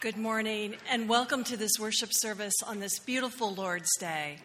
Good 0.00 0.16
morning, 0.16 0.76
and 0.88 1.08
welcome 1.08 1.42
to 1.42 1.56
this 1.56 1.72
worship 1.76 2.10
service 2.12 2.54
on 2.64 2.78
this 2.78 3.00
beautiful 3.00 3.52
Lord's 3.52 3.90
Day. 3.98 4.38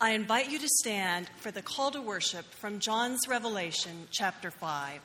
I 0.00 0.12
invite 0.12 0.50
you 0.50 0.58
to 0.58 0.68
stand 0.68 1.28
for 1.36 1.50
the 1.50 1.60
call 1.60 1.90
to 1.90 2.00
worship 2.00 2.46
from 2.54 2.78
John's 2.78 3.28
Revelation, 3.28 4.08
chapter 4.10 4.50
5. 4.50 5.00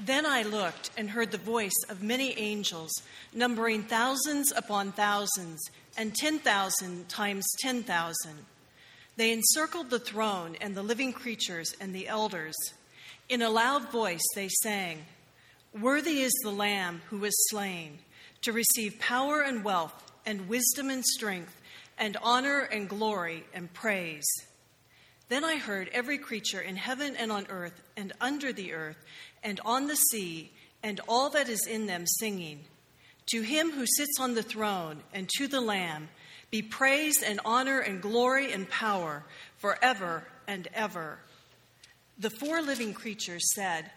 Then 0.00 0.26
I 0.26 0.42
looked 0.42 0.90
and 0.96 1.10
heard 1.10 1.30
the 1.30 1.38
voice 1.38 1.70
of 1.88 2.02
many 2.02 2.36
angels, 2.36 2.90
numbering 3.32 3.84
thousands 3.84 4.50
upon 4.50 4.90
thousands, 4.90 5.60
and 5.96 6.16
10,000 6.16 7.08
times 7.08 7.46
10,000 7.60 8.44
they 9.16 9.32
encircled 9.32 9.90
the 9.90 9.98
throne 9.98 10.56
and 10.60 10.74
the 10.74 10.82
living 10.82 11.12
creatures 11.12 11.74
and 11.80 11.94
the 11.94 12.08
elders. 12.08 12.54
In 13.28 13.42
a 13.42 13.50
loud 13.50 13.90
voice, 13.90 14.22
they 14.34 14.48
sang, 14.48 15.04
Worthy 15.78 16.20
is 16.20 16.32
the 16.42 16.50
Lamb 16.50 17.02
who 17.08 17.18
was 17.18 17.32
slain 17.50 17.98
to 18.42 18.52
receive 18.52 18.98
power 18.98 19.40
and 19.40 19.64
wealth 19.64 20.12
and 20.26 20.48
wisdom 20.48 20.90
and 20.90 21.04
strength 21.04 21.54
and 21.98 22.16
honor 22.22 22.60
and 22.60 22.88
glory 22.88 23.44
and 23.54 23.72
praise. 23.72 24.26
Then 25.28 25.44
I 25.44 25.56
heard 25.56 25.88
every 25.92 26.18
creature 26.18 26.60
in 26.60 26.76
heaven 26.76 27.16
and 27.16 27.32
on 27.32 27.46
earth 27.48 27.80
and 27.96 28.12
under 28.20 28.52
the 28.52 28.72
earth 28.72 28.98
and 29.42 29.60
on 29.64 29.86
the 29.86 29.96
sea 29.96 30.52
and 30.82 31.00
all 31.08 31.30
that 31.30 31.48
is 31.48 31.66
in 31.66 31.86
them 31.86 32.06
singing, 32.06 32.64
To 33.30 33.42
him 33.42 33.70
who 33.70 33.86
sits 33.86 34.18
on 34.20 34.34
the 34.34 34.42
throne 34.42 35.02
and 35.14 35.28
to 35.38 35.46
the 35.46 35.60
Lamb 35.60 36.08
be 36.52 36.62
praise 36.62 37.22
and 37.22 37.40
honor 37.46 37.80
and 37.80 38.02
glory 38.02 38.52
and 38.52 38.68
power 38.68 39.24
forever 39.56 40.22
and 40.46 40.68
ever. 40.74 41.18
The 42.18 42.28
four 42.28 42.60
living 42.60 42.92
creatures 42.92 43.42
said, 43.54 43.90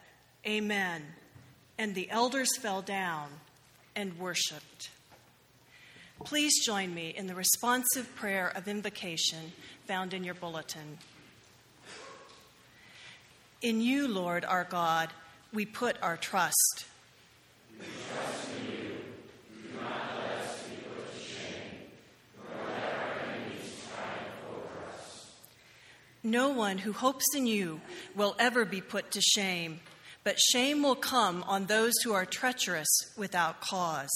Amen. 0.47 1.03
And 1.77 1.93
the 1.93 2.09
elders 2.09 2.55
fell 2.57 2.81
down 2.81 3.27
and 3.93 4.17
worshiped. 4.17 4.89
Please 6.23 6.65
join 6.65 6.93
me 6.93 7.09
in 7.09 7.27
the 7.27 7.35
responsive 7.35 8.15
prayer 8.15 8.53
of 8.55 8.69
invocation 8.69 9.51
found 9.85 10.13
in 10.13 10.23
your 10.23 10.33
bulletin. 10.33 10.97
In 13.61 13.81
you, 13.81 14.07
Lord 14.07 14.45
our 14.45 14.63
God, 14.63 15.09
we 15.51 15.65
put 15.65 15.97
our 16.01 16.15
trust. 16.15 16.85
No 26.25 26.49
one 26.49 26.79
who 26.79 26.91
hopes 26.91 27.35
in 27.35 27.45
you 27.45 27.81
will 28.15 28.35
ever 28.39 28.65
be 28.65 28.81
put 28.81 29.11
to 29.11 29.21
shame, 29.21 29.79
but 30.23 30.39
shame 30.39 30.81
will 30.81 30.95
come 30.95 31.43
on 31.43 31.67
those 31.67 31.93
who 32.03 32.13
are 32.13 32.25
treacherous 32.25 32.87
without 33.15 33.61
cause. 33.61 34.09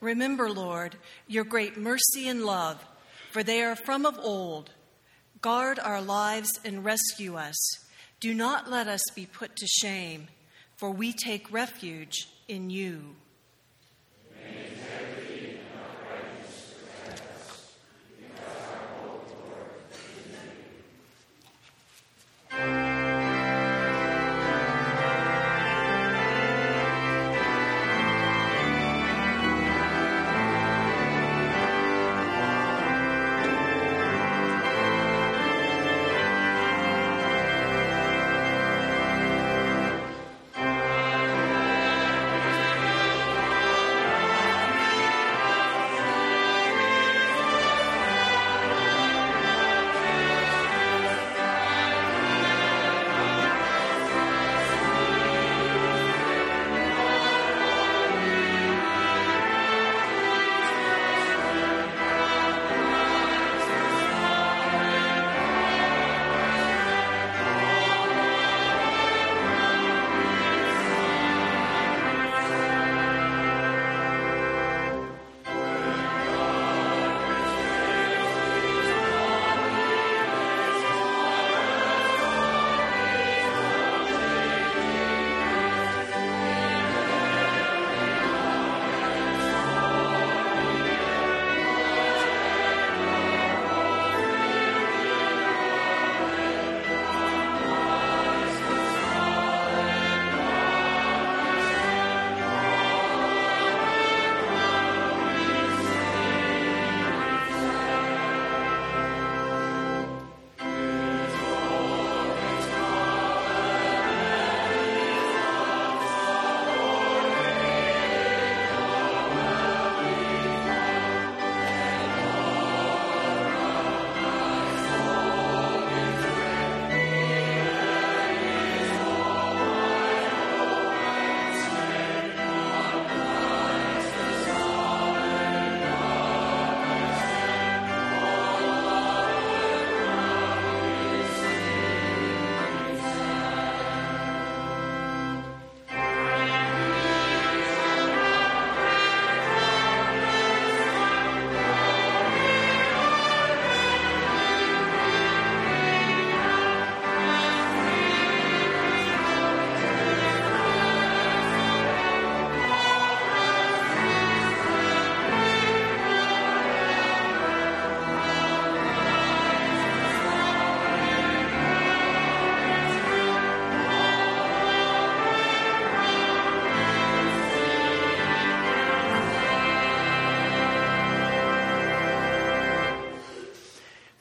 Remember, 0.00 0.48
Lord, 0.48 0.94
your 1.26 1.42
great 1.42 1.76
mercy 1.76 2.28
and 2.28 2.44
love, 2.44 2.80
for 3.32 3.42
they 3.42 3.60
are 3.64 3.74
from 3.74 4.06
of 4.06 4.16
old. 4.20 4.70
Guard 5.44 5.78
our 5.78 6.00
lives 6.00 6.58
and 6.64 6.86
rescue 6.86 7.36
us. 7.36 7.54
Do 8.18 8.32
not 8.32 8.70
let 8.70 8.88
us 8.88 9.02
be 9.14 9.26
put 9.26 9.56
to 9.56 9.66
shame, 9.66 10.28
for 10.78 10.90
we 10.90 11.12
take 11.12 11.52
refuge 11.52 12.30
in 12.48 12.70
you. 12.70 13.14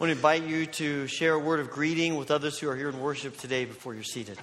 Want 0.03 0.09
to 0.09 0.17
invite 0.17 0.43
you 0.43 0.65
to 0.65 1.07
share 1.07 1.35
a 1.35 1.39
word 1.39 1.61
of 1.61 1.71
greeting 1.71 2.17
with 2.17 2.29
others 2.29 2.59
who 2.59 2.67
are 2.67 2.75
here 2.75 2.89
in 2.89 2.99
worship 2.99 3.37
today 3.37 3.63
before 3.63 3.93
you're 3.93 4.03
seated. 4.03 4.37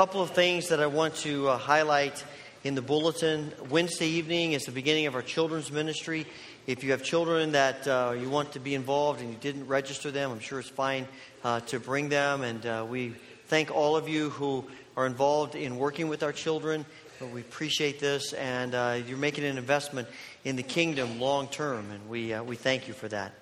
Couple 0.00 0.22
of 0.22 0.30
things 0.30 0.68
that 0.70 0.80
I 0.80 0.86
want 0.86 1.14
to 1.16 1.46
uh, 1.46 1.58
highlight 1.58 2.24
in 2.64 2.74
the 2.74 2.80
bulletin. 2.80 3.52
Wednesday 3.68 4.06
evening 4.06 4.54
is 4.54 4.62
the 4.62 4.72
beginning 4.72 5.04
of 5.04 5.14
our 5.14 5.20
children's 5.20 5.70
ministry. 5.70 6.24
If 6.66 6.82
you 6.82 6.92
have 6.92 7.02
children 7.02 7.52
that 7.52 7.86
uh, 7.86 8.14
you 8.18 8.30
want 8.30 8.52
to 8.52 8.60
be 8.60 8.74
involved 8.74 9.20
and 9.20 9.28
you 9.28 9.36
didn't 9.36 9.66
register 9.66 10.10
them, 10.10 10.30
I'm 10.30 10.40
sure 10.40 10.58
it's 10.58 10.70
fine 10.70 11.06
uh, 11.44 11.60
to 11.66 11.78
bring 11.78 12.08
them. 12.08 12.40
And 12.40 12.64
uh, 12.64 12.86
we 12.88 13.10
thank 13.48 13.70
all 13.70 13.94
of 13.94 14.08
you 14.08 14.30
who 14.30 14.64
are 14.96 15.04
involved 15.04 15.54
in 15.54 15.76
working 15.76 16.08
with 16.08 16.22
our 16.22 16.32
children. 16.32 16.86
We 17.34 17.42
appreciate 17.42 18.00
this, 18.00 18.32
and 18.32 18.74
uh, 18.74 19.02
you're 19.06 19.18
making 19.18 19.44
an 19.44 19.58
investment 19.58 20.08
in 20.44 20.56
the 20.56 20.62
kingdom 20.62 21.20
long 21.20 21.46
term, 21.48 21.90
and 21.90 22.08
we, 22.08 22.32
uh, 22.32 22.42
we 22.42 22.56
thank 22.56 22.88
you 22.88 22.94
for 22.94 23.08
that. 23.08 23.34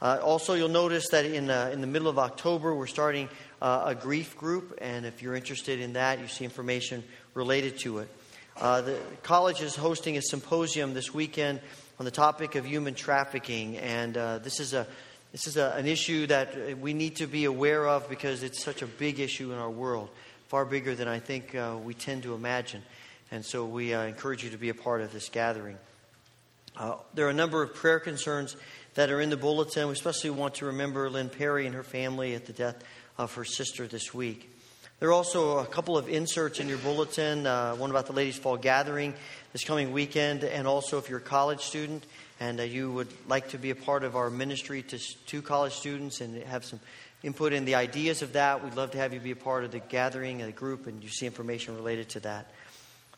Also, 0.00 0.54
you'll 0.54 0.68
notice 0.68 1.08
that 1.10 1.24
in, 1.24 1.50
in 1.50 1.80
the 1.80 1.86
middle 1.86 2.08
of 2.08 2.18
October, 2.18 2.74
we're 2.74 2.86
starting 2.86 3.28
uh, 3.60 3.84
a 3.86 3.94
grief 3.94 4.36
group, 4.36 4.78
and 4.80 5.04
if 5.04 5.22
you're 5.22 5.34
interested 5.34 5.80
in 5.80 5.94
that, 5.94 6.20
you 6.20 6.28
see 6.28 6.44
information 6.44 7.02
related 7.34 7.78
to 7.78 7.98
it. 7.98 8.08
Uh, 8.56 8.80
the 8.80 8.98
college 9.22 9.60
is 9.60 9.76
hosting 9.76 10.16
a 10.16 10.22
symposium 10.22 10.94
this 10.94 11.14
weekend 11.14 11.60
on 11.98 12.04
the 12.04 12.10
topic 12.10 12.54
of 12.54 12.66
human 12.66 12.94
trafficking, 12.94 13.76
and 13.78 14.16
uh, 14.16 14.38
this 14.38 14.60
is 14.60 14.74
a 14.74 14.86
this 15.30 15.46
is 15.46 15.58
a, 15.58 15.74
an 15.76 15.86
issue 15.86 16.26
that 16.26 16.78
we 16.78 16.94
need 16.94 17.16
to 17.16 17.26
be 17.26 17.44
aware 17.44 17.86
of 17.86 18.08
because 18.08 18.42
it's 18.42 18.62
such 18.62 18.80
a 18.80 18.86
big 18.86 19.20
issue 19.20 19.52
in 19.52 19.58
our 19.58 19.68
world, 19.68 20.08
far 20.48 20.64
bigger 20.64 20.94
than 20.94 21.06
I 21.06 21.18
think 21.18 21.54
uh, 21.54 21.76
we 21.84 21.92
tend 21.92 22.22
to 22.22 22.34
imagine. 22.34 22.82
And 23.30 23.44
so 23.44 23.66
we 23.66 23.92
uh, 23.92 24.04
encourage 24.04 24.42
you 24.42 24.50
to 24.50 24.56
be 24.56 24.70
a 24.70 24.74
part 24.74 25.02
of 25.02 25.12
this 25.12 25.28
gathering. 25.28 25.76
Uh, 26.78 26.94
there 27.12 27.26
are 27.26 27.30
a 27.30 27.34
number 27.34 27.62
of 27.62 27.74
prayer 27.74 28.00
concerns 28.00 28.56
that 28.98 29.10
are 29.10 29.20
in 29.20 29.30
the 29.30 29.36
bulletin. 29.36 29.86
We 29.86 29.92
especially 29.92 30.30
want 30.30 30.56
to 30.56 30.66
remember 30.66 31.08
Lynn 31.08 31.28
Perry 31.28 31.66
and 31.66 31.74
her 31.76 31.84
family 31.84 32.34
at 32.34 32.46
the 32.46 32.52
death 32.52 32.82
of 33.16 33.32
her 33.34 33.44
sister 33.44 33.86
this 33.86 34.12
week. 34.12 34.52
There 34.98 35.08
are 35.10 35.12
also 35.12 35.58
a 35.58 35.66
couple 35.66 35.96
of 35.96 36.08
inserts 36.08 36.58
in 36.58 36.66
your 36.66 36.78
bulletin 36.78 37.46
uh, 37.46 37.76
one 37.76 37.90
about 37.90 38.06
the 38.06 38.12
Ladies' 38.12 38.38
Fall 38.38 38.56
Gathering 38.56 39.14
this 39.52 39.62
coming 39.62 39.92
weekend, 39.92 40.42
and 40.42 40.66
also 40.66 40.98
if 40.98 41.08
you're 41.08 41.20
a 41.20 41.22
college 41.22 41.60
student 41.60 42.04
and 42.40 42.58
uh, 42.58 42.64
you 42.64 42.90
would 42.90 43.06
like 43.28 43.50
to 43.50 43.58
be 43.58 43.70
a 43.70 43.76
part 43.76 44.02
of 44.02 44.16
our 44.16 44.30
ministry 44.30 44.82
to, 44.82 44.98
to 45.26 45.42
college 45.42 45.74
students 45.74 46.20
and 46.20 46.42
have 46.42 46.64
some 46.64 46.80
input 47.22 47.52
in 47.52 47.66
the 47.66 47.76
ideas 47.76 48.22
of 48.22 48.32
that, 48.32 48.64
we'd 48.64 48.74
love 48.74 48.90
to 48.90 48.98
have 48.98 49.14
you 49.14 49.20
be 49.20 49.30
a 49.30 49.36
part 49.36 49.62
of 49.62 49.70
the 49.70 49.78
gathering 49.78 50.38
the 50.38 50.50
group, 50.50 50.88
and 50.88 51.04
you 51.04 51.08
see 51.08 51.24
information 51.26 51.76
related 51.76 52.08
to 52.08 52.18
that. 52.18 52.50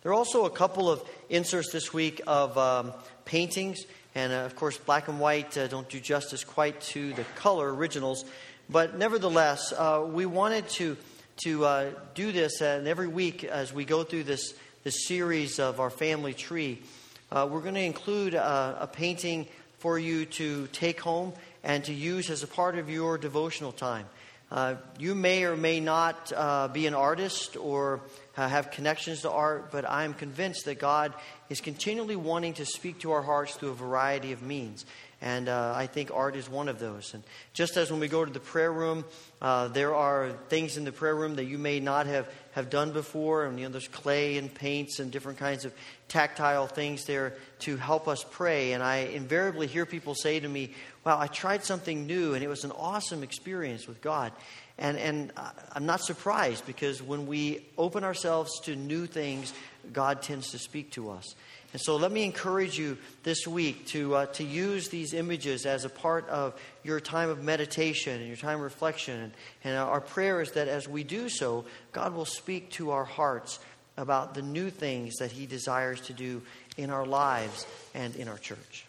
There 0.03 0.13
are 0.13 0.15
also 0.15 0.45
a 0.45 0.51
couple 0.51 0.91
of 0.91 1.03
inserts 1.31 1.73
this 1.73 1.93
week 1.93 2.21
of 2.27 2.57
um, 2.59 2.93
paintings, 3.25 3.85
and 4.15 4.33
uh, 4.33 4.37
of 4.37 4.57
course, 4.57 4.77
black 4.77 5.09
and 5.09 5.21
white 5.21 5.57
uh, 5.57 5.67
don't 5.69 5.89
do 5.89 6.01
justice 6.01 6.45
quite 6.45 6.81
to 6.81 7.13
the 7.15 7.25
color 7.37 7.73
originals. 7.73 8.25
But 8.69 8.97
nevertheless, 8.97 9.73
uh, 9.73 10.07
we 10.09 10.27
wanted 10.27 10.69
to, 10.71 10.97
to 11.45 11.65
uh, 11.65 11.91
do 12.15 12.33
this, 12.33 12.61
and 12.61 12.87
every 12.87 13.09
week 13.09 13.45
as 13.45 13.73
we 13.73 13.85
go 13.85 14.05
through 14.05 14.25
this, 14.25 14.55
this 14.85 15.07
series 15.07 15.59
of 15.59 15.81
our 15.81 15.91
family 15.91 16.35
tree, 16.35 16.83
uh, 17.31 17.49
we're 17.51 17.61
going 17.61 17.75
to 17.75 17.81
include 17.81 18.35
a 18.35 18.89
painting 18.93 19.47
for 19.79 19.99
you 19.99 20.27
to 20.27 20.67
take 20.69 21.01
home 21.01 21.33
and 21.63 21.85
to 21.85 21.93
use 21.93 22.31
as 22.31 22.43
a 22.43 22.47
part 22.47 22.77
of 22.77 22.91
your 22.91 23.19
devotional 23.19 23.73
time. 23.73 24.07
Uh, 24.51 24.75
you 24.99 25.15
may 25.15 25.45
or 25.45 25.57
may 25.57 25.79
not 25.79 26.33
uh, 26.35 26.67
be 26.69 26.89
an 26.89 26.95
artist 26.95 27.57
or 27.57 28.01
uh, 28.37 28.49
have 28.49 28.73
connections 28.73 29.23
to 29.23 29.31
art, 29.31 29.71
but 29.71 29.89
I'm 29.89 30.13
convinced 30.13 30.65
that 30.65 30.81
God 30.81 31.15
is 31.49 31.61
continually 31.61 32.17
wanting 32.17 32.55
to 32.55 32.67
speak 32.67 32.99
to 33.01 33.13
our 33.13 33.23
hearts 33.23 33.55
through 33.55 33.71
a 33.71 33.75
variety 33.75 34.33
of 34.33 34.43
means. 34.43 34.87
And 35.23 35.49
uh, 35.49 35.75
I 35.77 35.87
think 35.87 36.11
art 36.13 36.35
is 36.35 36.49
one 36.49 36.69
of 36.69 36.79
those. 36.79 37.13
And 37.15 37.23
just 37.53 37.77
as 37.77 37.91
when 37.91 38.01
we 38.01 38.09
go 38.09 38.25
to 38.25 38.33
the 38.33 38.41
prayer 38.41 38.73
room, 38.73 39.05
uh, 39.43 39.69
there 39.69 39.95
are 39.95 40.33
things 40.49 40.77
in 40.77 40.85
the 40.85 40.93
prayer 40.93 41.15
room 41.15 41.37
that 41.37 41.45
you 41.45 41.59
may 41.59 41.79
not 41.79 42.07
have, 42.07 42.27
have 42.53 42.71
done 42.71 42.93
before. 42.93 43.45
And, 43.45 43.59
you 43.59 43.67
know, 43.67 43.73
there's 43.73 43.89
clay 43.89 44.39
and 44.39 44.53
paints 44.53 44.99
and 44.99 45.11
different 45.11 45.39
kinds 45.39 45.65
of 45.65 45.73
tactile 46.09 46.67
things 46.67 47.05
there 47.05 47.35
to 47.61 47.77
help 47.77 48.09
us 48.09 48.25
pray. 48.31 48.73
And 48.73 48.83
I 48.83 48.99
invariably 48.99 49.67
hear 49.67 49.87
people 49.87 50.15
say 50.15 50.41
to 50.41 50.49
me, 50.49 50.75
Wow, 51.05 51.19
I 51.19 51.29
tried 51.29 51.65
something 51.65 52.07
new 52.07 52.35
and 52.35 52.45
it 52.45 52.49
was 52.49 52.65
an 52.65 52.73
awesome 52.73 53.23
experience 53.23 53.87
with 53.87 54.03
God. 54.03 54.33
And, 54.77 54.99
and 54.99 55.33
uh, 55.37 55.51
I'm 55.73 55.87
not 55.87 56.01
surprised 56.01 56.67
because 56.67 57.03
when 57.03 57.27
we 57.27 57.67
open 57.79 58.05
ourselves 58.05 58.61
to 58.61 58.75
new 58.75 59.07
things, 59.07 59.53
God 59.93 60.23
tends 60.23 60.51
to 60.51 60.59
speak 60.59 60.93
to 60.93 61.11
us. 61.11 61.35
And 61.73 61.81
so 61.81 61.97
let 61.97 62.11
me 62.11 62.25
encourage 62.25 62.79
you 62.79 62.99
this 63.23 63.47
week 63.47 63.87
to, 63.89 64.15
uh, 64.17 64.27
to 64.27 64.45
use 64.45 64.89
these 64.89 65.15
images 65.15 65.67
as 65.67 65.85
a 65.85 65.89
part 65.89 66.29
of 66.29 66.61
your 66.83 66.99
time 66.99 67.29
of 67.29 67.45
meditation 67.45 68.19
and 68.19 68.27
your 68.27 68.37
time 68.37 68.57
of 68.57 68.63
reflection. 68.65 69.21
And, 69.21 69.33
and 69.63 69.77
our 69.77 70.01
prayer 70.01 70.41
is 70.41 70.53
that 70.53 70.67
as 70.67 70.89
we 70.89 71.05
do 71.05 71.29
so, 71.29 71.65
God 71.93 72.15
will 72.15 72.25
speak 72.25 72.71
to 72.73 72.91
our 72.91 73.05
hearts 73.05 73.61
about 73.97 74.35
the 74.35 74.43
new 74.43 74.71
things 74.71 75.17
that 75.19 75.31
He 75.31 75.47
desires 75.47 76.01
to 76.03 76.13
do 76.13 76.43
in 76.77 76.91
our 76.91 77.07
lives 77.07 77.67
and 77.95 78.17
in 78.17 78.27
our 78.27 78.39
church. 78.39 78.87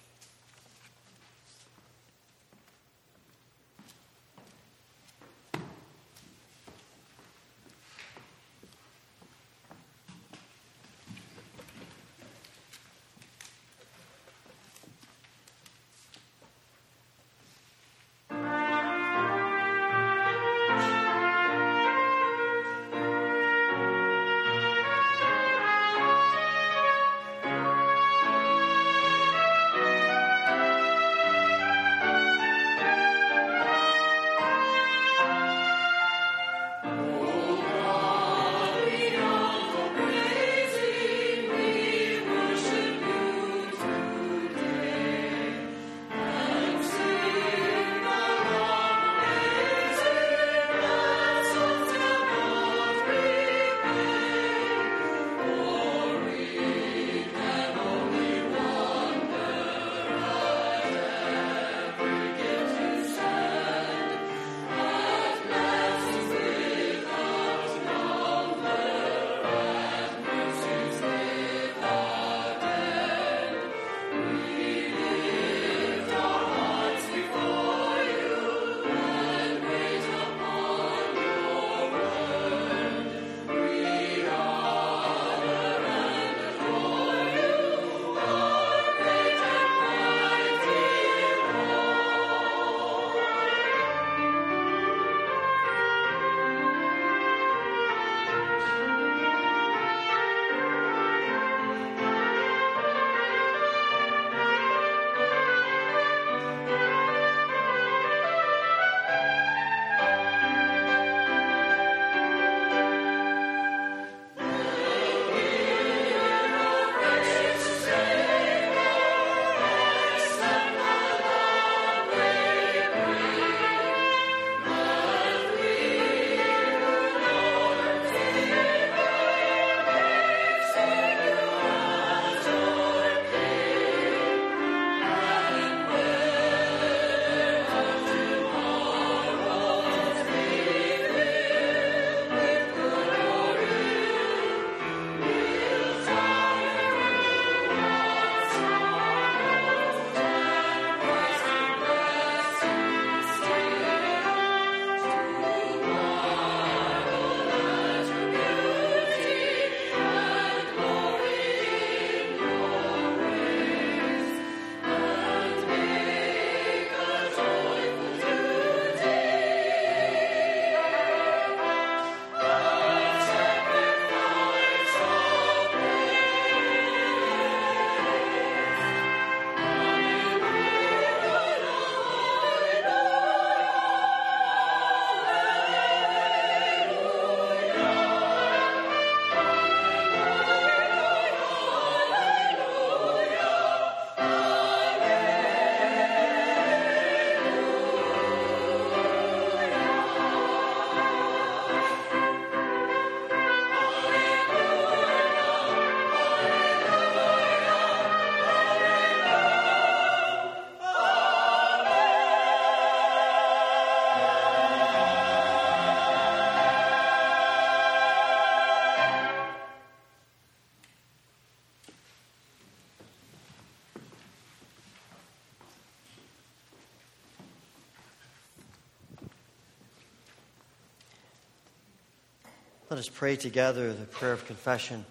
Let 232.91 232.99
us 232.99 233.07
pray 233.07 233.37
together 233.37 233.93
the 233.93 234.03
prayer 234.03 234.33
of 234.33 234.45
confession 234.45 235.05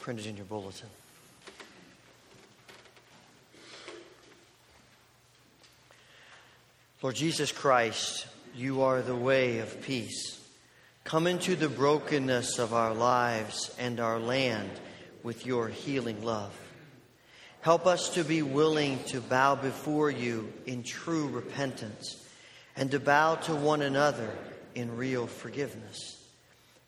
printed 0.00 0.26
in 0.26 0.36
your 0.36 0.44
bulletin. 0.44 0.88
Lord 7.00 7.14
Jesus 7.14 7.52
Christ, 7.52 8.26
you 8.56 8.82
are 8.82 9.02
the 9.02 9.14
way 9.14 9.60
of 9.60 9.82
peace. 9.82 10.40
Come 11.04 11.28
into 11.28 11.54
the 11.54 11.68
brokenness 11.68 12.58
of 12.58 12.74
our 12.74 12.92
lives 12.92 13.72
and 13.78 14.00
our 14.00 14.18
land 14.18 14.72
with 15.22 15.46
your 15.46 15.68
healing 15.68 16.24
love. 16.24 16.58
Help 17.60 17.86
us 17.86 18.08
to 18.14 18.24
be 18.24 18.42
willing 18.42 18.98
to 19.04 19.20
bow 19.20 19.54
before 19.54 20.10
you 20.10 20.52
in 20.66 20.82
true 20.82 21.28
repentance 21.28 22.28
and 22.74 22.90
to 22.90 22.98
bow 22.98 23.36
to 23.36 23.54
one 23.54 23.80
another 23.80 24.36
in 24.74 24.96
real 24.96 25.28
forgiveness. 25.28 26.18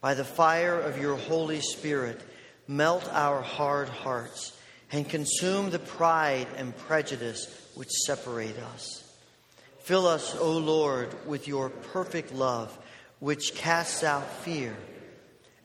By 0.04 0.12
the 0.12 0.22
fire 0.22 0.78
of 0.78 1.00
your 1.00 1.16
Holy 1.16 1.62
Spirit, 1.62 2.20
melt 2.68 3.08
our 3.10 3.40
hard 3.40 3.88
hearts 3.88 4.54
and 4.92 5.08
consume 5.08 5.70
the 5.70 5.78
pride 5.78 6.46
and 6.58 6.76
prejudice 6.76 7.48
which 7.74 7.88
separate 7.88 8.58
us. 8.74 9.02
Fill 9.78 10.06
us, 10.06 10.36
O 10.36 10.58
Lord, 10.58 11.26
with 11.26 11.48
your 11.48 11.70
perfect 11.70 12.34
love, 12.34 12.76
which 13.18 13.54
casts 13.54 14.04
out 14.04 14.30
fear, 14.30 14.76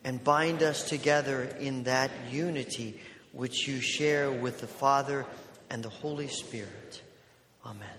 and 0.05 0.23
bind 0.23 0.63
us 0.63 0.87
together 0.87 1.43
in 1.59 1.83
that 1.83 2.09
unity 2.31 2.97
which 3.33 3.67
you 3.67 3.81
share 3.81 4.31
with 4.31 4.61
the 4.61 4.67
Father 4.67 5.25
and 5.69 5.83
the 5.83 5.89
Holy 5.89 6.29
Spirit. 6.29 7.01
Amen. 7.65 7.98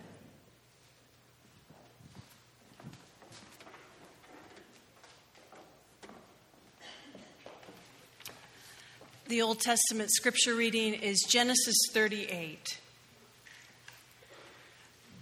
The 9.30 9.42
Old 9.42 9.60
Testament 9.60 10.10
scripture 10.10 10.56
reading 10.56 10.92
is 10.92 11.22
Genesis 11.22 11.76
38. 11.92 12.80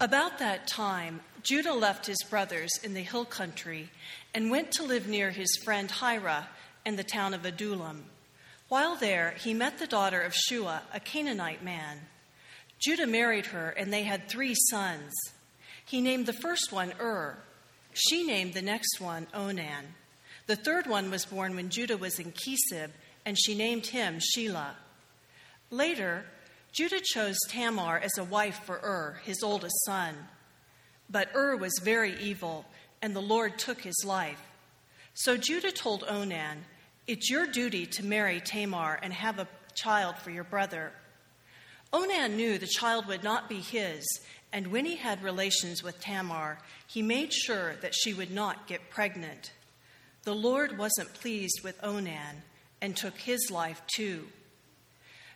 About 0.01 0.39
that 0.39 0.67
time, 0.67 1.21
Judah 1.43 1.75
left 1.75 2.07
his 2.07 2.17
brothers 2.31 2.71
in 2.83 2.95
the 2.95 3.03
hill 3.03 3.27
country 3.27 3.91
and 4.35 4.51
went 4.51 4.73
to 4.73 4.83
live 4.83 5.07
near 5.09 5.31
his 5.31 5.55
friend 5.63 5.91
Hira 5.91 6.49
in 6.87 6.97
the 6.97 7.05
town 7.05 7.35
of 7.35 7.45
Adullam. 7.45 8.07
While 8.71 8.97
there, 8.97 9.35
he 9.37 9.53
met 9.53 9.77
the 9.77 9.87
daughter 9.87 10.23
of 10.23 10.35
Shua, 10.35 10.85
a 10.95 11.01
Canaanite 11.01 11.63
man. 11.63 11.99
Judah 12.79 13.07
married 13.07 13.45
her, 13.45 13.69
and 13.69 13.93
they 13.93 14.05
had 14.05 14.27
three 14.27 14.55
sons. 14.71 15.13
He 15.85 16.01
named 16.01 16.25
the 16.25 16.33
first 16.33 16.73
one 16.73 16.95
Ur. 16.99 17.37
She 17.93 18.27
named 18.27 18.55
the 18.55 18.63
next 18.63 19.03
one 19.03 19.27
Onan. 19.35 19.85
The 20.47 20.57
third 20.57 20.87
one 20.87 21.11
was 21.11 21.27
born 21.27 21.55
when 21.55 21.69
Judah 21.69 21.99
was 21.99 22.19
in 22.19 22.33
Chezib, 22.33 22.89
and 23.29 23.39
she 23.39 23.55
named 23.55 23.89
him 23.89 24.21
Shelah. 24.21 24.71
Later, 25.71 26.25
Judah 26.73 27.03
chose 27.05 27.37
Tamar 27.51 27.99
as 27.99 28.17
a 28.17 28.25
wife 28.25 28.59
for 28.65 28.77
Ur, 28.83 29.21
his 29.23 29.43
oldest 29.43 29.85
son. 29.85 30.15
But 31.11 31.29
Ur 31.37 31.55
was 31.59 31.79
very 31.83 32.19
evil, 32.19 32.65
and 33.03 33.15
the 33.15 33.21
Lord 33.21 33.59
took 33.59 33.83
his 33.83 34.03
life. 34.03 34.41
So 35.13 35.37
Judah 35.37 35.73
told 35.73 36.05
Onan, 36.09 36.65
It's 37.07 37.29
your 37.29 37.47
duty 37.47 37.85
to 37.85 38.03
marry 38.03 38.41
Tamar 38.41 38.99
and 39.03 39.13
have 39.13 39.39
a 39.39 39.49
child 39.75 40.17
for 40.17 40.31
your 40.31 40.45
brother. 40.45 40.91
Onan 41.93 42.35
knew 42.35 42.57
the 42.57 42.67
child 42.67 43.07
would 43.09 43.23
not 43.23 43.47
be 43.47 43.61
his, 43.61 44.07
and 44.55 44.69
when 44.69 44.87
he 44.87 44.97
had 44.97 45.23
relations 45.23 45.83
with 45.83 46.01
Tamar, 46.01 46.61
he 46.87 47.03
made 47.03 47.35
sure 47.35 47.77
that 47.83 47.95
she 47.95 48.15
would 48.15 48.31
not 48.31 48.67
get 48.67 48.89
pregnant. 48.89 49.53
The 50.23 50.35
Lord 50.35 50.79
wasn't 50.79 51.13
pleased 51.13 51.61
with 51.63 51.79
Onan 51.85 52.43
and 52.81 52.97
took 52.97 53.19
his 53.19 53.51
life 53.51 53.83
too. 53.95 54.27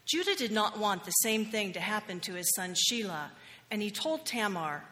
Judah 0.06 0.34
did 0.34 0.52
not 0.52 0.78
want 0.78 1.04
the 1.04 1.10
same 1.10 1.44
thing 1.44 1.72
to 1.72 1.80
happen 1.80 2.20
to 2.20 2.34
his 2.34 2.52
son 2.54 2.74
Shelah, 2.74 3.30
and 3.70 3.80
he 3.80 3.90
told 3.90 4.26
Tamar, 4.26 4.84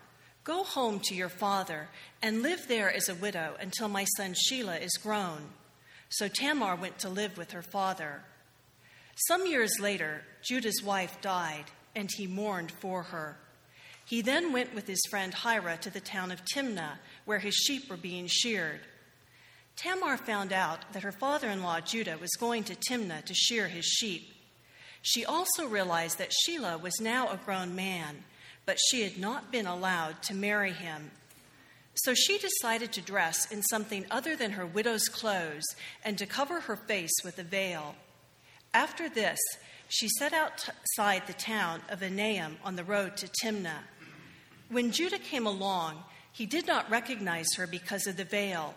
Go 0.44 0.64
home 0.64 1.00
to 1.00 1.14
your 1.14 1.28
father 1.28 1.88
and 2.22 2.42
live 2.42 2.66
there 2.66 2.92
as 2.92 3.08
a 3.08 3.14
widow 3.14 3.56
until 3.60 3.88
my 3.88 4.04
son 4.16 4.34
Shelah 4.34 4.80
is 4.80 4.96
grown. 5.02 5.50
So 6.08 6.28
Tamar 6.28 6.76
went 6.76 6.98
to 7.00 7.08
live 7.08 7.36
with 7.36 7.52
her 7.52 7.62
father. 7.62 8.22
Some 9.28 9.46
years 9.46 9.78
later, 9.78 10.22
Judah's 10.42 10.82
wife 10.82 11.20
died, 11.20 11.66
and 11.94 12.08
he 12.16 12.26
mourned 12.26 12.72
for 12.72 13.02
her. 13.04 13.36
He 14.06 14.22
then 14.22 14.52
went 14.52 14.74
with 14.74 14.86
his 14.86 15.02
friend 15.10 15.32
Hira 15.34 15.76
to 15.82 15.90
the 15.90 16.00
town 16.00 16.32
of 16.32 16.42
Timnah, 16.44 16.98
where 17.26 17.38
his 17.38 17.54
sheep 17.54 17.90
were 17.90 17.96
being 17.96 18.26
sheared. 18.26 18.80
Tamar 19.82 20.18
found 20.18 20.52
out 20.52 20.92
that 20.92 21.02
her 21.04 21.12
father 21.12 21.48
in 21.48 21.62
law 21.62 21.80
Judah 21.80 22.18
was 22.20 22.36
going 22.38 22.64
to 22.64 22.74
Timnah 22.74 23.24
to 23.24 23.34
shear 23.34 23.66
his 23.68 23.86
sheep. 23.86 24.30
She 25.00 25.24
also 25.24 25.66
realized 25.66 26.18
that 26.18 26.32
Shelah 26.44 26.82
was 26.82 27.00
now 27.00 27.28
a 27.28 27.40
grown 27.42 27.74
man, 27.74 28.24
but 28.66 28.78
she 28.78 29.02
had 29.02 29.16
not 29.16 29.50
been 29.50 29.66
allowed 29.66 30.22
to 30.24 30.34
marry 30.34 30.72
him. 30.72 31.10
So 31.94 32.12
she 32.12 32.38
decided 32.38 32.92
to 32.92 33.00
dress 33.00 33.50
in 33.50 33.62
something 33.62 34.04
other 34.10 34.36
than 34.36 34.52
her 34.52 34.66
widow's 34.66 35.08
clothes 35.08 35.64
and 36.04 36.18
to 36.18 36.26
cover 36.26 36.60
her 36.60 36.76
face 36.76 37.24
with 37.24 37.38
a 37.38 37.42
veil. 37.42 37.94
After 38.74 39.08
this, 39.08 39.38
she 39.88 40.08
set 40.18 40.34
outside 40.34 41.26
the 41.26 41.32
town 41.32 41.80
of 41.88 42.00
Enaim 42.02 42.56
on 42.62 42.76
the 42.76 42.84
road 42.84 43.16
to 43.16 43.28
Timnah. 43.42 43.84
When 44.68 44.92
Judah 44.92 45.18
came 45.18 45.46
along, 45.46 46.04
he 46.32 46.44
did 46.44 46.66
not 46.66 46.90
recognize 46.90 47.54
her 47.56 47.66
because 47.66 48.06
of 48.06 48.18
the 48.18 48.24
veil. 48.24 48.74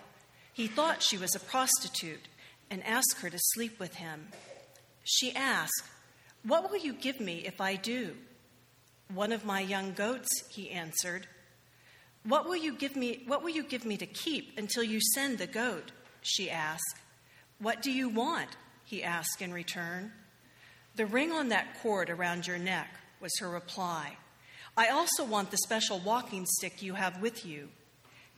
He 0.53 0.67
thought 0.67 1.03
she 1.03 1.17
was 1.17 1.36
a 1.36 1.39
prostitute 1.39 2.27
and 2.69 2.86
asked 2.86 3.19
her 3.22 3.29
to 3.29 3.39
sleep 3.39 3.79
with 3.79 3.95
him. 3.95 4.27
She 5.03 5.36
asked, 5.36 5.83
what 6.45 6.69
will 6.69 6.77
you 6.77 6.93
give 6.93 7.19
me 7.19 7.43
if 7.45 7.62
I 7.62 7.75
do? 7.75 8.15
One 9.13 9.31
of 9.31 9.45
my 9.45 9.62
young 9.62 9.93
goats, 9.93 10.29
he 10.50 10.69
answered. 10.72 11.27
What 12.23 12.45
will 12.45 12.56
you 12.56 12.73
give 12.73 12.95
me 12.95 13.23
what 13.27 13.43
will 13.43 13.49
you 13.49 13.63
give 13.63 13.86
me 13.86 13.97
to 13.97 14.06
keep 14.06 14.58
until 14.58 14.84
you 14.84 14.99
send 15.13 15.38
the 15.38 15.47
goat? 15.47 15.91
she 16.21 16.49
asked. 16.49 16.95
What 17.60 17.82
do 17.82 17.91
you 17.91 18.10
want? 18.10 18.49
he 18.86 19.04
asked 19.04 19.41
in 19.41 19.54
return. 19.54 20.12
The 20.95 21.06
ring 21.06 21.32
on 21.32 21.49
that 21.49 21.82
cord 21.82 22.10
around 22.10 22.45
your 22.45 22.60
neck 22.60 22.88
was 23.19 23.32
her 23.39 23.49
reply. 23.49 24.17
I 24.75 24.89
also 24.89 25.23
want 25.23 25.51
the 25.51 25.58
special 25.58 25.99
walking 25.99 26.45
stick 26.45 26.82
you 26.82 26.93
have 26.93 27.21
with 27.21 27.45
you. 27.45 27.69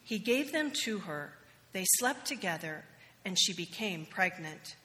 He 0.04 0.20
gave 0.20 0.52
them 0.52 0.72
to 0.84 1.00
her. 1.00 1.34
They 1.76 1.84
slept 2.00 2.26
together, 2.26 2.86
and 3.26 3.38
she 3.38 3.52
became 3.52 4.06
pregnant. 4.06 4.78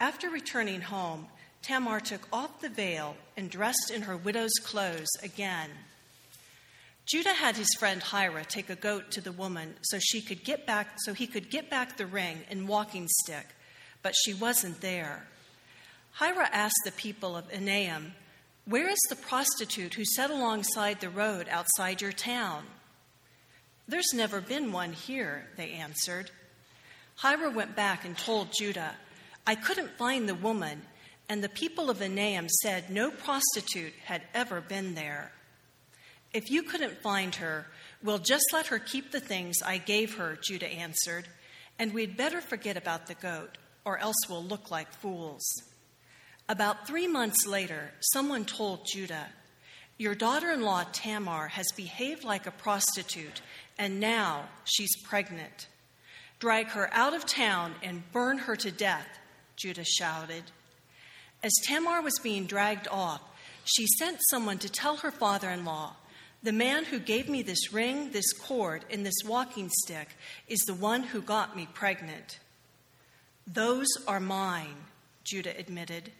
After 0.00 0.30
returning 0.30 0.80
home, 0.80 1.26
Tamar 1.60 2.00
took 2.00 2.26
off 2.32 2.62
the 2.62 2.70
veil 2.70 3.14
and 3.36 3.50
dressed 3.50 3.90
in 3.94 4.00
her 4.00 4.16
widow's 4.16 4.54
clothes 4.64 5.10
again. 5.22 5.68
Judah 7.04 7.34
had 7.34 7.58
his 7.58 7.68
friend 7.78 8.02
Hira 8.02 8.46
take 8.46 8.70
a 8.70 8.74
goat 8.74 9.10
to 9.10 9.20
the 9.20 9.32
woman 9.32 9.74
so 9.82 9.98
she 9.98 10.22
could 10.22 10.44
get 10.44 10.64
back 10.66 10.94
so 10.96 11.12
he 11.12 11.26
could 11.26 11.50
get 11.50 11.68
back 11.68 11.98
the 11.98 12.06
ring 12.06 12.40
and 12.48 12.66
walking 12.66 13.06
stick, 13.06 13.48
but 14.02 14.14
she 14.16 14.32
wasn't 14.32 14.80
there. 14.80 15.26
Hira 16.18 16.48
asked 16.50 16.84
the 16.86 16.92
people 16.92 17.36
of 17.36 17.52
Enaim, 17.52 18.12
Where 18.64 18.88
is 18.88 19.06
the 19.10 19.16
prostitute 19.16 19.92
who 19.92 20.06
sat 20.06 20.30
alongside 20.30 21.00
the 21.00 21.10
road 21.10 21.48
outside 21.50 22.00
your 22.00 22.12
town? 22.12 22.64
There's 23.88 24.12
never 24.14 24.40
been 24.40 24.70
one 24.70 24.92
here, 24.92 25.48
they 25.56 25.72
answered. 25.72 26.30
Hira 27.22 27.50
went 27.50 27.74
back 27.74 28.04
and 28.04 28.16
told 28.16 28.52
Judah, 28.56 28.94
I 29.46 29.54
couldn't 29.54 29.96
find 29.96 30.28
the 30.28 30.34
woman 30.34 30.82
and 31.28 31.44
the 31.44 31.48
people 31.48 31.90
of 31.90 31.98
Enaim 31.98 32.48
said 32.48 32.90
no 32.90 33.10
prostitute 33.10 33.92
had 34.04 34.22
ever 34.32 34.60
been 34.60 34.94
there. 34.94 35.32
If 36.32 36.50
you 36.50 36.62
couldn't 36.62 37.02
find 37.02 37.34
her, 37.36 37.66
we'll 38.02 38.18
just 38.18 38.46
let 38.52 38.68
her 38.68 38.78
keep 38.78 39.10
the 39.10 39.20
things 39.20 39.56
I 39.64 39.78
gave 39.78 40.14
her, 40.16 40.38
Judah 40.42 40.68
answered, 40.68 41.28
and 41.78 41.92
we'd 41.92 42.16
better 42.16 42.40
forget 42.40 42.76
about 42.76 43.06
the 43.06 43.14
goat, 43.14 43.58
or 43.84 43.98
else 43.98 44.16
we'll 44.28 44.44
look 44.44 44.70
like 44.70 44.92
fools. 44.92 45.44
About 46.48 46.86
three 46.86 47.06
months 47.06 47.46
later, 47.46 47.92
someone 48.00 48.46
told 48.46 48.86
Judah, 48.86 49.28
Your 49.98 50.14
daughter 50.14 50.50
in 50.50 50.62
law 50.62 50.84
Tamar 50.92 51.48
has 51.48 51.66
behaved 51.76 52.24
like 52.24 52.46
a 52.46 52.50
prostitute, 52.50 53.42
and 53.78 54.00
now 54.00 54.48
she's 54.64 54.94
pregnant. 55.04 55.68
Drag 56.38 56.68
her 56.68 56.88
out 56.92 57.14
of 57.14 57.26
town 57.26 57.74
and 57.82 58.10
burn 58.12 58.38
her 58.38 58.56
to 58.56 58.70
death, 58.70 59.08
Judah 59.56 59.84
shouted. 59.84 60.44
As 61.42 61.52
Tamar 61.66 62.02
was 62.02 62.18
being 62.22 62.46
dragged 62.46 62.88
off, 62.88 63.20
she 63.64 63.86
sent 63.98 64.18
someone 64.30 64.58
to 64.58 64.68
tell 64.68 64.96
her 64.96 65.10
father 65.10 65.50
in 65.50 65.64
law, 65.64 65.94
The 66.42 66.52
man 66.52 66.84
who 66.84 66.98
gave 66.98 67.28
me 67.28 67.42
this 67.42 67.72
ring, 67.72 68.10
this 68.10 68.32
cord, 68.32 68.84
and 68.90 69.04
this 69.04 69.24
walking 69.24 69.68
stick 69.82 70.08
is 70.46 70.60
the 70.60 70.74
one 70.74 71.02
who 71.02 71.20
got 71.20 71.56
me 71.56 71.68
pregnant. 71.72 72.38
Those 73.46 73.88
are 74.06 74.20
mine, 74.20 74.76
Judah 75.24 75.58
admitted. 75.58 76.12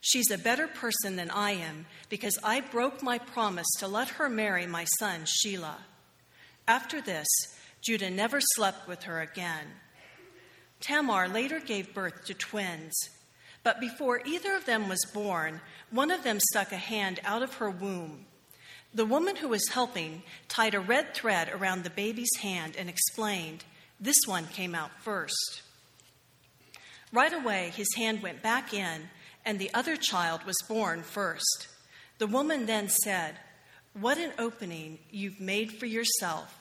She's 0.00 0.30
a 0.30 0.38
better 0.38 0.68
person 0.68 1.16
than 1.16 1.30
I 1.30 1.52
am 1.52 1.86
because 2.08 2.38
I 2.44 2.60
broke 2.60 3.02
my 3.02 3.18
promise 3.18 3.66
to 3.78 3.88
let 3.88 4.08
her 4.10 4.28
marry 4.28 4.66
my 4.66 4.84
son, 4.98 5.24
Shelah. 5.24 5.78
After 6.68 7.00
this, 7.00 7.26
Judah 7.80 8.10
never 8.10 8.40
slept 8.40 8.88
with 8.88 9.04
her 9.04 9.20
again. 9.20 9.66
Tamar 10.80 11.28
later 11.28 11.60
gave 11.60 11.94
birth 11.94 12.24
to 12.26 12.34
twins. 12.34 12.94
But 13.62 13.80
before 13.80 14.22
either 14.24 14.54
of 14.54 14.64
them 14.64 14.88
was 14.88 15.04
born, 15.12 15.60
one 15.90 16.10
of 16.10 16.22
them 16.22 16.38
stuck 16.40 16.72
a 16.72 16.76
hand 16.76 17.20
out 17.24 17.42
of 17.42 17.54
her 17.54 17.70
womb. 17.70 18.26
The 18.94 19.04
woman 19.04 19.36
who 19.36 19.48
was 19.48 19.68
helping 19.72 20.22
tied 20.48 20.74
a 20.74 20.80
red 20.80 21.14
thread 21.14 21.48
around 21.52 21.82
the 21.82 21.90
baby's 21.90 22.36
hand 22.40 22.76
and 22.76 22.88
explained, 22.88 23.64
This 24.00 24.18
one 24.26 24.46
came 24.46 24.74
out 24.74 24.90
first. 25.00 25.62
Right 27.12 27.32
away, 27.32 27.72
his 27.74 27.92
hand 27.96 28.22
went 28.22 28.42
back 28.42 28.72
in, 28.72 29.08
and 29.44 29.58
the 29.58 29.72
other 29.74 29.96
child 29.96 30.44
was 30.44 30.56
born 30.68 31.02
first. 31.02 31.68
The 32.18 32.26
woman 32.26 32.66
then 32.66 32.88
said, 32.88 33.36
What 33.94 34.18
an 34.18 34.32
opening 34.38 34.98
you've 35.10 35.40
made 35.40 35.72
for 35.72 35.86
yourself. 35.86 36.55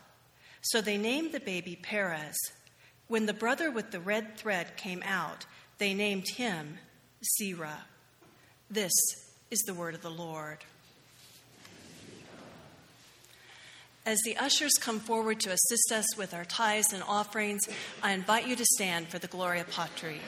So 0.66 0.82
they 0.82 0.98
named 0.98 1.32
the 1.32 1.40
baby 1.40 1.76
Perez. 1.76 2.36
When 3.08 3.28
the 3.28 3.34
brother 3.34 3.70
with 3.70 3.92
the 3.92 4.00
red 4.00 4.36
thread 4.36 4.78
came 4.78 5.04
out, 5.06 5.46
they 5.78 5.94
named 5.94 6.28
him 6.28 6.80
Zerah. 7.38 7.86
This 8.70 8.92
is 9.52 9.60
the 9.62 9.76
word 9.76 9.94
of 9.94 10.02
the 10.02 10.10
Lord. 10.10 10.58
As 14.08 14.18
the 14.26 14.38
ushers 14.38 14.74
come 14.80 15.00
forward 15.00 15.40
to 15.42 15.52
assist 15.52 15.92
us 15.92 16.18
with 16.18 16.34
our 16.34 16.46
tithes 16.46 16.94
and 16.94 17.04
offerings, 17.04 17.70
I 18.02 18.14
invite 18.14 18.48
you 18.48 18.56
to 18.56 18.66
stand 18.66 19.10
for 19.10 19.20
the 19.20 19.28
Gloria 19.28 19.66
Patri. 19.66 20.20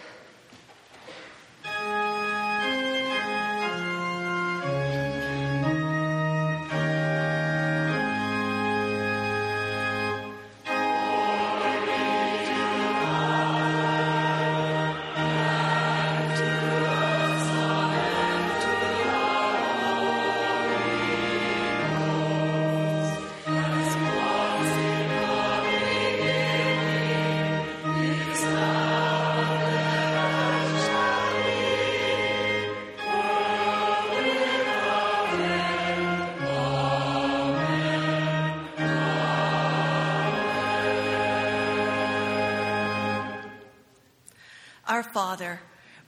Our 44.98 45.04
Father, 45.04 45.60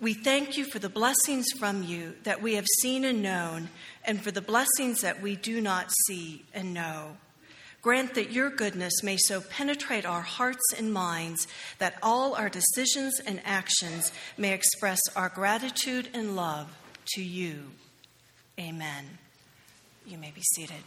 we 0.02 0.16
thank 0.16 0.58
you 0.58 0.66
for 0.66 0.80
the 0.80 0.90
blessings 0.90 1.46
from 1.60 1.84
you 1.84 2.16
that 2.24 2.42
we 2.42 2.56
have 2.56 2.66
seen 2.82 3.06
and 3.06 3.22
known, 3.22 3.70
and 4.04 4.20
for 4.20 4.32
the 4.32 4.42
blessings 4.42 5.02
that 5.02 5.22
we 5.22 5.36
do 5.36 5.62
not 5.62 5.92
see 6.08 6.44
and 6.56 6.74
know. 6.74 7.18
Grant 7.84 8.16
that 8.16 8.32
your 8.32 8.50
goodness 8.50 9.04
may 9.04 9.16
so 9.16 9.42
penetrate 9.42 10.08
our 10.08 10.24
hearts 10.24 10.74
and 10.76 10.92
minds 10.92 11.48
that 11.78 12.00
all 12.02 12.34
our 12.34 12.50
decisions 12.50 13.20
and 13.28 13.40
actions 13.46 14.12
may 14.40 14.54
express 14.54 15.02
our 15.16 15.30
gratitude 15.30 16.10
and 16.16 16.36
love 16.36 16.76
to 17.14 17.22
you. 17.22 17.66
Amen. 18.60 19.20
You 20.08 20.18
may 20.18 20.32
be 20.32 20.42
seated. 20.56 20.82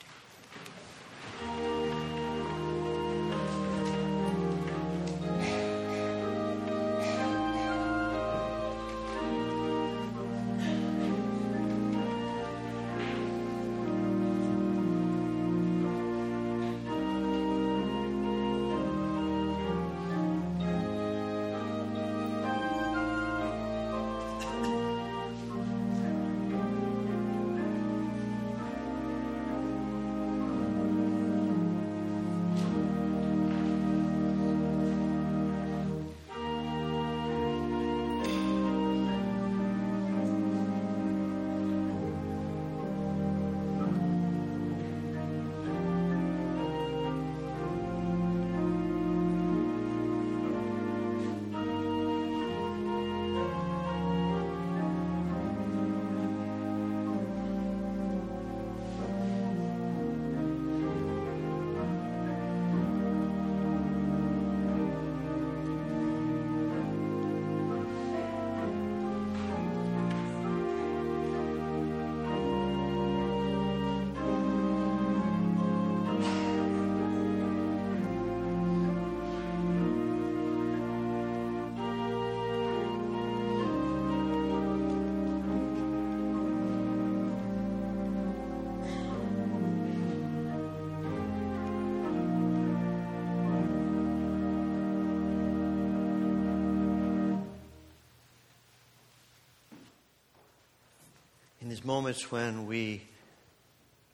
These 101.73 101.87
moments 101.87 102.31
when 102.31 102.67
we 102.67 103.01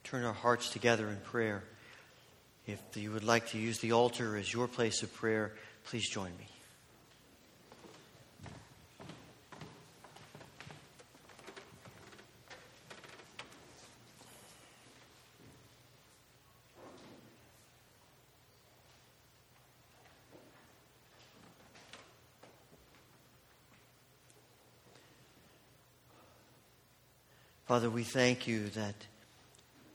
turn 0.05 0.23
our 0.23 0.33
hearts 0.33 0.71
together 0.71 1.09
in 1.09 1.17
prayer, 1.17 1.65
if 2.69 2.81
you 2.95 3.11
would 3.11 3.25
like 3.25 3.49
to 3.49 3.59
use 3.59 3.81
the 3.81 3.91
altar 3.91 4.37
as 4.37 4.53
your 4.53 4.69
place 4.69 5.03
of 5.03 5.13
prayer, 5.13 5.51
please 5.83 6.09
join 6.09 6.31
me. 6.39 6.47
Father, 27.79 27.91
we 27.91 28.03
thank 28.03 28.49
you 28.49 28.71
that 28.71 28.97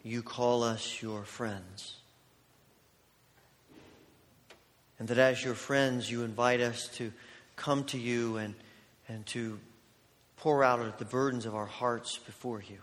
you 0.03 0.23
call 0.23 0.63
us 0.63 1.01
your 1.01 1.25
friends. 1.25 1.97
And 4.97 5.09
that 5.09 5.17
as 5.17 5.43
your 5.43 5.53
friends, 5.53 6.09
you 6.09 6.23
invite 6.23 6.61
us 6.61 6.87
to 6.93 7.11
come 7.57 7.83
to 7.87 7.97
you 7.97 8.37
and, 8.37 8.55
and 9.09 9.25
to 9.25 9.59
pour 10.37 10.63
out 10.63 10.97
the 10.97 11.03
burdens 11.03 11.45
of 11.45 11.55
our 11.55 11.65
hearts 11.65 12.19
before 12.19 12.61
you. 12.61 12.77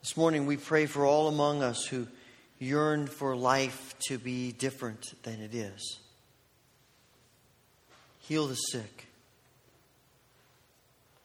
This 0.00 0.16
morning, 0.16 0.46
we 0.46 0.56
pray 0.56 0.86
for 0.86 1.04
all 1.04 1.28
among 1.28 1.62
us 1.62 1.84
who 1.84 2.06
yearn 2.58 3.08
for 3.08 3.36
life 3.36 3.94
to 4.08 4.16
be 4.16 4.52
different 4.52 5.22
than 5.22 5.42
it 5.42 5.54
is. 5.54 5.98
Heal 8.20 8.46
the 8.46 8.54
sick 8.54 9.08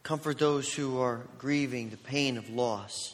Comfort 0.08 0.40
those 0.40 0.74
who 0.74 1.02
are 1.02 1.20
grieving 1.38 1.90
the 1.90 1.98
pain 1.98 2.38
of 2.38 2.50
loss. 2.50 3.14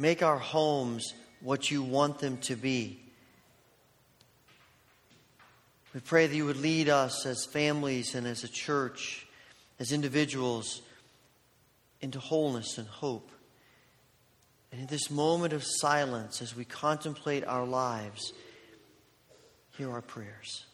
Make 0.00 0.20
our 0.20 0.36
homes 0.36 1.14
what 1.40 1.70
you 1.70 1.80
want 1.80 2.18
them 2.18 2.38
to 2.38 2.56
be. 2.56 2.98
We 5.94 6.00
pray 6.00 6.26
that 6.26 6.34
you 6.34 6.46
would 6.46 6.56
lead 6.56 6.88
us 6.88 7.24
as 7.24 7.46
families 7.46 8.16
and 8.16 8.26
as 8.26 8.42
a 8.42 8.48
church, 8.48 9.28
as 9.78 9.92
individuals, 9.92 10.82
into 12.00 12.18
wholeness 12.18 12.76
and 12.76 12.88
hope. 12.88 13.30
And 14.72 14.80
in 14.80 14.86
this 14.88 15.08
moment 15.08 15.52
of 15.52 15.62
silence, 15.64 16.42
as 16.42 16.56
we 16.56 16.64
contemplate 16.64 17.44
our 17.44 17.64
lives, 17.64 18.32
hear 19.78 19.92
our 19.92 20.02
prayers. 20.02 20.64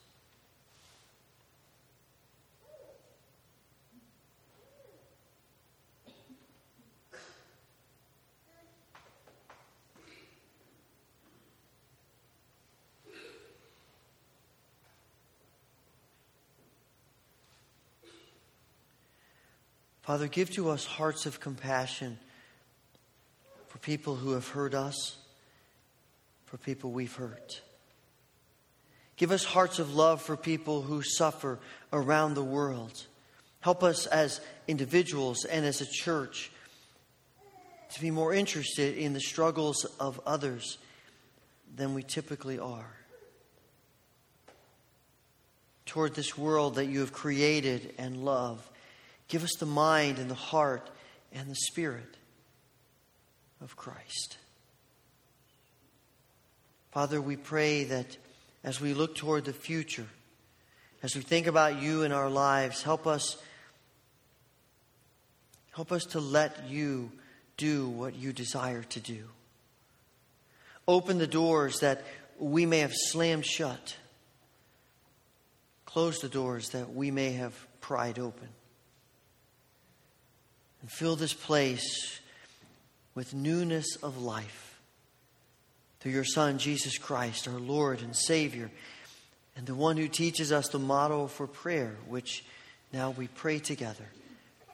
Father, 20.11 20.27
give 20.27 20.51
to 20.51 20.71
us 20.71 20.87
hearts 20.87 21.25
of 21.25 21.39
compassion 21.39 22.19
for 23.69 23.79
people 23.79 24.17
who 24.17 24.33
have 24.33 24.49
hurt 24.49 24.75
us, 24.75 25.17
for 26.47 26.57
people 26.57 26.91
we've 26.91 27.15
hurt. 27.15 27.63
Give 29.17 29.31
us 29.31 29.45
hearts 29.45 29.79
of 29.79 29.95
love 29.95 30.21
for 30.21 30.37
people 30.37 30.83
who 30.83 31.01
suffer 31.01 31.61
around 31.93 32.35
the 32.35 32.43
world. 32.43 33.07
Help 33.61 33.85
us 33.85 34.07
as 34.07 34.41
individuals 34.67 35.45
and 35.45 35.65
as 35.65 35.81
a 35.81 35.87
church 35.87 36.51
to 37.95 38.01
be 38.01 38.11
more 38.11 38.35
interested 38.35 38.99
in 38.99 39.13
the 39.13 39.21
struggles 39.21 39.85
of 40.01 40.21
others 40.27 40.79
than 41.77 41.95
we 41.95 42.03
typically 42.03 42.59
are. 42.59 42.97
Toward 45.87 46.17
this 46.17 46.37
world 46.37 46.75
that 46.75 46.87
you 46.87 46.99
have 46.99 47.13
created 47.13 47.95
and 47.97 48.25
love, 48.25 48.69
give 49.31 49.45
us 49.45 49.55
the 49.59 49.67
mind 49.67 50.19
and 50.19 50.29
the 50.29 50.35
heart 50.35 50.91
and 51.33 51.49
the 51.49 51.55
spirit 51.55 52.17
of 53.63 53.77
Christ. 53.77 54.37
Father, 56.91 57.21
we 57.23 57.37
pray 57.37 57.85
that 57.85 58.17
as 58.65 58.81
we 58.81 58.93
look 58.93 59.15
toward 59.15 59.45
the 59.45 59.53
future, 59.53 60.09
as 61.03 61.15
we 61.15 61.23
think 61.23 61.47
about 61.47 61.81
you 61.81 62.03
in 62.03 62.13
our 62.13 62.29
lives, 62.29 62.83
help 62.83 63.07
us 63.07 63.41
help 65.73 65.93
us 65.93 66.05
to 66.05 66.21
let 66.21 66.69
you 66.69 67.11
do 67.57 67.89
what 67.89 68.15
you 68.17 68.33
desire 68.33 68.83
to 68.83 69.01
do. 69.01 69.25
Open 70.89 71.19
the 71.19 71.27
doors 71.29 71.81
that 71.81 72.05
we 72.39 72.67
may 72.67 72.81
have 72.81 72.93
slammed 72.93 73.47
shut. 73.47 73.97
Close 75.87 76.19
the 76.19 76.29
doors 76.29 76.71
that 76.71 76.93
we 76.93 77.11
may 77.11 77.33
have 77.33 77.55
pried 77.81 78.19
open. 78.19 78.49
And 80.83 80.91
fill 80.91 81.17
this 81.17 81.35
place 81.35 82.21
with 83.15 83.35
newness 83.35 83.97
of 83.97 84.23
life 84.23 84.81
through 86.01 86.13
your 86.13 86.25
Son, 86.25 86.59
Jesus 86.59 86.97
Christ, 86.97 87.47
our 87.47 87.59
Lord 87.59 88.01
and 88.01 88.17
Savior, 88.17 88.71
and 89.57 89.67
the 89.67 89.75
one 89.75 89.97
who 89.97 90.09
teaches 90.09 90.53
us 90.53 90.69
the 90.69 90.79
motto 90.79 91.27
for 91.27 91.47
prayer, 91.47 91.97
which 92.09 92.45
now 92.93 93.11
we 93.11 93.29
pray 93.29 93.59
together 93.59 94.07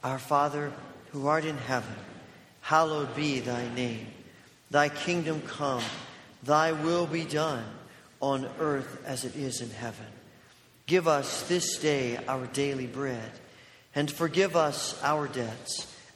Our 0.05 0.19
Father, 0.19 0.73
who 1.11 1.27
art 1.27 1.45
in 1.45 1.59
heaven, 1.59 1.97
hallowed 2.61 3.17
be 3.17 3.41
thy 3.41 3.69
name. 3.75 4.07
Thy 4.71 4.89
kingdom 4.89 5.43
come, 5.43 5.83
thy 6.43 6.73
will 6.73 7.07
be 7.07 7.25
done 7.25 7.65
on 8.21 8.49
earth 8.61 9.03
as 9.05 9.25
it 9.25 9.35
is 9.35 9.61
in 9.61 9.71
heaven. 9.71 10.07
Give 10.87 11.09
us 11.09 11.49
this 11.49 11.79
day 11.79 12.19
our 12.29 12.47
daily 12.47 12.87
bread, 12.87 13.31
and 13.95 14.11
forgive 14.11 14.55
us 14.55 15.01
our 15.03 15.27
debts 15.27 15.93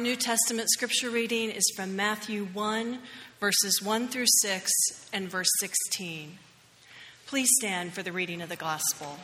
Our 0.00 0.04
New 0.04 0.16
Testament 0.16 0.70
scripture 0.70 1.10
reading 1.10 1.50
is 1.50 1.74
from 1.76 1.94
Matthew 1.94 2.46
1, 2.54 3.00
verses 3.38 3.82
1 3.82 4.08
through 4.08 4.24
6, 4.40 4.72
and 5.12 5.30
verse 5.30 5.50
16. 5.58 6.38
Please 7.26 7.50
stand 7.58 7.92
for 7.92 8.02
the 8.02 8.10
reading 8.10 8.40
of 8.40 8.48
the 8.48 8.56
gospel. 8.56 9.18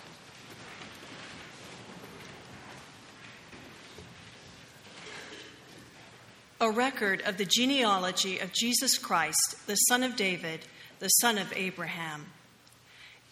A 6.60 6.70
record 6.70 7.22
of 7.22 7.38
the 7.38 7.46
genealogy 7.46 8.38
of 8.38 8.52
Jesus 8.52 8.98
Christ, 8.98 9.56
the 9.66 9.76
son 9.76 10.02
of 10.02 10.14
David, 10.14 10.66
the 10.98 11.08
son 11.08 11.38
of 11.38 11.50
Abraham. 11.56 12.26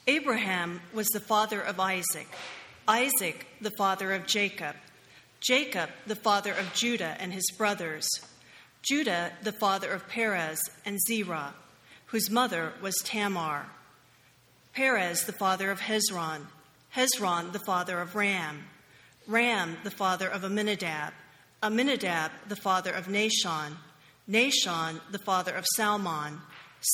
Abraham 0.07 0.81
was 0.95 1.09
the 1.09 1.21
father 1.21 1.61
of 1.61 1.79
Isaac, 1.79 2.29
Isaac, 2.89 3.47
the 3.61 3.73
father 3.77 4.15
of 4.15 4.27
Jacob. 4.27 4.77
Jacob, 5.45 5.91
the 6.07 6.17
father 6.17 6.55
of 6.55 6.73
Judah 6.73 7.17
and 7.21 7.31
his 7.31 7.51
brothers, 7.59 8.09
Judah, 8.81 9.31
the 9.43 9.53
father 9.53 9.91
of 9.91 10.09
Perez 10.09 10.59
and 10.87 10.99
Zerah, 11.07 11.53
whose 12.07 12.31
mother 12.31 12.73
was 12.81 12.95
Tamar, 13.05 13.67
Perez, 14.73 15.25
the 15.25 15.33
father 15.35 15.71
of 15.71 15.81
Hezron, 15.81 16.47
Hezron, 16.97 17.53
the 17.53 17.61
father 17.61 18.01
of 18.01 18.15
Ram, 18.15 18.65
Ram, 19.27 19.77
the 19.85 19.91
father 19.91 20.29
of 20.29 20.45
Amminadab, 20.45 21.13
Amminadab, 21.63 22.31
the 22.49 22.57
father 22.57 22.93
of 22.93 23.07
Nahshon, 23.07 23.77
Nahshon, 24.29 25.01
the 25.11 25.19
father 25.19 25.55
of 25.55 25.67
Salmon, 25.77 26.41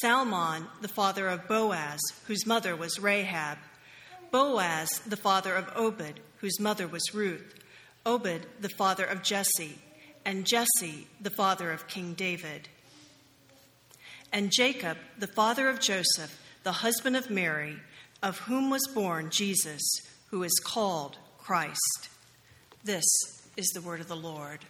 Salmon, 0.01 0.67
the 0.81 0.89
father 0.89 1.29
of 1.29 1.47
Boaz, 1.47 2.01
whose 2.27 2.47
mother 2.47 2.75
was 2.75 2.99
Rahab, 2.99 3.59
Boaz, 4.33 4.89
the 5.07 5.17
father 5.17 5.55
of 5.55 5.71
Obed, 5.77 6.19
whose 6.39 6.59
mother 6.59 6.89
was 6.89 7.15
Ruth, 7.15 7.55
Obed, 8.07 8.47
the 8.61 8.69
father 8.69 9.05
of 9.05 9.23
Jesse, 9.23 9.79
and 10.25 10.47
Jesse, 10.47 11.07
the 11.21 11.31
father 11.31 11.71
of 11.71 11.87
King 11.87 12.15
David. 12.15 12.69
And 14.33 14.53
Jacob, 14.53 14.97
the 15.19 15.27
father 15.27 15.69
of 15.69 15.81
Joseph, 15.81 16.41
the 16.63 16.73
husband 16.73 17.17
of 17.17 17.31
Mary, 17.31 17.77
of 18.23 18.39
whom 18.41 18.71
was 18.71 18.87
born 18.95 19.31
Jesus, 19.31 19.83
who 20.27 20.43
is 20.43 20.61
called 20.65 21.19
Christ. 21.39 22.09
This 22.85 23.05
is 23.57 23.69
the 23.69 23.81
word 23.81 24.01
of 24.01 24.09
the 24.09 24.17
Lord. 24.17 24.61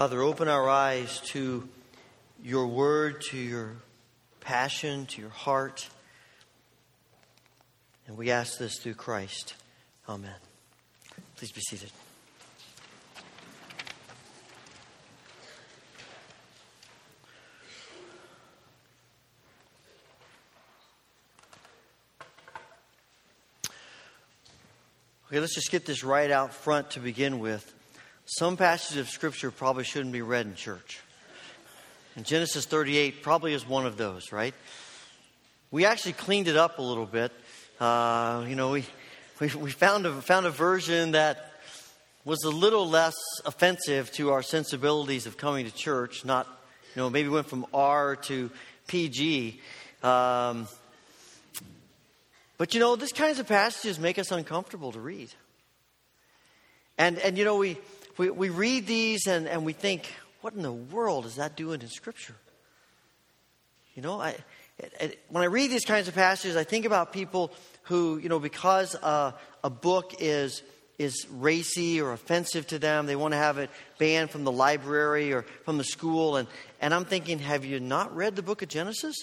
Father, 0.00 0.22
open 0.22 0.48
our 0.48 0.66
eyes 0.66 1.20
to 1.26 1.68
your 2.42 2.66
word, 2.66 3.20
to 3.20 3.36
your 3.36 3.76
passion, 4.40 5.04
to 5.04 5.20
your 5.20 5.28
heart. 5.28 5.90
And 8.06 8.16
we 8.16 8.30
ask 8.30 8.56
this 8.56 8.78
through 8.78 8.94
Christ. 8.94 9.56
Amen. 10.08 10.32
Please 11.36 11.52
be 11.52 11.60
seated. 11.60 11.90
Okay, 25.28 25.40
let's 25.40 25.54
just 25.54 25.70
get 25.70 25.84
this 25.84 26.02
right 26.02 26.30
out 26.30 26.54
front 26.54 26.92
to 26.92 27.00
begin 27.00 27.38
with. 27.38 27.74
Some 28.38 28.56
passages 28.56 28.96
of 28.96 29.08
Scripture 29.08 29.50
probably 29.50 29.82
shouldn't 29.82 30.12
be 30.12 30.22
read 30.22 30.46
in 30.46 30.54
church. 30.54 31.00
And 32.14 32.24
Genesis 32.24 32.64
38 32.64 33.24
probably 33.24 33.54
is 33.54 33.66
one 33.66 33.86
of 33.86 33.96
those, 33.96 34.30
right? 34.30 34.54
We 35.72 35.84
actually 35.84 36.12
cleaned 36.12 36.46
it 36.46 36.56
up 36.56 36.78
a 36.78 36.82
little 36.82 37.06
bit. 37.06 37.32
Uh, 37.80 38.44
you 38.48 38.54
know, 38.54 38.70
we, 38.70 38.84
we, 39.40 39.48
we 39.56 39.72
found, 39.72 40.06
a, 40.06 40.12
found 40.22 40.46
a 40.46 40.50
version 40.50 41.10
that 41.10 41.54
was 42.24 42.44
a 42.44 42.50
little 42.50 42.88
less 42.88 43.16
offensive 43.44 44.12
to 44.12 44.30
our 44.30 44.42
sensibilities 44.42 45.26
of 45.26 45.36
coming 45.36 45.66
to 45.66 45.74
church, 45.74 46.24
not, 46.24 46.46
you 46.94 47.02
know, 47.02 47.10
maybe 47.10 47.28
went 47.28 47.48
from 47.48 47.66
R 47.74 48.14
to 48.14 48.48
PG. 48.86 49.60
Um, 50.04 50.68
but 52.58 52.74
you 52.74 52.78
know, 52.78 52.94
these 52.94 53.12
kinds 53.12 53.40
of 53.40 53.48
passages 53.48 53.98
make 53.98 54.20
us 54.20 54.30
uncomfortable 54.30 54.92
to 54.92 55.00
read. 55.00 55.30
And, 56.96 57.18
and 57.18 57.36
you 57.36 57.44
know, 57.44 57.56
we, 57.56 57.76
we, 58.20 58.28
we 58.28 58.48
read 58.50 58.86
these 58.86 59.26
and, 59.26 59.48
and 59.48 59.64
we 59.64 59.72
think, 59.72 60.12
what 60.42 60.52
in 60.52 60.60
the 60.60 60.70
world 60.70 61.24
is 61.24 61.36
that 61.36 61.56
doing 61.56 61.80
in 61.80 61.88
Scripture? 61.88 62.34
You 63.94 64.02
know, 64.02 64.20
I, 64.20 64.36
when 65.30 65.42
I 65.42 65.46
read 65.46 65.70
these 65.70 65.86
kinds 65.86 66.06
of 66.06 66.14
passages, 66.14 66.54
I 66.54 66.64
think 66.64 66.84
about 66.84 67.14
people 67.14 67.50
who, 67.84 68.18
you 68.18 68.28
know, 68.28 68.38
because 68.38 68.94
uh, 68.94 69.32
a 69.64 69.70
book 69.70 70.16
is 70.18 70.62
is 70.98 71.26
racy 71.30 71.98
or 71.98 72.12
offensive 72.12 72.66
to 72.66 72.78
them, 72.78 73.06
they 73.06 73.16
want 73.16 73.32
to 73.32 73.38
have 73.38 73.56
it 73.56 73.70
banned 73.96 74.28
from 74.28 74.44
the 74.44 74.52
library 74.52 75.32
or 75.32 75.46
from 75.64 75.78
the 75.78 75.84
school. 75.84 76.36
And, 76.36 76.46
and 76.78 76.92
I'm 76.92 77.06
thinking, 77.06 77.38
have 77.38 77.64
you 77.64 77.80
not 77.80 78.14
read 78.14 78.36
the 78.36 78.42
book 78.42 78.60
of 78.60 78.68
Genesis? 78.68 79.16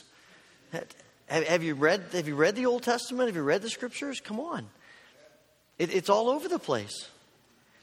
Have, 0.71 0.87
have, 1.27 1.61
you 1.61 1.75
read, 1.75 2.01
have 2.13 2.27
you 2.27 2.33
read 2.33 2.55
the 2.55 2.65
Old 2.65 2.81
Testament? 2.81 3.27
Have 3.27 3.35
you 3.35 3.43
read 3.43 3.61
the 3.61 3.69
scriptures? 3.69 4.19
Come 4.19 4.39
on. 4.39 4.65
It, 5.77 5.93
it's 5.93 6.09
all 6.09 6.31
over 6.31 6.47
the 6.47 6.57
place. 6.57 7.09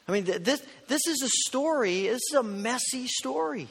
I 0.07 0.11
mean, 0.11 0.25
this, 0.25 0.63
this 0.87 1.07
is 1.07 1.21
a 1.23 1.29
story, 1.47 2.03
this 2.03 2.21
is 2.31 2.37
a 2.37 2.43
messy 2.43 3.07
story. 3.07 3.67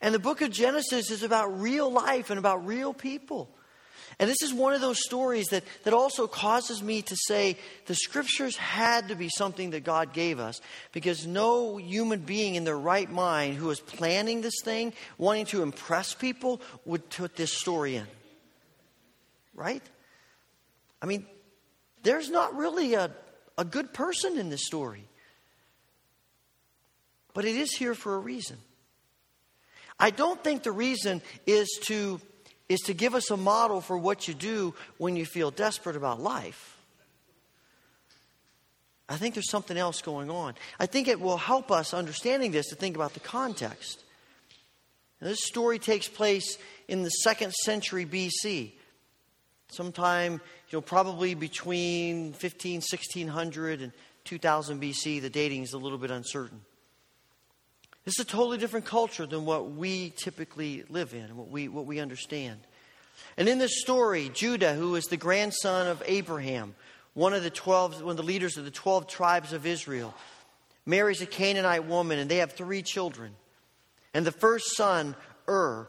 And 0.00 0.14
the 0.14 0.18
book 0.18 0.42
of 0.42 0.50
Genesis 0.50 1.10
is 1.10 1.22
about 1.22 1.60
real 1.60 1.90
life 1.90 2.30
and 2.30 2.38
about 2.38 2.66
real 2.66 2.92
people. 2.92 3.48
And 4.20 4.28
this 4.28 4.42
is 4.42 4.52
one 4.52 4.74
of 4.74 4.80
those 4.80 5.02
stories 5.04 5.48
that, 5.48 5.64
that 5.84 5.94
also 5.94 6.26
causes 6.26 6.82
me 6.82 7.02
to 7.02 7.16
say 7.26 7.56
the 7.86 7.94
scriptures 7.94 8.56
had 8.56 9.08
to 9.08 9.14
be 9.14 9.28
something 9.28 9.70
that 9.70 9.84
God 9.84 10.12
gave 10.12 10.40
us 10.40 10.60
because 10.92 11.26
no 11.26 11.76
human 11.76 12.20
being 12.20 12.56
in 12.56 12.64
their 12.64 12.78
right 12.78 13.10
mind 13.10 13.56
who 13.56 13.70
is 13.70 13.80
planning 13.80 14.40
this 14.40 14.60
thing, 14.62 14.92
wanting 15.18 15.46
to 15.46 15.62
impress 15.62 16.14
people, 16.14 16.60
would 16.84 17.08
put 17.10 17.36
this 17.36 17.56
story 17.56 17.96
in 17.96 18.06
right? 19.58 19.82
I 21.02 21.06
mean, 21.06 21.26
there's 22.04 22.30
not 22.30 22.56
really 22.56 22.94
a, 22.94 23.10
a 23.58 23.64
good 23.64 23.92
person 23.92 24.38
in 24.38 24.48
this 24.48 24.64
story. 24.64 25.04
But 27.38 27.44
it 27.44 27.54
is 27.54 27.70
here 27.72 27.94
for 27.94 28.16
a 28.16 28.18
reason. 28.18 28.56
I 29.96 30.10
don't 30.10 30.42
think 30.42 30.64
the 30.64 30.72
reason 30.72 31.22
is 31.46 31.68
to, 31.82 32.20
is 32.68 32.80
to 32.86 32.94
give 32.94 33.14
us 33.14 33.30
a 33.30 33.36
model 33.36 33.80
for 33.80 33.96
what 33.96 34.26
you 34.26 34.34
do 34.34 34.74
when 34.96 35.14
you 35.14 35.24
feel 35.24 35.52
desperate 35.52 35.94
about 35.94 36.20
life. 36.20 36.76
I 39.08 39.18
think 39.18 39.34
there's 39.34 39.50
something 39.50 39.76
else 39.76 40.02
going 40.02 40.30
on. 40.30 40.54
I 40.80 40.86
think 40.86 41.06
it 41.06 41.20
will 41.20 41.36
help 41.36 41.70
us 41.70 41.94
understanding 41.94 42.50
this 42.50 42.70
to 42.70 42.74
think 42.74 42.96
about 42.96 43.14
the 43.14 43.20
context. 43.20 44.02
Now, 45.20 45.28
this 45.28 45.44
story 45.44 45.78
takes 45.78 46.08
place 46.08 46.58
in 46.88 47.04
the 47.04 47.10
second 47.10 47.52
century 47.52 48.04
BC 48.04 48.72
sometime, 49.68 50.40
you 50.70 50.78
know, 50.78 50.80
probably 50.80 51.34
between 51.34 52.32
15, 52.32 52.78
1600 52.78 53.80
and 53.80 53.92
2000 54.24 54.82
BC. 54.82 55.22
The 55.22 55.30
dating 55.30 55.62
is 55.62 55.72
a 55.72 55.78
little 55.78 55.98
bit 55.98 56.10
uncertain. 56.10 56.62
This 58.08 58.20
is 58.20 58.24
a 58.24 58.28
totally 58.28 58.56
different 58.56 58.86
culture 58.86 59.26
than 59.26 59.44
what 59.44 59.72
we 59.72 60.14
typically 60.16 60.82
live 60.88 61.12
in, 61.12 61.36
what 61.36 61.50
we, 61.50 61.68
what 61.68 61.84
we 61.84 62.00
understand. 62.00 62.58
And 63.36 63.50
in 63.50 63.58
this 63.58 63.82
story, 63.82 64.30
Judah, 64.32 64.72
who 64.72 64.94
is 64.94 65.08
the 65.08 65.18
grandson 65.18 65.88
of 65.88 66.02
Abraham, 66.06 66.74
one 67.12 67.34
of 67.34 67.42
the 67.42 67.50
12, 67.50 68.00
one 68.00 68.12
of 68.12 68.16
the 68.16 68.22
leaders 68.22 68.56
of 68.56 68.64
the 68.64 68.70
12 68.70 69.08
tribes 69.08 69.52
of 69.52 69.66
Israel, 69.66 70.14
marries 70.86 71.20
a 71.20 71.26
Canaanite 71.26 71.84
woman, 71.84 72.18
and 72.18 72.30
they 72.30 72.38
have 72.38 72.52
three 72.52 72.80
children. 72.80 73.32
And 74.14 74.24
the 74.24 74.32
first 74.32 74.74
son, 74.74 75.14
Ur, 75.46 75.86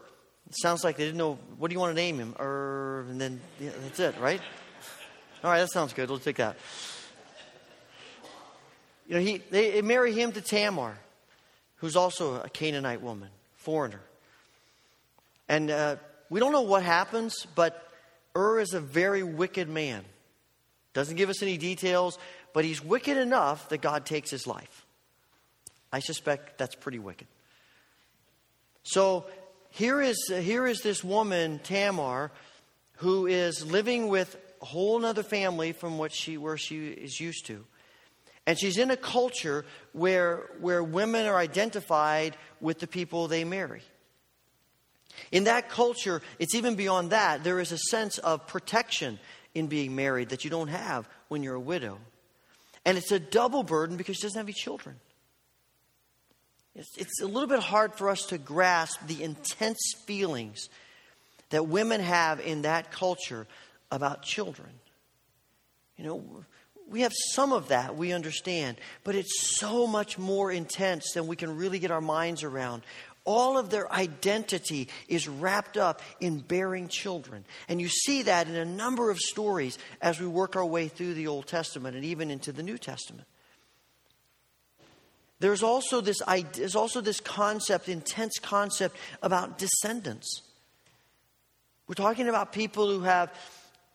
sounds 0.50 0.84
like 0.84 0.98
they 0.98 1.06
didn't 1.06 1.16
know, 1.16 1.38
what 1.56 1.70
do 1.70 1.74
you 1.74 1.80
want 1.80 1.92
to 1.92 2.02
name 2.02 2.18
him? 2.18 2.34
Or, 2.38 3.06
and 3.08 3.18
then 3.18 3.40
yeah, 3.58 3.70
that's 3.82 3.98
it, 3.98 4.14
right? 4.20 4.42
All 5.42 5.50
right, 5.50 5.60
that 5.60 5.72
sounds 5.72 5.94
good. 5.94 6.10
Let's 6.10 6.26
take 6.26 6.36
that. 6.36 6.58
You 9.08 9.14
know, 9.14 9.20
he, 9.22 9.38
they 9.38 9.80
marry 9.80 10.12
him 10.12 10.32
to 10.32 10.42
Tamar, 10.42 10.98
who's 11.80 11.96
also 11.96 12.40
a 12.40 12.48
Canaanite 12.48 13.02
woman, 13.02 13.28
foreigner. 13.56 14.00
And 15.48 15.70
uh, 15.70 15.96
we 16.28 16.40
don't 16.40 16.52
know 16.52 16.62
what 16.62 16.82
happens, 16.82 17.46
but 17.54 17.90
Ur 18.36 18.60
is 18.60 18.72
a 18.72 18.80
very 18.80 19.22
wicked 19.22 19.68
man. 19.68 20.04
Doesn't 20.92 21.16
give 21.16 21.30
us 21.30 21.42
any 21.42 21.56
details, 21.56 22.18
but 22.52 22.64
he's 22.64 22.82
wicked 22.84 23.16
enough 23.16 23.68
that 23.70 23.80
God 23.80 24.06
takes 24.06 24.30
his 24.30 24.46
life. 24.46 24.86
I 25.92 26.00
suspect 26.00 26.58
that's 26.58 26.74
pretty 26.74 26.98
wicked. 26.98 27.26
So 28.82 29.26
here 29.70 30.00
is, 30.00 30.16
here 30.28 30.66
is 30.66 30.80
this 30.80 31.02
woman, 31.02 31.60
Tamar, 31.62 32.30
who 32.96 33.26
is 33.26 33.64
living 33.64 34.08
with 34.08 34.36
a 34.60 34.64
whole 34.64 35.04
other 35.04 35.22
family 35.22 35.72
from 35.72 35.98
what 35.98 36.12
she, 36.12 36.36
where 36.36 36.56
she 36.56 36.88
is 36.88 37.18
used 37.18 37.46
to. 37.46 37.64
And 38.46 38.58
she's 38.58 38.78
in 38.78 38.90
a 38.90 38.96
culture 38.96 39.64
where, 39.92 40.50
where 40.60 40.82
women 40.82 41.26
are 41.26 41.36
identified 41.36 42.36
with 42.60 42.78
the 42.78 42.86
people 42.86 43.28
they 43.28 43.44
marry. 43.44 43.82
In 45.30 45.44
that 45.44 45.68
culture, 45.68 46.22
it's 46.38 46.54
even 46.54 46.74
beyond 46.74 47.10
that. 47.10 47.44
There 47.44 47.60
is 47.60 47.72
a 47.72 47.78
sense 47.78 48.18
of 48.18 48.46
protection 48.46 49.18
in 49.54 49.66
being 49.66 49.94
married 49.94 50.30
that 50.30 50.44
you 50.44 50.50
don't 50.50 50.68
have 50.68 51.08
when 51.28 51.42
you're 51.42 51.54
a 51.54 51.60
widow. 51.60 51.98
And 52.84 52.96
it's 52.96 53.12
a 53.12 53.20
double 53.20 53.62
burden 53.62 53.96
because 53.96 54.16
she 54.16 54.22
doesn't 54.22 54.38
have 54.38 54.46
any 54.46 54.54
children. 54.54 54.96
It's, 56.74 56.96
it's 56.96 57.20
a 57.20 57.26
little 57.26 57.48
bit 57.48 57.60
hard 57.60 57.94
for 57.94 58.08
us 58.08 58.22
to 58.26 58.38
grasp 58.38 59.06
the 59.06 59.22
intense 59.22 59.94
feelings 60.06 60.68
that 61.50 61.66
women 61.66 62.00
have 62.00 62.40
in 62.40 62.62
that 62.62 62.90
culture 62.90 63.46
about 63.90 64.22
children. 64.22 64.70
You 65.96 66.04
know, 66.04 66.44
we 66.90 67.02
have 67.02 67.12
some 67.32 67.52
of 67.52 67.68
that, 67.68 67.96
we 67.96 68.12
understand, 68.12 68.76
but 69.04 69.14
it's 69.14 69.58
so 69.58 69.86
much 69.86 70.18
more 70.18 70.50
intense 70.50 71.12
than 71.12 71.28
we 71.28 71.36
can 71.36 71.56
really 71.56 71.78
get 71.78 71.92
our 71.92 72.00
minds 72.00 72.42
around. 72.42 72.82
All 73.24 73.56
of 73.56 73.70
their 73.70 73.90
identity 73.92 74.88
is 75.06 75.28
wrapped 75.28 75.76
up 75.76 76.02
in 76.20 76.40
bearing 76.40 76.88
children. 76.88 77.44
And 77.68 77.80
you 77.80 77.88
see 77.88 78.22
that 78.22 78.48
in 78.48 78.56
a 78.56 78.64
number 78.64 79.10
of 79.10 79.18
stories 79.18 79.78
as 80.02 80.18
we 80.18 80.26
work 80.26 80.56
our 80.56 80.66
way 80.66 80.88
through 80.88 81.14
the 81.14 81.28
Old 81.28 81.46
Testament 81.46 81.94
and 81.94 82.04
even 82.04 82.30
into 82.30 82.50
the 82.50 82.62
New 82.62 82.78
Testament. 82.78 83.28
There's 85.38 85.62
also 85.62 86.00
this, 86.00 86.20
there's 86.54 86.76
also 86.76 87.00
this 87.00 87.20
concept, 87.20 87.88
intense 87.88 88.38
concept 88.40 88.96
about 89.22 89.58
descendants. 89.58 90.42
We're 91.86 91.94
talking 91.94 92.28
about 92.28 92.52
people 92.52 92.90
who 92.90 93.02
have 93.02 93.32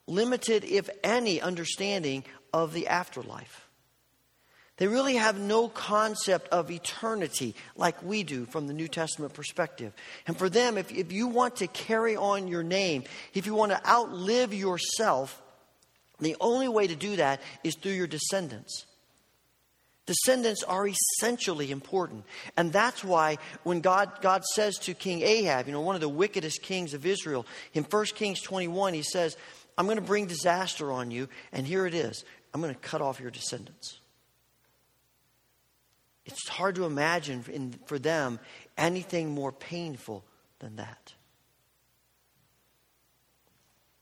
limited, 0.07 0.63
if 0.63 0.89
any, 1.03 1.41
understanding 1.41 2.23
of 2.55 2.71
the 2.71 2.87
afterlife. 2.87 3.67
They 4.77 4.87
really 4.87 5.17
have 5.17 5.37
no 5.37 5.67
concept 5.67 6.47
of 6.49 6.71
eternity 6.71 7.53
like 7.75 8.01
we 8.01 8.23
do 8.23 8.45
from 8.45 8.67
the 8.67 8.73
New 8.73 8.87
Testament 8.87 9.33
perspective. 9.33 9.93
And 10.25 10.37
for 10.37 10.47
them, 10.47 10.77
if, 10.77 10.89
if 10.89 11.11
you 11.11 11.27
want 11.27 11.57
to 11.57 11.67
carry 11.67 12.15
on 12.15 12.47
your 12.47 12.63
name, 12.63 13.03
if 13.33 13.45
you 13.45 13.55
want 13.55 13.73
to 13.73 13.85
outlive 13.85 14.53
yourself, 14.53 15.41
the 16.21 16.37
only 16.39 16.69
way 16.69 16.87
to 16.87 16.95
do 16.95 17.17
that 17.17 17.41
is 17.65 17.75
through 17.75 17.91
your 17.91 18.07
descendants. 18.07 18.85
Descendants 20.05 20.63
are 20.63 20.87
essentially 20.87 21.71
important. 21.71 22.23
And 22.55 22.71
that's 22.71 23.03
why 23.03 23.37
when 23.63 23.81
God, 23.81 24.21
God 24.21 24.45
says 24.45 24.77
to 24.83 24.93
King 24.93 25.23
Ahab, 25.23 25.67
you 25.67 25.73
know, 25.73 25.81
one 25.81 25.95
of 25.95 26.01
the 26.01 26.07
wickedest 26.07 26.61
kings 26.61 26.93
of 26.93 27.05
Israel, 27.05 27.45
in 27.73 27.83
1 27.83 28.05
Kings 28.15 28.41
21, 28.41 28.93
he 28.93 29.03
says, 29.03 29.35
I'm 29.77 29.85
going 29.85 29.97
to 29.97 30.03
bring 30.03 30.25
disaster 30.25 30.91
on 30.91 31.11
you, 31.11 31.27
and 31.51 31.67
here 31.67 31.85
it 31.85 31.93
is 31.93 32.23
I'm 32.55 32.61
going 32.61 32.73
to 32.73 32.79
cut 32.79 33.01
off 33.01 33.19
your 33.19 33.31
descendants. 33.31 33.99
It's 36.25 36.47
hard 36.47 36.75
to 36.75 36.85
imagine 36.85 37.43
in, 37.51 37.75
for 37.85 37.99
them 37.99 38.39
anything 38.77 39.31
more 39.31 39.51
painful 39.51 40.23
than 40.59 40.77
that. 40.77 41.13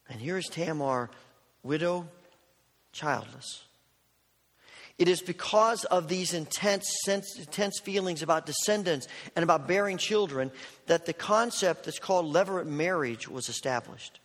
And 0.08 0.22
here 0.22 0.38
is 0.38 0.46
Tamar, 0.52 1.10
widow, 1.64 2.08
childless. 2.92 3.64
It 5.00 5.08
is 5.08 5.24
because 5.24 5.84
of 5.86 6.08
these 6.08 6.36
intense, 6.36 6.86
sense, 7.06 7.36
intense 7.40 7.80
feelings 7.80 8.22
about 8.22 8.46
descendants 8.46 9.08
and 9.36 9.42
about 9.42 9.68
bearing 9.68 9.98
children 9.98 10.52
that 10.86 11.08
the 11.08 11.14
concept 11.14 11.86
that's 11.86 11.98
called 11.98 12.32
levirate 12.32 12.68
marriage 12.68 13.28
was 13.28 13.50
established. 13.50 14.20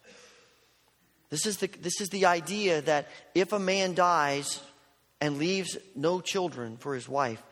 This 1.31 1.47
is, 1.47 1.59
the, 1.59 1.67
this 1.67 2.01
is 2.01 2.09
the 2.09 2.27
idea 2.27 2.81
that 2.83 3.09
if 3.35 3.53
a 3.53 3.59
man 3.59 3.95
dies 3.95 4.63
and 5.21 5.39
leaves 5.39 5.77
no 5.95 6.21
children 6.21 6.77
for 6.79 6.95
his 6.95 7.09
wife, 7.09 7.43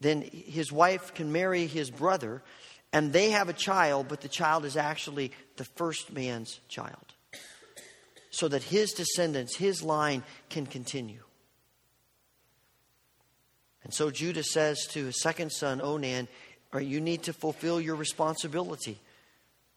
then 0.00 0.22
his 0.22 0.72
wife 0.72 1.14
can 1.14 1.32
marry 1.32 1.66
his 1.66 1.90
brother 1.90 2.42
and 2.92 3.12
they 3.12 3.30
have 3.30 3.48
a 3.48 3.52
child, 3.52 4.06
but 4.08 4.20
the 4.20 4.28
child 4.28 4.64
is 4.64 4.76
actually 4.76 5.32
the 5.56 5.64
first 5.64 6.12
man's 6.12 6.60
child. 6.68 7.04
So 8.30 8.46
that 8.46 8.62
his 8.62 8.92
descendants, 8.92 9.56
his 9.56 9.82
line 9.82 10.22
can 10.48 10.66
continue. 10.66 11.24
And 13.82 13.92
so 13.92 14.10
Judah 14.10 14.44
says 14.44 14.86
to 14.92 15.06
his 15.06 15.20
second 15.20 15.50
son, 15.50 15.80
Onan, 15.80 16.28
you 16.80 17.00
need 17.00 17.24
to 17.24 17.32
fulfill 17.32 17.80
your 17.80 17.96
responsibility. 17.96 19.00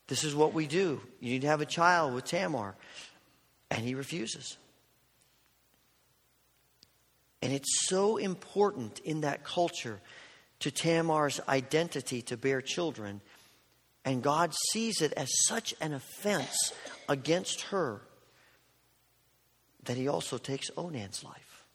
This 0.08 0.24
is 0.24 0.36
what 0.36 0.54
we 0.54 0.68
do. 0.68 1.02
You 1.20 1.32
need 1.32 1.42
to 1.42 1.48
have 1.48 1.62
a 1.62 1.66
child 1.66 2.14
with 2.14 2.26
Tamar. 2.26 2.76
And 3.70 3.84
he 3.84 3.96
refuses. 3.96 4.58
And 7.42 7.54
it's 7.54 7.88
so 7.88 8.18
important 8.18 9.00
in 9.00 9.22
that 9.22 9.44
culture 9.44 10.02
to 10.60 10.72
Tamar's 10.72 11.40
identity 11.48 12.22
to 12.24 12.38
bear 12.38 12.62
children. 12.62 13.22
And 14.04 14.24
God 14.24 14.54
sees 14.72 15.02
it 15.02 15.14
as 15.14 15.30
such 15.46 15.74
an 15.82 15.94
offense 15.94 16.74
against 17.08 17.62
her 17.64 18.02
that 19.84 19.98
he 19.98 20.08
also 20.08 20.38
takes 20.38 20.70
Onan's 20.78 21.24
life. 21.24 21.66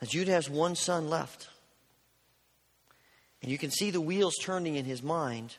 Now, 0.00 0.08
Judah 0.08 0.32
has 0.32 0.50
one 0.50 0.74
son 0.74 1.08
left. 1.08 1.48
And 3.42 3.50
you 3.50 3.58
can 3.58 3.70
see 3.70 3.90
the 3.90 4.00
wheels 4.00 4.34
turning 4.42 4.76
in 4.76 4.84
his 4.84 5.02
mind. 5.02 5.56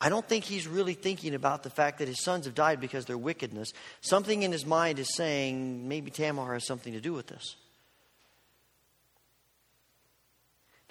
I 0.00 0.08
don't 0.08 0.26
think 0.26 0.44
he's 0.44 0.66
really 0.66 0.94
thinking 0.94 1.34
about 1.34 1.62
the 1.62 1.70
fact 1.70 1.98
that 1.98 2.08
his 2.08 2.22
sons 2.22 2.46
have 2.46 2.54
died 2.54 2.80
because 2.80 3.04
of 3.04 3.08
their 3.08 3.18
wickedness. 3.18 3.72
Something 4.00 4.42
in 4.42 4.50
his 4.50 4.64
mind 4.64 4.98
is 4.98 5.14
saying 5.14 5.88
maybe 5.88 6.10
Tamar 6.10 6.54
has 6.54 6.66
something 6.66 6.94
to 6.94 7.00
do 7.00 7.12
with 7.12 7.26
this. 7.26 7.56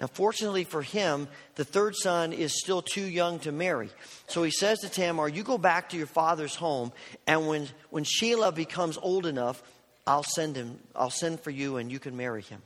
Now, 0.00 0.06
fortunately 0.06 0.64
for 0.64 0.80
him, 0.80 1.28
the 1.56 1.64
third 1.64 1.94
son 1.94 2.32
is 2.32 2.58
still 2.58 2.80
too 2.80 3.04
young 3.04 3.38
to 3.40 3.52
marry. 3.52 3.90
So 4.28 4.42
he 4.42 4.50
says 4.50 4.78
to 4.80 4.88
Tamar, 4.88 5.28
You 5.28 5.42
go 5.42 5.58
back 5.58 5.90
to 5.90 5.98
your 5.98 6.06
father's 6.06 6.54
home, 6.54 6.92
and 7.26 7.48
when, 7.48 7.68
when 7.90 8.04
Shelah 8.04 8.54
becomes 8.54 8.96
old 8.96 9.26
enough, 9.26 9.62
I'll 10.06 10.22
send 10.22 10.56
him, 10.56 10.78
I'll 10.96 11.10
send 11.10 11.40
for 11.40 11.50
you, 11.50 11.76
and 11.76 11.92
you 11.92 11.98
can 11.98 12.16
marry 12.16 12.42
him. 12.42 12.62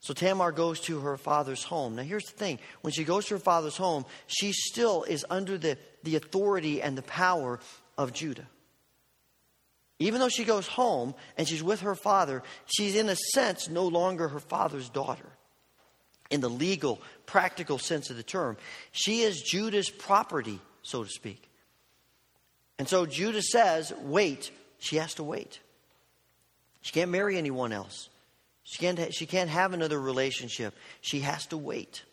So 0.00 0.14
Tamar 0.14 0.52
goes 0.52 0.80
to 0.82 1.00
her 1.00 1.16
father's 1.16 1.64
home. 1.64 1.96
Now, 1.96 2.02
here's 2.02 2.24
the 2.24 2.36
thing 2.36 2.58
when 2.82 2.92
she 2.92 3.04
goes 3.04 3.26
to 3.26 3.34
her 3.34 3.40
father's 3.40 3.76
home, 3.76 4.04
she 4.26 4.52
still 4.52 5.02
is 5.02 5.26
under 5.28 5.58
the, 5.58 5.76
the 6.04 6.16
authority 6.16 6.80
and 6.80 6.96
the 6.96 7.02
power 7.02 7.58
of 7.96 8.12
Judah. 8.12 8.46
Even 9.98 10.20
though 10.20 10.28
she 10.28 10.44
goes 10.44 10.68
home 10.68 11.14
and 11.36 11.48
she's 11.48 11.62
with 11.62 11.80
her 11.80 11.96
father, 11.96 12.44
she's 12.66 12.94
in 12.94 13.08
a 13.08 13.16
sense 13.34 13.68
no 13.68 13.86
longer 13.86 14.28
her 14.28 14.38
father's 14.38 14.88
daughter 14.88 15.28
in 16.30 16.40
the 16.40 16.50
legal, 16.50 17.00
practical 17.26 17.78
sense 17.78 18.10
of 18.10 18.16
the 18.16 18.22
term. 18.22 18.56
She 18.92 19.22
is 19.22 19.42
Judah's 19.42 19.90
property, 19.90 20.60
so 20.82 21.02
to 21.02 21.10
speak. 21.10 21.50
And 22.78 22.88
so 22.88 23.06
Judah 23.06 23.42
says, 23.42 23.92
wait. 24.02 24.52
She 24.78 24.96
has 24.96 25.14
to 25.14 25.24
wait. 25.24 25.58
She 26.82 26.92
can't 26.92 27.10
marry 27.10 27.36
anyone 27.36 27.72
else. 27.72 28.08
She 28.68 28.80
can't, 28.80 29.14
she 29.14 29.24
can't 29.24 29.48
have 29.48 29.72
another 29.72 29.98
relationship. 29.98 30.74
She 31.00 31.20
has 31.20 31.46
to 31.46 31.56
wait. 31.56 32.04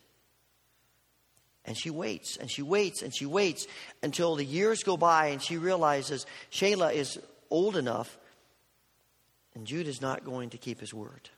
And 1.66 1.76
she 1.76 1.90
waits 1.90 2.38
and 2.38 2.50
she 2.50 2.62
waits 2.62 3.02
and 3.02 3.14
she 3.14 3.26
waits 3.26 3.66
until 4.02 4.36
the 4.36 4.44
years 4.44 4.82
go 4.82 4.96
by 4.96 5.26
and 5.26 5.42
she 5.42 5.58
realizes 5.58 6.24
Shelah 6.50 6.94
is 6.94 7.18
old 7.50 7.76
enough 7.76 8.16
and 9.54 9.66
Judah 9.66 9.90
is 9.90 10.00
not 10.00 10.24
going 10.24 10.48
to 10.50 10.56
keep 10.56 10.80
his 10.80 10.94
word. 10.94 11.28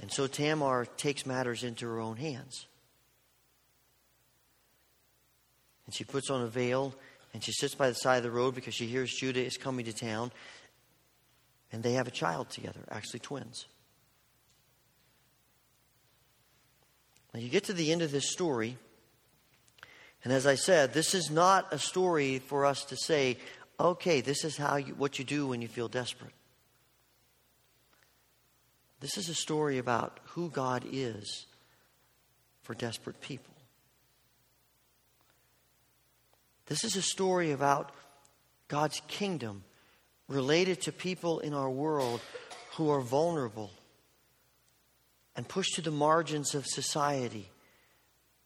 And 0.00 0.10
so 0.10 0.26
Tamar 0.26 0.86
takes 0.96 1.26
matters 1.26 1.62
into 1.62 1.86
her 1.86 2.00
own 2.00 2.16
hands. 2.16 2.66
And 5.84 5.94
she 5.94 6.04
puts 6.04 6.30
on 6.30 6.40
a 6.40 6.46
veil 6.46 6.94
and 7.34 7.44
she 7.44 7.52
sits 7.52 7.74
by 7.74 7.90
the 7.90 7.94
side 7.94 8.16
of 8.16 8.22
the 8.22 8.30
road 8.30 8.54
because 8.54 8.74
she 8.74 8.86
hears 8.86 9.12
Judah 9.12 9.44
is 9.44 9.58
coming 9.58 9.84
to 9.84 9.92
town. 9.92 10.30
And 11.72 11.82
they 11.82 11.92
have 11.92 12.08
a 12.08 12.12
child 12.12 12.50
together, 12.50 12.80
actually 12.90 13.20
twins. 13.20 13.66
Now 17.34 17.40
you 17.40 17.48
get 17.48 17.64
to 17.64 17.72
the 17.72 17.92
end 17.92 18.02
of 18.02 18.10
this 18.10 18.30
story, 18.30 18.78
and 20.24 20.32
as 20.32 20.46
I 20.46 20.54
said, 20.54 20.92
this 20.92 21.14
is 21.14 21.30
not 21.30 21.72
a 21.72 21.78
story 21.78 22.38
for 22.38 22.64
us 22.64 22.84
to 22.86 22.96
say, 22.96 23.38
okay, 23.78 24.20
this 24.20 24.44
is 24.44 24.56
how 24.56 24.76
you, 24.76 24.94
what 24.94 25.18
you 25.18 25.24
do 25.24 25.46
when 25.46 25.62
you 25.62 25.68
feel 25.68 25.88
desperate. 25.88 26.32
This 29.00 29.16
is 29.16 29.28
a 29.28 29.34
story 29.34 29.78
about 29.78 30.18
who 30.30 30.50
God 30.50 30.84
is 30.90 31.46
for 32.62 32.74
desperate 32.74 33.20
people. 33.20 33.54
This 36.66 36.84
is 36.84 36.96
a 36.96 37.02
story 37.02 37.52
about 37.52 37.92
God's 38.66 39.00
kingdom 39.06 39.64
related 40.28 40.82
to 40.82 40.92
people 40.92 41.40
in 41.40 41.54
our 41.54 41.70
world 41.70 42.20
who 42.76 42.90
are 42.90 43.00
vulnerable 43.00 43.70
and 45.34 45.48
pushed 45.48 45.74
to 45.74 45.82
the 45.82 45.90
margins 45.90 46.54
of 46.54 46.66
society 46.66 47.48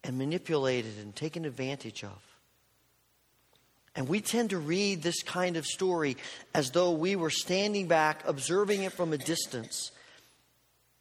and 0.05 0.19
manipulated 0.19 0.99
and 0.99 1.15
taken 1.15 1.45
advantage 1.45 2.05
of. 2.05 2.19
And 3.95 4.09
we 4.09 4.21
tend 4.21 4.51
to 4.51 4.59
read 4.59 5.03
this 5.03 5.23
kind 5.23 5.57
of 5.57 5.67
story 5.67 6.17
as 6.55 6.71
though 6.71 6.93
we 6.93 7.15
were 7.15 7.31
standing 7.31 7.89
back, 7.89 8.23
observing 8.27 8.85
it 8.85 8.93
from 8.93 9.13
a 9.13 9.19
distance 9.19 9.91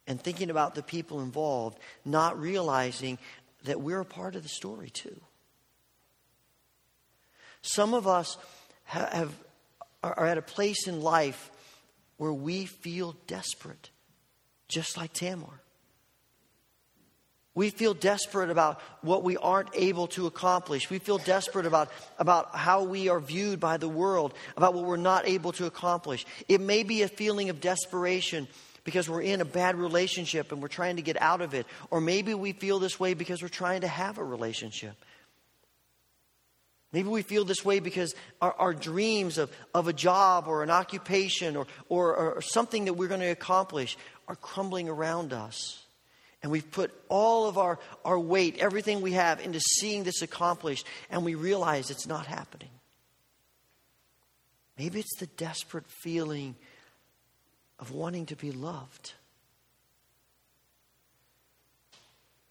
and 0.06 0.20
thinking 0.20 0.50
about 0.50 0.74
the 0.74 0.82
people 0.82 1.20
involved, 1.20 1.78
not 2.04 2.38
realizing 2.38 3.18
that 3.64 3.80
we're 3.80 4.00
a 4.00 4.04
part 4.04 4.34
of 4.34 4.42
the 4.42 4.48
story 4.48 4.90
too. 4.90 5.18
Some 7.62 7.94
of 7.94 8.06
us 8.06 8.36
have, 8.84 9.32
are 10.02 10.26
at 10.26 10.38
a 10.38 10.42
place 10.42 10.86
in 10.86 11.00
life 11.00 11.50
where 12.16 12.32
we 12.32 12.66
feel 12.66 13.16
desperate, 13.26 13.90
just 14.68 14.96
like 14.96 15.12
Tamar. 15.12 15.60
We 17.54 17.68
feel 17.68 17.92
desperate 17.92 18.48
about 18.48 18.80
what 19.02 19.22
we 19.22 19.36
aren't 19.36 19.68
able 19.74 20.06
to 20.08 20.26
accomplish. 20.26 20.88
We 20.88 20.98
feel 20.98 21.18
desperate 21.18 21.66
about, 21.66 21.90
about 22.18 22.56
how 22.56 22.84
we 22.84 23.10
are 23.10 23.20
viewed 23.20 23.60
by 23.60 23.76
the 23.76 23.88
world, 23.88 24.32
about 24.56 24.72
what 24.72 24.84
we're 24.84 24.96
not 24.96 25.28
able 25.28 25.52
to 25.52 25.66
accomplish. 25.66 26.24
It 26.48 26.62
may 26.62 26.82
be 26.82 27.02
a 27.02 27.08
feeling 27.08 27.50
of 27.50 27.60
desperation 27.60 28.48
because 28.84 29.08
we're 29.08 29.22
in 29.22 29.42
a 29.42 29.44
bad 29.44 29.76
relationship 29.76 30.50
and 30.50 30.62
we're 30.62 30.68
trying 30.68 30.96
to 30.96 31.02
get 31.02 31.20
out 31.20 31.42
of 31.42 31.52
it. 31.52 31.66
Or 31.90 32.00
maybe 32.00 32.32
we 32.32 32.52
feel 32.52 32.78
this 32.78 32.98
way 32.98 33.12
because 33.12 33.42
we're 33.42 33.48
trying 33.48 33.82
to 33.82 33.88
have 33.88 34.16
a 34.16 34.24
relationship. 34.24 34.96
Maybe 36.92 37.08
we 37.08 37.22
feel 37.22 37.44
this 37.44 37.64
way 37.64 37.80
because 37.80 38.14
our, 38.40 38.52
our 38.58 38.74
dreams 38.74 39.38
of, 39.38 39.50
of 39.74 39.88
a 39.88 39.92
job 39.94 40.46
or 40.46 40.62
an 40.62 40.70
occupation 40.70 41.56
or, 41.56 41.66
or, 41.88 42.14
or 42.14 42.42
something 42.42 42.84
that 42.84 42.94
we're 42.94 43.08
going 43.08 43.20
to 43.20 43.30
accomplish 43.30 43.96
are 44.28 44.36
crumbling 44.36 44.90
around 44.90 45.32
us. 45.32 45.82
And 46.42 46.52
we've 46.52 46.70
put 46.70 46.92
all 47.08 47.48
of 47.48 47.56
our, 47.56 47.78
our 48.04 48.18
weight, 48.18 48.58
everything 48.58 49.00
we 49.00 49.12
have, 49.12 49.40
into 49.40 49.60
seeing 49.60 50.02
this 50.02 50.22
accomplished, 50.22 50.86
and 51.08 51.24
we 51.24 51.34
realize 51.34 51.90
it's 51.90 52.06
not 52.06 52.26
happening. 52.26 52.68
Maybe 54.76 55.00
it's 55.00 55.16
the 55.18 55.26
desperate 55.26 55.86
feeling 55.86 56.56
of 57.78 57.92
wanting 57.92 58.26
to 58.26 58.36
be 58.36 58.52
loved. 58.52 59.12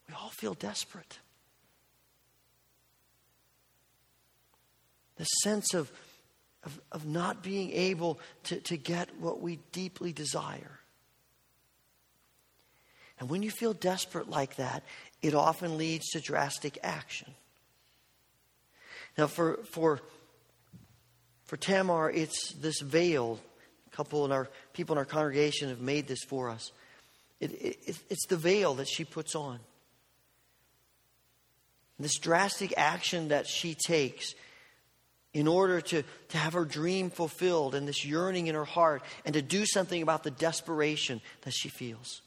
We 0.08 0.14
all 0.14 0.30
feel 0.30 0.54
desperate. 0.54 1.18
The 5.16 5.24
sense 5.24 5.74
of, 5.74 5.92
of, 6.64 6.80
of 6.90 7.06
not 7.06 7.42
being 7.42 7.70
able 7.72 8.18
to, 8.44 8.60
to 8.60 8.76
get 8.76 9.18
what 9.20 9.40
we 9.40 9.58
deeply 9.72 10.12
desire. 10.12 10.78
And 13.20 13.30
when 13.30 13.42
you 13.42 13.50
feel 13.50 13.72
desperate 13.72 14.28
like 14.28 14.56
that, 14.56 14.82
it 15.20 15.34
often 15.34 15.78
leads 15.78 16.08
to 16.10 16.20
drastic 16.20 16.78
action. 16.82 17.34
Now, 19.16 19.26
for, 19.26 19.58
for, 19.70 20.00
for 21.44 21.56
Tamar, 21.56 22.10
it's 22.10 22.52
this 22.54 22.80
veil 22.80 23.38
A 23.86 23.96
couple 23.96 24.24
in 24.24 24.32
our 24.32 24.48
people 24.72 24.94
in 24.94 24.98
our 24.98 25.04
congregation 25.04 25.68
have 25.68 25.80
made 25.80 26.08
this 26.08 26.24
for 26.24 26.48
us. 26.48 26.72
It, 27.38 27.52
it, 27.52 27.98
it's 28.08 28.26
the 28.26 28.36
veil 28.36 28.74
that 28.74 28.88
she 28.88 29.04
puts 29.04 29.34
on. 29.34 29.60
This 31.98 32.18
drastic 32.18 32.74
action 32.76 33.28
that 33.28 33.46
she 33.46 33.76
takes 33.76 34.34
in 35.34 35.48
order 35.48 35.80
to, 35.80 36.02
to 36.28 36.38
have 36.38 36.52
her 36.52 36.64
dream 36.64 37.10
fulfilled 37.10 37.74
and 37.74 37.88
this 37.88 38.04
yearning 38.04 38.48
in 38.48 38.54
her 38.54 38.64
heart 38.64 39.02
and 39.24 39.34
to 39.34 39.42
do 39.42 39.64
something 39.64 40.02
about 40.02 40.22
the 40.22 40.30
desperation 40.30 41.20
that 41.42 41.52
she 41.52 41.68
feels. 41.68 42.20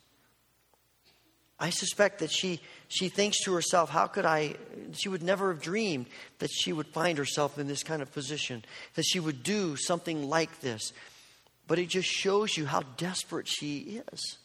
I 1.58 1.70
suspect 1.70 2.20
that 2.20 2.32
she, 2.32 2.60
she 2.90 3.08
thinks 3.08 3.44
to 3.44 3.54
herself, 3.54 3.90
how 3.90 4.08
could 4.08 4.26
I? 4.26 4.56
She 4.94 5.08
would 5.08 5.24
never 5.24 5.54
have 5.54 5.62
dreamed 5.62 6.08
that 6.40 6.50
she 6.52 6.74
would 6.74 6.88
find 6.88 7.18
herself 7.18 7.58
in 7.58 7.68
this 7.68 7.84
kind 7.84 8.02
of 8.02 8.12
position, 8.12 8.66
that 8.96 9.06
she 9.06 9.20
would 9.20 9.42
do 9.42 9.78
something 9.78 10.28
like 10.28 10.60
this. 10.60 10.92
But 11.68 11.80
it 11.80 11.88
just 11.88 12.10
shows 12.10 12.58
you 12.58 12.66
how 12.66 12.82
desperate 12.98 13.48
she 13.48 14.02
is. 14.12 14.38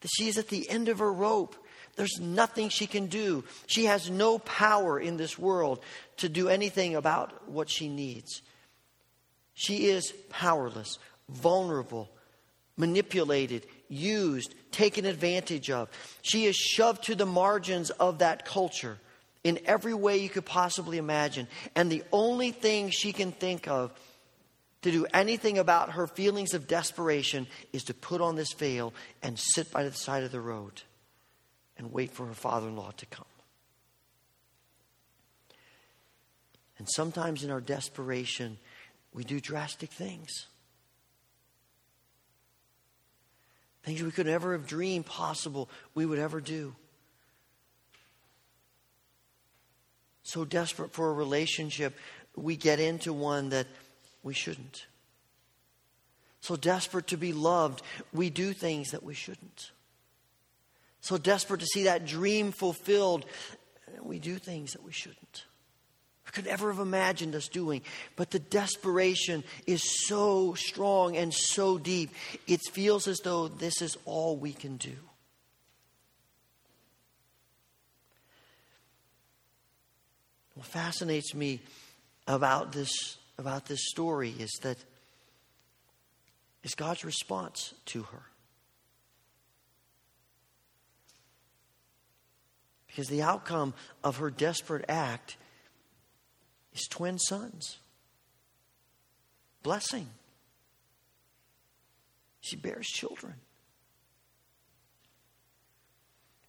That 0.00 0.10
she 0.16 0.28
is 0.28 0.38
at 0.38 0.48
the 0.48 0.68
end 0.70 0.88
of 0.88 1.00
her 1.00 1.12
rope. 1.12 1.56
There's 1.96 2.20
nothing 2.20 2.68
she 2.68 2.86
can 2.86 3.06
do. 3.06 3.44
She 3.66 3.84
has 3.84 4.10
no 4.10 4.38
power 4.38 4.98
in 4.98 5.16
this 5.16 5.38
world 5.38 5.82
to 6.18 6.28
do 6.28 6.48
anything 6.48 6.94
about 6.94 7.48
what 7.48 7.68
she 7.68 7.88
needs. 7.88 8.40
She 9.54 9.88
is 9.88 10.12
powerless, 10.30 10.98
vulnerable, 11.28 12.10
manipulated, 12.76 13.66
used, 13.88 14.54
taken 14.70 15.04
advantage 15.04 15.70
of. 15.70 15.90
She 16.22 16.46
is 16.46 16.56
shoved 16.56 17.04
to 17.04 17.14
the 17.14 17.26
margins 17.26 17.90
of 17.90 18.18
that 18.20 18.46
culture 18.46 18.98
in 19.44 19.58
every 19.66 19.92
way 19.92 20.18
you 20.18 20.30
could 20.30 20.46
possibly 20.46 20.96
imagine. 20.96 21.46
And 21.74 21.92
the 21.92 22.04
only 22.10 22.52
thing 22.52 22.88
she 22.90 23.12
can 23.12 23.32
think 23.32 23.68
of 23.68 23.92
to 24.80 24.90
do 24.90 25.06
anything 25.12 25.58
about 25.58 25.90
her 25.90 26.06
feelings 26.06 26.54
of 26.54 26.66
desperation 26.66 27.46
is 27.72 27.84
to 27.84 27.94
put 27.94 28.22
on 28.22 28.34
this 28.34 28.52
veil 28.54 28.94
and 29.22 29.38
sit 29.38 29.70
by 29.70 29.84
the 29.84 29.92
side 29.92 30.24
of 30.24 30.32
the 30.32 30.40
road 30.40 30.82
and 31.78 31.92
wait 31.92 32.10
for 32.10 32.26
her 32.26 32.34
father 32.34 32.68
in 32.68 32.76
law 32.76 32.92
to 32.96 33.06
come. 33.06 33.24
And 36.78 36.88
sometimes 36.88 37.44
in 37.44 37.50
our 37.50 37.60
desperation, 37.60 38.58
we 39.12 39.24
do 39.24 39.40
drastic 39.40 39.90
things. 39.90 40.46
Things 43.84 44.02
we 44.02 44.10
could 44.10 44.26
never 44.26 44.52
have 44.52 44.66
dreamed 44.66 45.06
possible 45.06 45.68
we 45.94 46.06
would 46.06 46.18
ever 46.18 46.40
do. 46.40 46.74
So 50.22 50.44
desperate 50.44 50.92
for 50.92 51.10
a 51.10 51.12
relationship, 51.12 51.94
we 52.36 52.56
get 52.56 52.80
into 52.80 53.12
one 53.12 53.50
that 53.50 53.66
we 54.22 54.34
shouldn't. 54.34 54.86
So 56.40 56.56
desperate 56.56 57.08
to 57.08 57.16
be 57.16 57.32
loved, 57.32 57.82
we 58.12 58.30
do 58.30 58.52
things 58.52 58.92
that 58.92 59.02
we 59.02 59.14
shouldn't. 59.14 59.70
So 61.02 61.18
desperate 61.18 61.60
to 61.60 61.66
see 61.66 61.82
that 61.84 62.06
dream 62.06 62.52
fulfilled, 62.52 63.26
we 64.02 64.20
do 64.20 64.38
things 64.38 64.72
that 64.72 64.84
we 64.84 64.92
shouldn't. 64.92 65.44
We 66.24 66.30
could 66.30 66.46
never 66.46 66.70
have 66.70 66.80
imagined 66.80 67.34
us 67.34 67.48
doing. 67.48 67.82
But 68.14 68.30
the 68.30 68.38
desperation 68.38 69.42
is 69.66 70.06
so 70.06 70.54
strong 70.54 71.16
and 71.16 71.34
so 71.34 71.76
deep, 71.76 72.10
it 72.46 72.60
feels 72.70 73.08
as 73.08 73.18
though 73.18 73.48
this 73.48 73.82
is 73.82 73.98
all 74.04 74.36
we 74.36 74.52
can 74.52 74.76
do. 74.76 74.94
What 80.54 80.66
fascinates 80.66 81.34
me 81.34 81.60
about 82.28 82.70
this, 82.70 83.16
about 83.38 83.66
this 83.66 83.88
story 83.88 84.32
is 84.38 84.52
that 84.62 84.78
is 86.62 86.76
God's 86.76 87.04
response 87.04 87.74
to 87.86 88.04
her. 88.04 88.22
Because 92.92 93.08
the 93.08 93.22
outcome 93.22 93.72
of 94.04 94.18
her 94.18 94.30
desperate 94.30 94.84
act 94.86 95.38
is 96.74 96.86
twin 96.90 97.18
sons. 97.18 97.78
Blessing. 99.62 100.08
She 102.42 102.56
bears 102.56 102.86
children. 102.86 103.32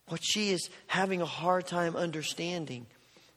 What 0.09 0.19
she 0.21 0.49
is 0.49 0.69
having 0.87 1.21
a 1.21 1.25
hard 1.25 1.65
time 1.65 1.95
understanding, 1.95 2.87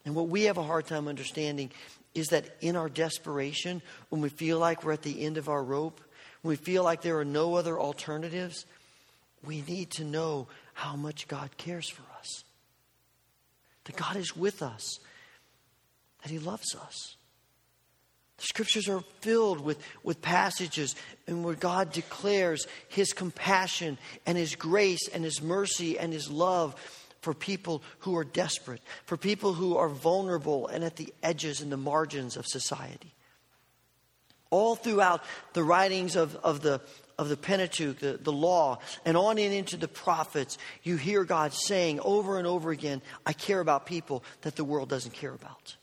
and 0.05 0.17
what 0.17 0.29
we 0.29 0.45
have 0.45 0.59
a 0.59 0.65
hard 0.65 0.89
time 0.89 1.07
understanding, 1.07 1.71
is 2.13 2.29
that 2.29 2.57
in 2.61 2.75
our 2.75 2.89
desperation, 2.89 3.83
when 4.09 4.21
we 4.21 4.31
feel 4.31 4.59
like 4.59 4.83
we're 4.83 4.93
at 4.93 5.03
the 5.03 5.25
end 5.25 5.37
of 5.37 5.49
our 5.49 5.63
rope, 5.63 6.01
when 6.43 6.51
we 6.51 6.57
feel 6.57 6.83
like 6.83 7.03
there 7.03 7.19
are 7.19 7.25
no 7.25 7.55
other 7.55 7.79
alternatives, 7.79 8.67
we 9.45 9.63
need 9.63 9.91
to 9.91 10.05
know 10.05 10.49
how 10.75 10.97
much 10.97 11.29
God 11.29 11.57
cares 11.57 11.89
for 11.89 12.03
us 12.19 12.43
that 13.87 13.97
God 13.97 14.17
is 14.17 14.37
with 14.37 14.63
us, 14.63 14.99
that 16.23 16.31
He 16.31 16.39
loves 16.39 16.75
us. 16.75 17.17
The 18.37 18.45
scriptures 18.45 18.89
are 18.89 19.03
filled 19.21 19.61
with, 19.61 19.79
with 20.03 20.21
passages 20.21 20.95
in 21.27 21.43
where 21.43 21.55
God 21.55 21.93
declares 21.93 22.67
His 22.89 23.13
compassion 23.13 23.97
and 24.27 24.37
His 24.37 24.55
grace 24.55 25.09
and 25.09 25.25
His 25.25 25.41
mercy 25.41 25.99
and 25.99 26.13
His 26.13 26.31
love 26.31 26.75
for 27.23 27.33
people 27.33 27.83
who 28.01 28.17
are 28.17 28.25
desperate, 28.25 28.83
for 29.05 29.17
people 29.17 29.55
who 29.55 29.77
are 29.77 29.89
vulnerable 29.89 30.69
and 30.69 30.85
at 30.85 30.97
the 30.97 31.13
edges 31.23 31.61
and 31.61 31.73
the 31.73 31.77
margins 31.77 32.37
of 32.37 32.47
society. 32.47 33.15
All 34.51 34.77
throughout 34.77 35.25
the 35.55 35.65
writings 35.65 36.15
of, 36.15 36.37
of, 36.37 36.61
the, 36.61 36.81
of 37.19 37.29
the 37.29 37.37
Pentateuch, 37.37 37.99
the, 37.99 38.19
the 38.21 38.33
law, 38.33 38.79
and 39.05 39.17
on 39.17 39.39
in 39.39 39.53
into 39.53 39.77
the 39.77 39.89
prophets, 39.89 40.59
you 40.83 40.97
hear 40.97 41.25
God 41.25 41.53
saying 41.53 42.01
over 42.01 42.39
and 42.39 42.47
over 42.47 42.71
again, 42.71 43.01
I 43.25 43.33
care 43.33 43.61
about 43.61 43.87
people 43.87 44.23
that 44.43 44.57
the 44.57 44.65
world 44.65 44.89
doesn't 44.89 45.15
care 45.15 45.33
about. 45.33 45.77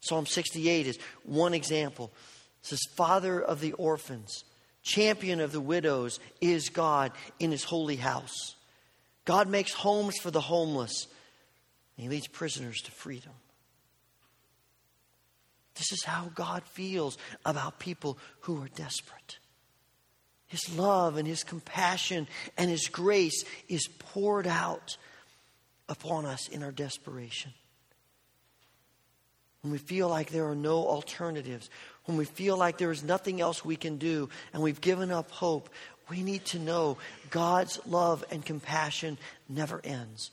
Psalm 0.00 0.26
68 0.26 0.86
is 0.86 0.98
one 1.24 1.54
example. 1.54 2.12
It 2.62 2.66
says, 2.66 2.80
Father 2.96 3.40
of 3.40 3.60
the 3.60 3.72
orphans, 3.72 4.44
champion 4.82 5.40
of 5.40 5.52
the 5.52 5.60
widows 5.60 6.20
is 6.40 6.68
God 6.68 7.12
in 7.40 7.50
his 7.50 7.64
holy 7.64 7.96
house. 7.96 8.54
God 9.24 9.48
makes 9.48 9.72
homes 9.72 10.16
for 10.22 10.30
the 10.30 10.40
homeless, 10.40 11.06
and 11.96 12.04
he 12.04 12.08
leads 12.08 12.28
prisoners 12.28 12.80
to 12.82 12.92
freedom. 12.92 13.32
This 15.74 15.92
is 15.92 16.04
how 16.04 16.30
God 16.34 16.64
feels 16.64 17.18
about 17.44 17.78
people 17.78 18.18
who 18.40 18.62
are 18.62 18.68
desperate. 18.68 19.38
His 20.48 20.76
love 20.76 21.16
and 21.16 21.28
His 21.28 21.44
compassion 21.44 22.26
and 22.56 22.70
His 22.70 22.88
grace 22.88 23.44
is 23.68 23.88
poured 23.98 24.46
out 24.46 24.96
upon 25.88 26.26
us 26.26 26.48
in 26.48 26.62
our 26.62 26.72
desperation. 26.72 27.52
When 29.62 29.72
we 29.72 29.78
feel 29.78 30.08
like 30.08 30.30
there 30.30 30.48
are 30.48 30.54
no 30.54 30.86
alternatives, 30.86 31.68
when 32.04 32.16
we 32.16 32.24
feel 32.24 32.56
like 32.56 32.78
there 32.78 32.90
is 32.90 33.02
nothing 33.02 33.40
else 33.40 33.64
we 33.64 33.76
can 33.76 33.98
do 33.98 34.28
and 34.52 34.62
we've 34.62 34.80
given 34.80 35.10
up 35.10 35.30
hope, 35.30 35.68
we 36.08 36.22
need 36.22 36.44
to 36.46 36.58
know 36.58 36.96
God's 37.30 37.78
love 37.86 38.24
and 38.30 38.44
compassion 38.44 39.18
never 39.48 39.80
ends. 39.84 40.30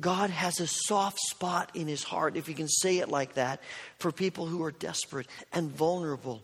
God 0.00 0.30
has 0.30 0.60
a 0.60 0.66
soft 0.66 1.18
spot 1.18 1.70
in 1.74 1.88
his 1.88 2.04
heart, 2.04 2.36
if 2.36 2.48
you 2.48 2.54
can 2.54 2.68
say 2.68 2.98
it 2.98 3.08
like 3.08 3.34
that, 3.34 3.60
for 3.98 4.12
people 4.12 4.46
who 4.46 4.62
are 4.62 4.70
desperate 4.70 5.26
and 5.52 5.70
vulnerable 5.70 6.42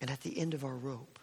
and 0.00 0.10
at 0.10 0.20
the 0.22 0.38
end 0.38 0.52
of 0.52 0.64
our 0.64 0.74
rope. 0.74 1.15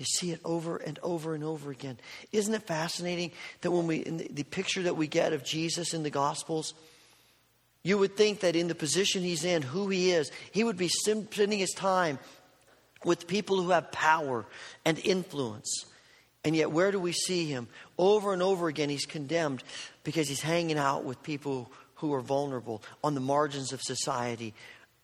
You 0.00 0.06
see 0.06 0.30
it 0.30 0.40
over 0.46 0.78
and 0.78 0.98
over 1.02 1.34
and 1.34 1.44
over 1.44 1.70
again. 1.70 1.98
Isn't 2.32 2.54
it 2.54 2.62
fascinating 2.62 3.32
that 3.60 3.70
when 3.70 3.86
we, 3.86 4.02
the, 4.02 4.28
the 4.30 4.44
picture 4.44 4.84
that 4.84 4.96
we 4.96 5.06
get 5.06 5.34
of 5.34 5.44
Jesus 5.44 5.92
in 5.92 6.02
the 6.02 6.08
Gospels, 6.08 6.72
you 7.82 7.98
would 7.98 8.16
think 8.16 8.40
that 8.40 8.56
in 8.56 8.68
the 8.68 8.74
position 8.74 9.22
he's 9.22 9.44
in, 9.44 9.60
who 9.60 9.90
he 9.90 10.10
is, 10.12 10.32
he 10.52 10.64
would 10.64 10.78
be 10.78 10.88
spending 10.88 11.58
his 11.58 11.72
time 11.72 12.18
with 13.04 13.26
people 13.26 13.62
who 13.62 13.72
have 13.72 13.92
power 13.92 14.46
and 14.86 14.98
influence. 15.00 15.84
And 16.44 16.56
yet, 16.56 16.72
where 16.72 16.92
do 16.92 16.98
we 16.98 17.12
see 17.12 17.44
him? 17.44 17.68
Over 17.98 18.32
and 18.32 18.42
over 18.42 18.68
again, 18.68 18.88
he's 18.88 19.04
condemned 19.04 19.62
because 20.02 20.30
he's 20.30 20.40
hanging 20.40 20.78
out 20.78 21.04
with 21.04 21.22
people 21.22 21.70
who 21.96 22.14
are 22.14 22.22
vulnerable 22.22 22.82
on 23.04 23.12
the 23.12 23.20
margins 23.20 23.74
of 23.74 23.82
society, 23.82 24.54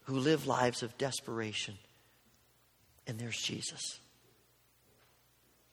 who 0.05 0.19
live 0.19 0.47
lives 0.47 0.83
of 0.83 0.97
desperation. 0.97 1.75
And 3.07 3.19
there's 3.19 3.37
Jesus 3.37 3.99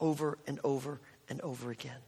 over 0.04 0.38
and 0.46 0.60
over 0.66 1.00
and 1.30 1.40
over 1.42 1.72
again. 1.72 2.02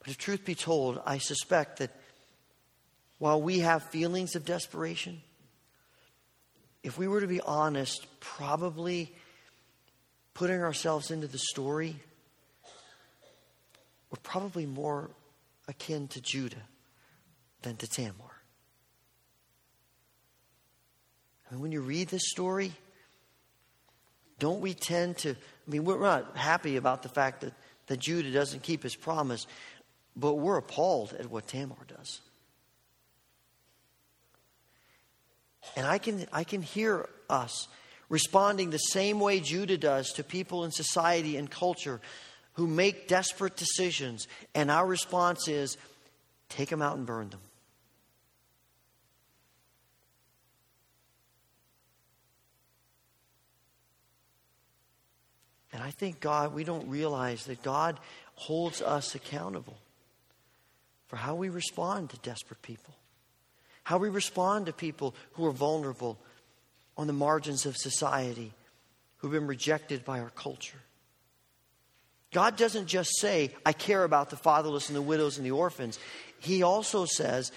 But 0.00 0.08
if 0.08 0.18
truth 0.18 0.44
be 0.44 0.56
told, 0.56 1.00
I 1.06 1.18
suspect 1.18 1.78
that 1.78 1.92
while 3.18 3.40
we 3.40 3.60
have 3.60 3.84
feelings 3.84 4.34
of 4.34 4.44
desperation, 4.44 5.22
if 6.82 6.98
we 6.98 7.06
were 7.06 7.20
to 7.20 7.28
be 7.28 7.40
honest, 7.40 8.06
probably 8.18 9.14
putting 10.34 10.60
ourselves 10.60 11.12
into 11.12 11.28
the 11.28 11.38
story, 11.38 11.94
we're 14.10 14.18
probably 14.24 14.66
more 14.66 15.10
akin 15.68 16.08
to 16.08 16.20
Judah 16.20 16.56
than 17.62 17.76
to 17.76 17.86
Tamar. 17.86 18.12
Mean, 21.52 21.60
when 21.60 21.72
you 21.72 21.80
read 21.80 22.08
this 22.08 22.28
story, 22.28 22.72
don't 24.38 24.60
we 24.60 24.74
tend 24.74 25.18
to, 25.18 25.30
I 25.30 25.70
mean, 25.70 25.84
we're 25.84 26.00
not 26.00 26.36
happy 26.36 26.76
about 26.76 27.02
the 27.02 27.08
fact 27.08 27.40
that, 27.40 27.52
that 27.86 27.98
Judah 27.98 28.30
doesn't 28.30 28.62
keep 28.62 28.82
his 28.82 28.94
promise, 28.94 29.46
but 30.14 30.34
we're 30.34 30.58
appalled 30.58 31.14
at 31.14 31.30
what 31.30 31.46
Tamar 31.46 31.76
does. 31.88 32.20
And 35.76 35.86
I 35.86 35.98
can, 35.98 36.26
I 36.32 36.44
can 36.44 36.62
hear 36.62 37.08
us 37.28 37.68
responding 38.08 38.70
the 38.70 38.78
same 38.78 39.18
way 39.18 39.40
Judah 39.40 39.78
does 39.78 40.12
to 40.12 40.22
people 40.22 40.64
in 40.64 40.70
society 40.70 41.36
and 41.36 41.50
culture 41.50 42.00
who 42.54 42.66
make 42.66 43.08
desperate 43.08 43.56
decisions. 43.56 44.28
And 44.54 44.70
our 44.70 44.86
response 44.86 45.48
is 45.48 45.76
take 46.48 46.68
them 46.68 46.82
out 46.82 46.96
and 46.96 47.06
burn 47.06 47.30
them. 47.30 47.40
And 55.76 55.84
I 55.84 55.90
think 55.90 56.20
God, 56.20 56.54
we 56.54 56.64
don't 56.64 56.88
realize 56.88 57.44
that 57.44 57.62
God 57.62 58.00
holds 58.34 58.80
us 58.80 59.14
accountable 59.14 59.76
for 61.06 61.16
how 61.16 61.34
we 61.34 61.50
respond 61.50 62.08
to 62.08 62.16
desperate 62.20 62.62
people, 62.62 62.94
how 63.84 63.98
we 63.98 64.08
respond 64.08 64.64
to 64.66 64.72
people 64.72 65.14
who 65.32 65.44
are 65.44 65.52
vulnerable 65.52 66.16
on 66.96 67.06
the 67.06 67.12
margins 67.12 67.66
of 67.66 67.76
society, 67.76 68.54
who've 69.18 69.32
been 69.32 69.46
rejected 69.46 70.02
by 70.02 70.20
our 70.20 70.30
culture. 70.30 70.78
God 72.32 72.56
doesn't 72.56 72.86
just 72.86 73.10
say, 73.18 73.50
I 73.66 73.74
care 73.74 74.02
about 74.02 74.30
the 74.30 74.36
fatherless 74.36 74.88
and 74.88 74.96
the 74.96 75.02
widows 75.02 75.36
and 75.36 75.44
the 75.44 75.50
orphans. 75.50 75.98
He 76.38 76.62
also 76.62 77.04
says, 77.04 77.52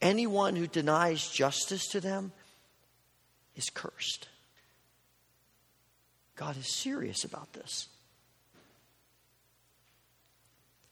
anyone 0.00 0.54
who 0.54 0.68
denies 0.68 1.28
justice 1.28 1.88
to 1.88 2.00
them 2.00 2.30
is 3.56 3.68
cursed. 3.68 4.28
God 6.36 6.56
is 6.56 6.74
serious 6.74 7.24
about 7.24 7.52
this. 7.52 7.88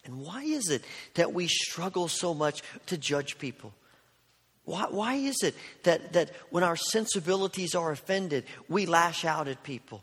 And 0.05 0.21
why 0.21 0.43
is 0.43 0.69
it 0.69 0.85
that 1.15 1.33
we 1.33 1.47
struggle 1.47 2.09
so 2.09 2.35
much 2.35 2.63
to 2.87 2.99
judge 2.99 3.39
people? 3.39 3.73
Why, 4.65 4.87
why 4.91 5.15
is 5.15 5.43
it 5.43 5.55
that, 5.85 6.13
that 6.13 6.31
when 6.51 6.65
our 6.65 6.77
sensibilities 6.77 7.75
are 7.75 7.91
offended, 7.93 8.45
we 8.69 8.87
lash 8.87 9.25
out 9.25 9.49
at 9.49 9.63
people? 9.63 10.03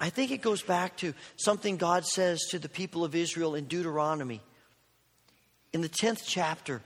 I 0.00 0.10
think 0.10 0.30
it 0.30 0.42
goes 0.42 0.62
back 0.62 0.96
to 0.98 1.14
something 1.36 1.76
God 1.76 2.04
says 2.04 2.40
to 2.50 2.58
the 2.58 2.68
people 2.68 3.04
of 3.04 3.14
Israel 3.14 3.54
in 3.54 3.64
Deuteronomy. 3.64 4.40
In 5.72 5.80
the 5.80 5.88
10th 5.88 6.22
chapter, 6.24 6.82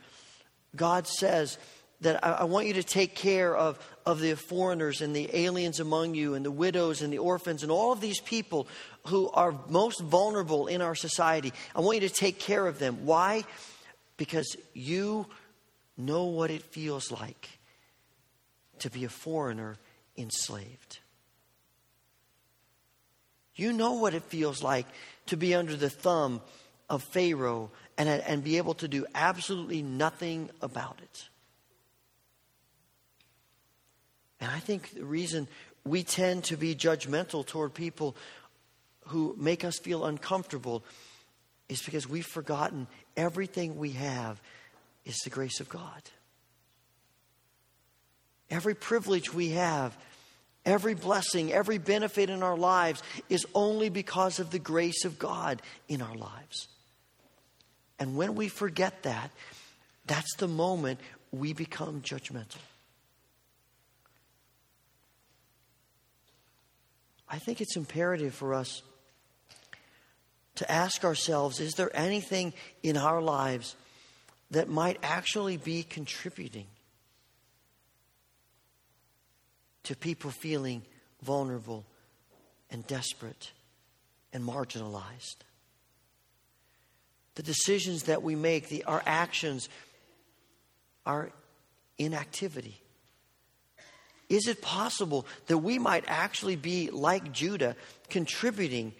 God 0.74 1.06
says 1.06 1.58
that 2.02 2.24
I, 2.24 2.32
I, 2.32 2.44
want 2.44 2.66
you 2.66 2.74
to 2.74 2.82
take 2.82 3.14
care 3.14 3.56
of, 3.56 3.78
of 4.04 4.20
the 4.20 4.34
foreigners 4.34 5.00
and 5.00 5.14
the 5.14 5.28
aliens 5.36 5.80
among 5.80 6.14
you 6.14 6.34
and 6.34 6.44
the 6.44 6.50
widows 6.50 7.02
and 7.02 7.12
the 7.12 7.18
orphans 7.18 7.62
and 7.62 7.72
all 7.72 7.92
of 7.92 8.00
these 8.00 8.20
people 8.20 8.68
who 9.06 9.30
are 9.30 9.54
most 9.68 10.00
vulnerable 10.00 10.66
in 10.66 10.82
our 10.82 10.94
society. 10.94 11.52
I 11.74 11.80
want 11.80 12.02
you 12.02 12.08
to 12.08 12.14
take 12.14 12.38
care 12.38 12.66
of 12.66 12.78
them. 12.78 13.06
Why? 13.06 13.44
Because 14.16 14.56
you 14.74 15.26
know 15.96 16.24
what 16.24 16.50
it 16.50 16.62
feels 16.62 17.10
like 17.10 17.48
to 18.80 18.90
be 18.90 19.04
a 19.04 19.08
foreigner 19.08 19.76
enslaved. 20.16 20.98
You 23.54 23.72
know 23.72 23.92
what 23.92 24.14
it 24.14 24.22
feels 24.24 24.62
like 24.62 24.86
to 25.26 25.36
be 25.36 25.54
under 25.54 25.76
the 25.76 25.90
thumb 25.90 26.40
of 26.88 27.02
Pharaoh 27.02 27.70
and, 27.96 28.08
and 28.08 28.42
be 28.42 28.56
able 28.56 28.74
to 28.74 28.88
do 28.88 29.06
absolutely 29.14 29.82
nothing 29.82 30.50
about 30.60 30.98
it. 31.02 31.28
And 34.42 34.50
I 34.50 34.58
think 34.58 34.94
the 34.94 35.04
reason 35.04 35.46
we 35.84 36.02
tend 36.02 36.42
to 36.44 36.56
be 36.56 36.74
judgmental 36.74 37.46
toward 37.46 37.74
people 37.74 38.16
who 39.06 39.36
make 39.38 39.64
us 39.64 39.78
feel 39.78 40.04
uncomfortable 40.04 40.82
is 41.68 41.80
because 41.80 42.08
we've 42.08 42.26
forgotten 42.26 42.88
everything 43.16 43.78
we 43.78 43.92
have 43.92 44.42
is 45.04 45.16
the 45.18 45.30
grace 45.30 45.60
of 45.60 45.68
God. 45.68 46.02
Every 48.50 48.74
privilege 48.74 49.32
we 49.32 49.50
have, 49.50 49.96
every 50.66 50.94
blessing, 50.94 51.52
every 51.52 51.78
benefit 51.78 52.28
in 52.28 52.42
our 52.42 52.56
lives 52.56 53.00
is 53.28 53.46
only 53.54 53.90
because 53.90 54.40
of 54.40 54.50
the 54.50 54.58
grace 54.58 55.04
of 55.04 55.20
God 55.20 55.62
in 55.86 56.02
our 56.02 56.16
lives. 56.16 56.66
And 58.00 58.16
when 58.16 58.34
we 58.34 58.48
forget 58.48 59.04
that, 59.04 59.30
that's 60.08 60.34
the 60.34 60.48
moment 60.48 60.98
we 61.30 61.52
become 61.52 62.02
judgmental. 62.02 62.58
I 67.32 67.38
think 67.38 67.62
it's 67.62 67.76
imperative 67.76 68.34
for 68.34 68.52
us 68.52 68.82
to 70.56 70.70
ask 70.70 71.02
ourselves 71.02 71.60
is 71.60 71.72
there 71.74 71.90
anything 71.96 72.52
in 72.82 72.98
our 72.98 73.22
lives 73.22 73.74
that 74.50 74.68
might 74.68 74.98
actually 75.02 75.56
be 75.56 75.82
contributing 75.82 76.66
to 79.84 79.96
people 79.96 80.30
feeling 80.30 80.82
vulnerable 81.22 81.86
and 82.70 82.86
desperate 82.86 83.52
and 84.34 84.44
marginalized. 84.44 85.36
The 87.34 87.42
decisions 87.42 88.04
that 88.04 88.22
we 88.22 88.34
make, 88.34 88.68
the, 88.68 88.84
our 88.84 89.02
actions, 89.06 89.70
our 91.06 91.30
inactivity. 91.96 92.81
Is 94.32 94.48
it 94.48 94.62
possible 94.62 95.26
that 95.48 95.58
we 95.58 95.78
might 95.78 96.04
actually 96.06 96.56
be 96.56 96.88
like 96.88 97.32
Judah, 97.32 97.76
contributing 98.08 98.94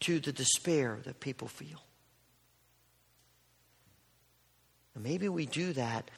to 0.00 0.20
the 0.20 0.32
despair 0.32 1.00
that 1.04 1.20
people 1.20 1.48
feel? 1.48 1.82
And 4.94 5.04
maybe 5.04 5.28
we 5.28 5.44
do 5.44 5.74
that 5.74 6.10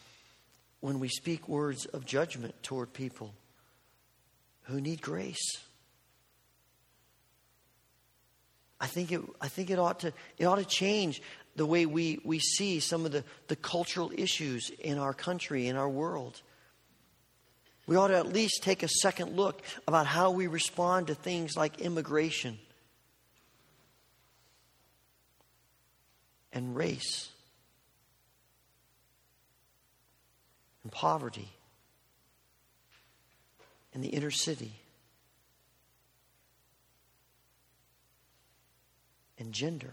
when 0.78 1.00
we 1.00 1.08
speak 1.08 1.48
words 1.48 1.86
of 1.86 2.06
judgment 2.06 2.54
toward 2.62 2.92
people 2.92 3.34
who 4.62 4.80
need 4.80 5.02
grace. 5.02 5.56
I 8.80 8.86
think 8.86 9.10
it, 9.10 9.22
I 9.40 9.48
think 9.48 9.70
it 9.70 9.80
ought 9.80 9.98
to 10.00 10.12
it 10.38 10.44
ought 10.44 10.58
to 10.58 10.64
change 10.64 11.20
the 11.56 11.66
way 11.66 11.84
we, 11.84 12.20
we 12.24 12.38
see 12.38 12.78
some 12.78 13.06
of 13.06 13.10
the, 13.10 13.24
the 13.48 13.56
cultural 13.56 14.12
issues 14.16 14.70
in 14.78 14.98
our 14.98 15.12
country, 15.12 15.66
in 15.66 15.74
our 15.74 15.88
world. 15.88 16.42
We 17.92 17.98
ought 17.98 18.08
to 18.08 18.16
at 18.16 18.32
least 18.32 18.62
take 18.62 18.82
a 18.82 18.88
second 18.88 19.36
look 19.36 19.60
about 19.86 20.06
how 20.06 20.30
we 20.30 20.46
respond 20.46 21.08
to 21.08 21.14
things 21.14 21.58
like 21.58 21.82
immigration 21.82 22.58
and 26.54 26.74
race 26.74 27.28
and 30.82 30.90
poverty 30.90 31.50
and 33.92 34.02
the 34.02 34.08
inner 34.08 34.30
city 34.30 34.72
and 39.38 39.52
gender. 39.52 39.92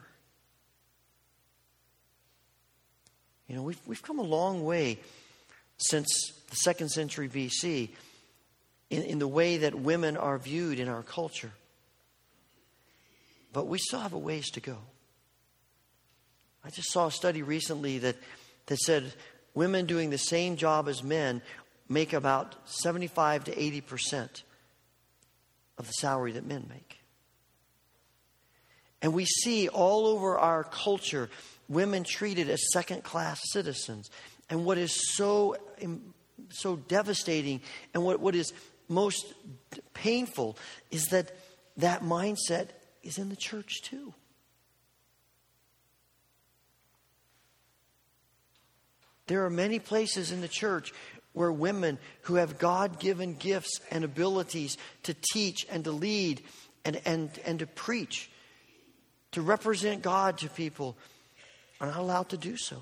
You 3.49 3.55
know, 3.57 3.63
we've, 3.63 3.81
we've 3.85 4.01
come 4.01 4.19
a 4.19 4.23
long 4.23 4.63
way 4.63 4.99
since 5.75 6.38
the 6.49 6.55
second 6.55 6.89
century 6.89 7.29
BC 7.29 7.89
in, 8.89 9.03
in 9.03 9.19
the 9.19 9.27
way 9.27 9.57
that 9.57 9.75
women 9.75 10.17
are 10.17 10.37
viewed 10.37 10.79
in 10.79 10.87
our 10.87 11.03
culture. 11.03 11.51
But 13.53 13.67
we 13.67 13.77
still 13.77 13.99
have 13.99 14.13
a 14.13 14.17
ways 14.17 14.49
to 14.51 14.59
go. 14.59 14.77
I 16.63 16.69
just 16.69 16.91
saw 16.91 17.07
a 17.07 17.11
study 17.11 17.41
recently 17.41 17.99
that, 17.99 18.15
that 18.67 18.77
said 18.79 19.13
women 19.53 19.85
doing 19.85 20.09
the 20.09 20.17
same 20.17 20.55
job 20.55 20.87
as 20.87 21.03
men 21.03 21.41
make 21.87 22.13
about 22.13 22.55
75 22.65 23.45
to 23.45 23.59
80 23.59 23.81
percent 23.81 24.43
of 25.77 25.87
the 25.87 25.93
salary 25.93 26.33
that 26.33 26.45
men 26.45 26.65
make. 26.69 26.99
And 29.01 29.13
we 29.13 29.25
see 29.25 29.69
all 29.69 30.05
over 30.05 30.37
our 30.37 30.63
culture 30.63 31.29
women 31.69 32.03
treated 32.03 32.49
as 32.49 32.71
second 32.73 33.03
class 33.03 33.39
citizens. 33.51 34.09
And 34.49 34.65
what 34.65 34.77
is 34.77 35.15
so, 35.15 35.55
so 36.49 36.75
devastating 36.75 37.61
and 37.93 38.03
what, 38.03 38.19
what 38.19 38.35
is 38.35 38.53
most 38.87 39.33
painful 39.93 40.57
is 40.91 41.07
that 41.07 41.31
that 41.77 42.01
mindset 42.01 42.69
is 43.03 43.17
in 43.17 43.29
the 43.29 43.35
church 43.35 43.81
too. 43.83 44.13
There 49.27 49.45
are 49.45 49.49
many 49.49 49.77
places 49.77 50.31
in 50.31 50.41
the 50.41 50.47
church 50.47 50.91
where 51.33 51.51
women 51.51 51.99
who 52.23 52.35
have 52.35 52.57
God 52.57 52.99
given 52.99 53.35
gifts 53.35 53.79
and 53.91 54.03
abilities 54.03 54.77
to 55.03 55.15
teach 55.33 55.67
and 55.69 55.83
to 55.83 55.91
lead 55.91 56.41
and, 56.83 56.99
and, 57.05 57.29
and 57.45 57.59
to 57.59 57.67
preach, 57.67 58.31
to 59.33 59.41
represent 59.41 60.01
God 60.01 60.39
to 60.39 60.49
people, 60.49 60.97
are 61.79 61.87
not 61.87 61.97
allowed 61.97 62.29
to 62.29 62.37
do 62.37 62.57
so. 62.57 62.81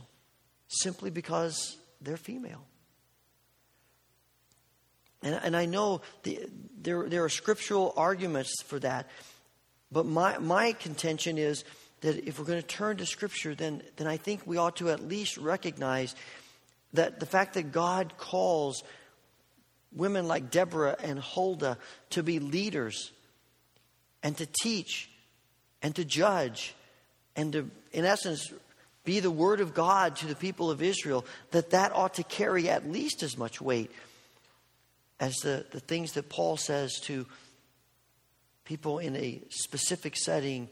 simply 0.68 1.10
because 1.10 1.78
they're 2.02 2.18
female. 2.18 2.66
And, 5.24 5.40
and 5.44 5.56
I 5.56 5.66
know 5.66 6.02
the, 6.24 6.48
there, 6.82 7.08
there 7.10 7.24
are 7.24 7.30
scriptural 7.30 7.94
arguments 7.98 8.62
for 8.62 8.80
that, 8.80 9.08
but 9.92 10.06
my, 10.06 10.38
my 10.38 10.74
contention 10.74 11.38
is 11.38 11.64
that 12.02 12.28
if 12.28 12.38
we're 12.38 12.46
going 12.46 12.62
to 12.62 12.68
turn 12.68 12.98
to 12.98 13.06
Scripture, 13.06 13.56
then, 13.56 13.82
then 13.96 14.08
I 14.08 14.18
think 14.18 14.42
we 14.46 14.58
ought 14.58 14.78
to 14.78 14.90
at 14.90 15.08
least 15.08 15.38
recognize 15.38 16.16
that 16.94 17.20
the 17.20 17.26
fact 17.26 17.56
that 17.56 17.72
God 17.72 18.14
calls 18.18 18.84
women 19.96 20.28
like 20.28 20.52
Deborah 20.52 20.96
and 21.02 21.20
Huldah 21.20 21.78
to 22.12 22.24
be 22.24 22.40
leaders 22.40 23.12
and 24.22 24.38
to 24.38 24.48
teach 24.62 25.10
and 25.82 25.96
to 25.96 26.06
judge 26.06 26.76
and 27.36 27.54
to, 27.54 27.70
in 27.92 28.06
essence, 28.06 28.52
be 29.04 29.20
the 29.20 29.32
word 29.32 29.62
of 29.62 29.74
God 29.74 30.18
to 30.18 30.28
the 30.28 30.36
people 30.36 30.70
of 30.70 30.82
Israel, 30.82 31.26
that 31.52 31.72
that 31.72 31.94
ought 31.94 32.16
to 32.16 32.24
carry 32.24 32.70
at 32.70 32.90
least 32.90 33.24
as 33.24 33.38
much 33.38 33.62
weight 33.62 33.90
as 35.20 35.36
the, 35.38 35.66
the 35.72 35.80
things 35.80 36.14
that 36.14 36.30
Paul 36.30 36.58
says 36.58 37.00
to 37.02 37.26
people 38.66 39.00
in 39.00 39.16
a 39.16 39.42
specific 39.50 40.16
setting 40.16 40.70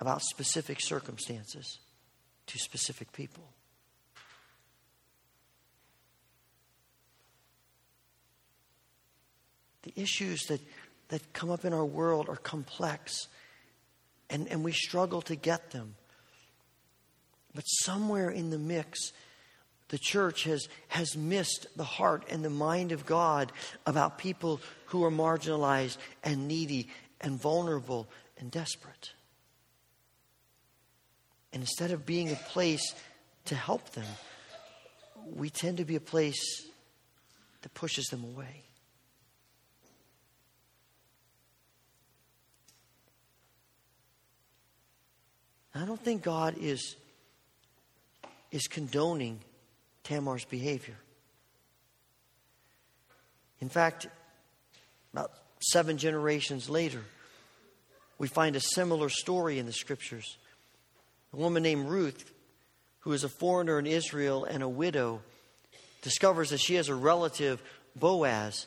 about 0.00 0.20
specific 0.20 0.80
circumstances 0.80 1.78
to 2.46 2.58
specific 2.58 3.12
people. 3.12 3.44
The 9.82 9.92
issues 9.96 10.42
that, 10.48 10.60
that 11.08 11.32
come 11.32 11.50
up 11.50 11.64
in 11.64 11.72
our 11.72 11.84
world 11.84 12.28
are 12.28 12.36
complex, 12.36 13.28
and, 14.28 14.48
and 14.48 14.64
we 14.64 14.72
struggle 14.72 15.22
to 15.22 15.36
get 15.36 15.70
them. 15.70 15.94
But 17.54 17.64
somewhere 17.64 18.30
in 18.30 18.50
the 18.50 18.58
mix, 18.58 19.12
the 19.94 19.98
church 19.98 20.42
has, 20.42 20.68
has 20.88 21.16
missed 21.16 21.68
the 21.76 21.84
heart 21.84 22.24
and 22.28 22.44
the 22.44 22.50
mind 22.50 22.90
of 22.90 23.06
God 23.06 23.52
about 23.86 24.18
people 24.18 24.60
who 24.86 25.04
are 25.04 25.10
marginalized 25.10 25.98
and 26.24 26.48
needy 26.48 26.88
and 27.20 27.40
vulnerable 27.40 28.08
and 28.40 28.50
desperate. 28.50 29.12
And 31.52 31.62
instead 31.62 31.92
of 31.92 32.04
being 32.04 32.32
a 32.32 32.34
place 32.34 32.82
to 33.44 33.54
help 33.54 33.88
them, 33.90 34.08
we 35.32 35.48
tend 35.48 35.76
to 35.76 35.84
be 35.84 35.94
a 35.94 36.00
place 36.00 36.66
that 37.62 37.72
pushes 37.72 38.06
them 38.06 38.24
away. 38.24 38.64
I 45.72 45.84
don't 45.84 46.00
think 46.00 46.24
God 46.24 46.56
is, 46.58 46.96
is 48.50 48.66
condoning 48.66 49.38
Tamar's 50.04 50.44
behavior. 50.44 50.96
In 53.60 53.68
fact, 53.68 54.06
about 55.12 55.32
seven 55.60 55.96
generations 55.96 56.68
later, 56.68 57.02
we 58.18 58.28
find 58.28 58.56
a 58.56 58.60
similar 58.60 59.08
story 59.08 59.58
in 59.58 59.66
the 59.66 59.72
scriptures. 59.72 60.36
A 61.32 61.36
woman 61.36 61.62
named 61.62 61.88
Ruth, 61.88 62.30
who 63.00 63.12
is 63.12 63.24
a 63.24 63.28
foreigner 63.28 63.78
in 63.78 63.86
Israel 63.86 64.44
and 64.44 64.62
a 64.62 64.68
widow, 64.68 65.22
discovers 66.02 66.50
that 66.50 66.60
she 66.60 66.74
has 66.74 66.88
a 66.88 66.94
relative, 66.94 67.62
Boaz. 67.96 68.66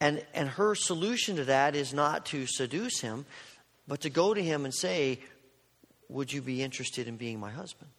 And, 0.00 0.24
and 0.32 0.48
her 0.48 0.74
solution 0.74 1.36
to 1.36 1.44
that 1.44 1.74
is 1.74 1.92
not 1.92 2.26
to 2.26 2.46
seduce 2.46 3.00
him, 3.00 3.26
but 3.86 4.00
to 4.02 4.10
go 4.10 4.32
to 4.32 4.42
him 4.42 4.64
and 4.64 4.72
say, 4.72 5.18
Would 6.08 6.32
you 6.32 6.40
be 6.40 6.62
interested 6.62 7.08
in 7.08 7.16
being 7.16 7.40
my 7.40 7.50
husband? 7.50 7.90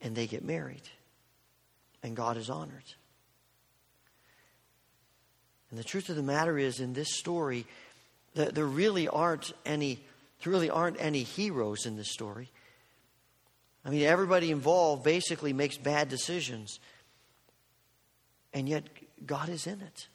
And 0.00 0.14
they 0.14 0.26
get 0.26 0.44
married. 0.44 0.82
And 2.02 2.14
God 2.14 2.36
is 2.36 2.50
honored. 2.50 2.84
And 5.70 5.78
the 5.78 5.84
truth 5.84 6.08
of 6.08 6.16
the 6.16 6.22
matter 6.22 6.58
is, 6.58 6.80
in 6.80 6.92
this 6.92 7.16
story, 7.16 7.66
that 8.34 8.54
there 8.54 8.66
really 8.66 9.08
aren't 9.08 9.52
any 9.64 9.98
there 10.42 10.52
really 10.52 10.70
aren't 10.70 11.00
any 11.00 11.22
heroes 11.22 11.86
in 11.86 11.96
this 11.96 12.12
story. 12.12 12.50
I 13.84 13.90
mean, 13.90 14.02
everybody 14.02 14.50
involved 14.50 15.04
basically 15.04 15.52
makes 15.52 15.78
bad 15.78 16.08
decisions. 16.08 16.80
And 18.52 18.68
yet, 18.68 18.84
God 19.24 19.48
is 19.48 19.66
in 19.66 19.80
it. 19.80 20.08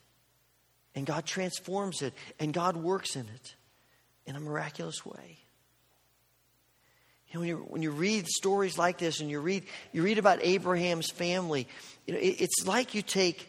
And 0.94 1.06
God 1.06 1.26
transforms 1.26 2.02
it. 2.02 2.14
And 2.40 2.54
God 2.54 2.76
works 2.76 3.16
in 3.16 3.28
it 3.34 3.56
in 4.26 4.36
a 4.36 4.40
miraculous 4.40 5.06
way. 5.06 5.40
When, 7.34 7.48
you, 7.48 7.58
when 7.70 7.82
you 7.82 7.92
read 7.92 8.28
stories 8.28 8.78
like 8.78 8.98
this 8.98 9.22
and 9.22 9.30
you 9.30 9.40
read, 9.40 9.64
you 9.94 10.04
read 10.04 10.18
about 10.18 10.40
Abraham's 10.42 11.10
family, 11.10 11.68
you 12.06 12.14
know, 12.14 12.20
it, 12.20 12.42
it's 12.42 12.66
like 12.68 12.94
you 12.94 13.02
take, 13.02 13.48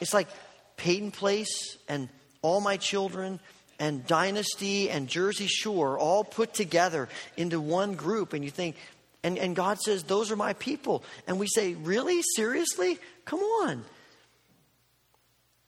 it's 0.00 0.12
like 0.12 0.28
Peyton 0.76 1.10
Place 1.10 1.76
and 1.88 2.08
All 2.42 2.60
My 2.60 2.76
Children 2.76 3.40
and 3.78 4.06
Dynasty 4.06 4.90
and 4.90 5.08
Jersey 5.08 5.46
Shore 5.46 5.98
all 5.98 6.24
put 6.24 6.54
together 6.54 7.08
into 7.36 7.60
one 7.60 7.94
group. 7.94 8.32
And 8.32 8.44
you 8.44 8.50
think, 8.50 8.76
and, 9.22 9.38
and 9.38 9.56
God 9.56 9.80
says, 9.80 10.02
Those 10.02 10.30
are 10.30 10.36
my 10.36 10.52
people. 10.54 11.02
And 11.26 11.38
we 11.38 11.46
say, 11.46 11.74
Really? 11.74 12.20
Seriously? 12.36 12.98
Come 13.24 13.40
on. 13.40 13.84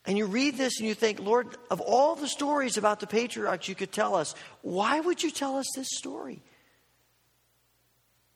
And 0.07 0.19
you 0.19 0.27
read 0.27 0.57
this 0.57 0.79
and 0.81 0.89
you 0.89 0.95
think, 0.95 1.19
Lord, 1.21 1.57
of 1.71 1.81
all 1.81 2.15
the 2.15 2.29
stories 2.29 2.77
about 2.77 3.01
the 3.01 3.07
patriarchs 3.07 3.69
you 3.69 3.75
could 3.75 3.91
tell 3.91 4.15
us, 4.15 4.35
why 4.61 5.01
would 5.01 5.23
you 5.23 5.31
tell 5.31 5.57
us 5.57 5.67
this 5.75 5.89
story? 5.93 6.43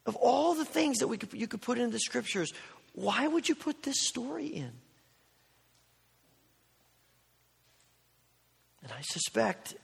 Of 0.09 0.17
all 0.17 0.55
the 0.55 0.65
things 0.65 1.01
that 1.01 1.09
we 1.09 1.19
could, 1.19 1.35
you 1.35 1.47
could 1.47 1.61
put 1.61 1.77
in 1.77 1.91
the 1.91 1.99
scriptures, 1.99 2.51
why 2.95 3.29
would 3.29 3.47
you 3.47 3.55
put 3.55 3.83
this 3.83 4.07
story 4.07 4.47
in? 4.47 4.73
And 8.83 8.91
I 8.91 9.03
suspect 9.03 9.75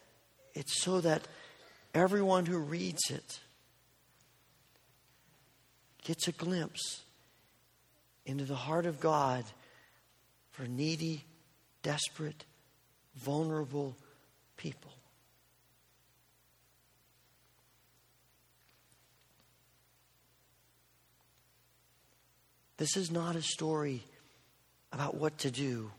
it's 0.54 0.80
so 0.80 1.02
that 1.02 1.28
everyone 1.92 2.46
who 2.46 2.56
reads 2.56 3.10
it 3.10 3.38
gets 6.04 6.26
a 6.26 6.32
glimpse 6.32 7.02
into 8.24 8.44
the 8.44 8.54
heart 8.54 8.86
of 8.86 9.00
God 9.00 9.44
for 10.52 10.62
needy, 10.62 11.22
desperate, 11.82 12.46
vulnerable 13.14 13.94
people. 14.56 14.93
This 22.84 22.98
is 22.98 23.10
not 23.10 23.34
a 23.34 23.40
story 23.40 24.04
about 24.92 25.14
what 25.14 25.38
to 25.38 25.50
do 25.50 25.90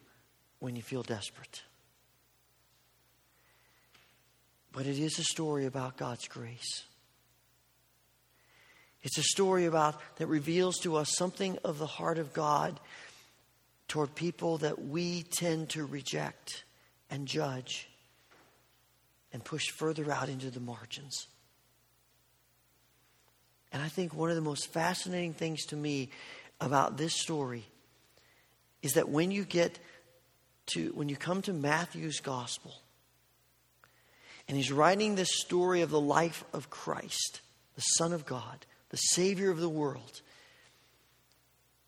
when 0.59 0.75
you 0.75 0.83
feel 0.83 1.01
desperate. 1.01 1.63
But 4.71 4.85
it 4.85 4.99
is 4.99 5.17
a 5.17 5.23
story 5.23 5.65
about 5.65 5.97
God's 5.97 6.27
grace. 6.27 6.83
It's 9.01 9.17
a 9.17 9.23
story 9.23 9.65
about 9.65 9.99
that 10.17 10.27
reveals 10.27 10.77
to 10.81 10.97
us 10.97 11.09
something 11.15 11.57
of 11.63 11.79
the 11.79 11.87
heart 11.87 12.19
of 12.19 12.33
God 12.33 12.79
toward 13.87 14.13
people 14.13 14.59
that 14.59 14.79
we 14.85 15.23
tend 15.23 15.69
to 15.69 15.85
reject 15.85 16.65
and 17.09 17.27
judge 17.27 17.89
and 19.33 19.43
push 19.43 19.71
further 19.71 20.11
out 20.11 20.29
into 20.29 20.51
the 20.51 20.59
margins. 20.59 21.25
And 23.71 23.81
I 23.81 23.87
think 23.87 24.13
one 24.13 24.29
of 24.29 24.35
the 24.35 24.41
most 24.41 24.67
fascinating 24.67 25.33
things 25.33 25.65
to 25.65 25.75
me 25.75 26.11
about 26.59 26.97
this 26.97 27.13
story 27.13 27.65
is 28.81 28.93
that 28.93 29.09
when 29.09 29.31
you 29.31 29.43
get 29.43 29.79
to, 30.67 30.91
when 30.93 31.09
you 31.09 31.15
come 31.15 31.41
to 31.43 31.53
Matthew's 31.53 32.19
gospel, 32.19 32.73
and 34.47 34.55
he's 34.55 34.71
writing 34.71 35.15
this 35.15 35.39
story 35.39 35.81
of 35.81 35.89
the 35.89 35.99
life 35.99 36.43
of 36.53 36.69
Christ, 36.69 37.41
the 37.75 37.81
Son 37.81 38.13
of 38.13 38.25
God, 38.25 38.65
the 38.89 38.97
Savior 38.97 39.49
of 39.49 39.59
the 39.59 39.69
world, 39.69 40.21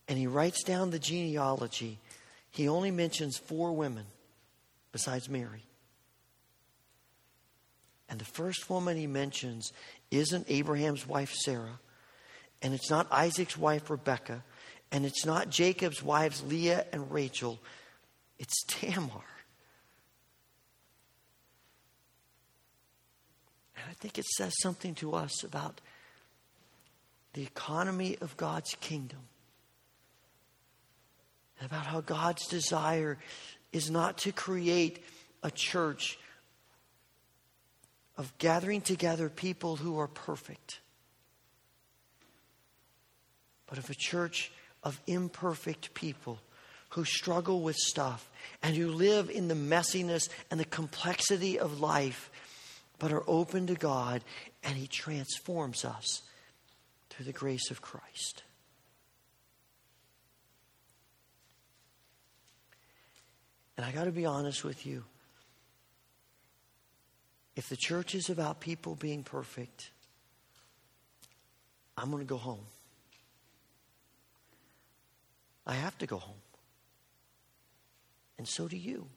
and 0.08 0.18
he 0.18 0.28
writes 0.28 0.64
down 0.64 0.90
the 0.90 1.00
genealogy, 1.00 2.00
he 2.50 2.68
only 2.68 2.92
mentions 2.92 3.38
four 3.38 3.74
women 3.74 4.06
besides 4.92 5.30
Mary. 5.30 5.64
And 8.10 8.20
the 8.20 8.26
first 8.26 8.70
woman 8.70 8.98
he 8.98 9.06
mentions 9.06 9.72
isn't 10.12 10.46
Abraham's 10.50 11.06
wife 11.06 11.34
Sarah, 11.34 11.80
and 12.62 12.74
it's 12.74 12.90
not 12.90 13.12
Isaac's 13.12 13.58
wife 13.58 13.90
Rebekah, 13.90 14.44
and 14.92 15.06
it's 15.06 15.26
not 15.26 15.50
Jacob's 15.50 16.02
wives, 16.02 16.44
Leah 16.44 16.86
and 16.92 17.12
Rachel, 17.12 17.60
it's 18.40 18.64
Tamar. 18.68 19.24
And 23.76 23.86
I 23.90 23.94
think 23.94 24.18
it 24.18 24.26
says 24.26 24.54
something 24.62 24.96
to 24.96 25.14
us 25.14 25.44
about 25.44 25.82
the 27.34 27.44
economy 27.44 28.18
of 28.22 28.36
God's 28.38 28.76
kingdom. 28.82 29.20
About 31.64 31.88
how 31.88 32.02
God's 32.02 32.48
desire 32.48 33.18
is 33.74 33.90
not 33.90 34.20
to 34.20 34.32
create 34.32 35.04
a 35.44 35.50
church 35.50 36.20
of 38.16 38.36
gathering 38.38 38.82
together 38.82 39.30
people 39.30 39.76
who 39.76 40.00
are 40.00 40.08
perfect 40.08 40.80
but 43.68 43.78
of 43.78 43.90
a 43.90 43.96
church 43.96 44.52
of 44.88 45.02
imperfect 45.06 45.94
people 45.94 46.40
who 46.92 47.04
struggle 47.04 47.60
with 47.60 47.76
stuff 47.76 48.30
and 48.64 48.74
who 48.74 48.88
live 48.88 49.30
in 49.30 49.50
the 49.50 49.54
messiness 49.54 50.30
and 50.50 50.58
the 50.58 50.66
complexity 50.66 51.60
of 51.60 51.82
life, 51.82 52.32
but 52.98 53.12
are 53.12 53.24
open 53.28 53.68
to 53.68 53.76
God 53.76 54.24
and 54.64 54.78
He 54.78 54.88
transforms 54.88 55.84
us 55.84 56.22
through 57.10 57.26
the 57.26 57.34
grace 57.34 57.70
of 57.70 57.82
Christ. 57.82 58.44
And 63.76 63.86
I 63.86 63.92
got 63.92 64.06
to 64.06 64.12
be 64.12 64.26
honest 64.26 64.64
with 64.64 64.86
you. 64.86 65.04
If 67.58 67.68
the 67.68 67.76
church 67.76 68.16
is 68.16 68.30
about 68.30 68.62
people 68.62 68.96
being 68.96 69.24
perfect, 69.24 69.92
I'm 71.98 72.10
going 72.10 72.24
to 72.24 72.26
go 72.26 72.38
home. 72.38 72.64
I 75.68 75.74
have 75.74 75.98
to 76.00 76.08
go 76.08 76.18
home. 76.18 76.42
And 78.38 78.48
so 78.48 78.68
do 78.68 78.78
you. 78.78 79.08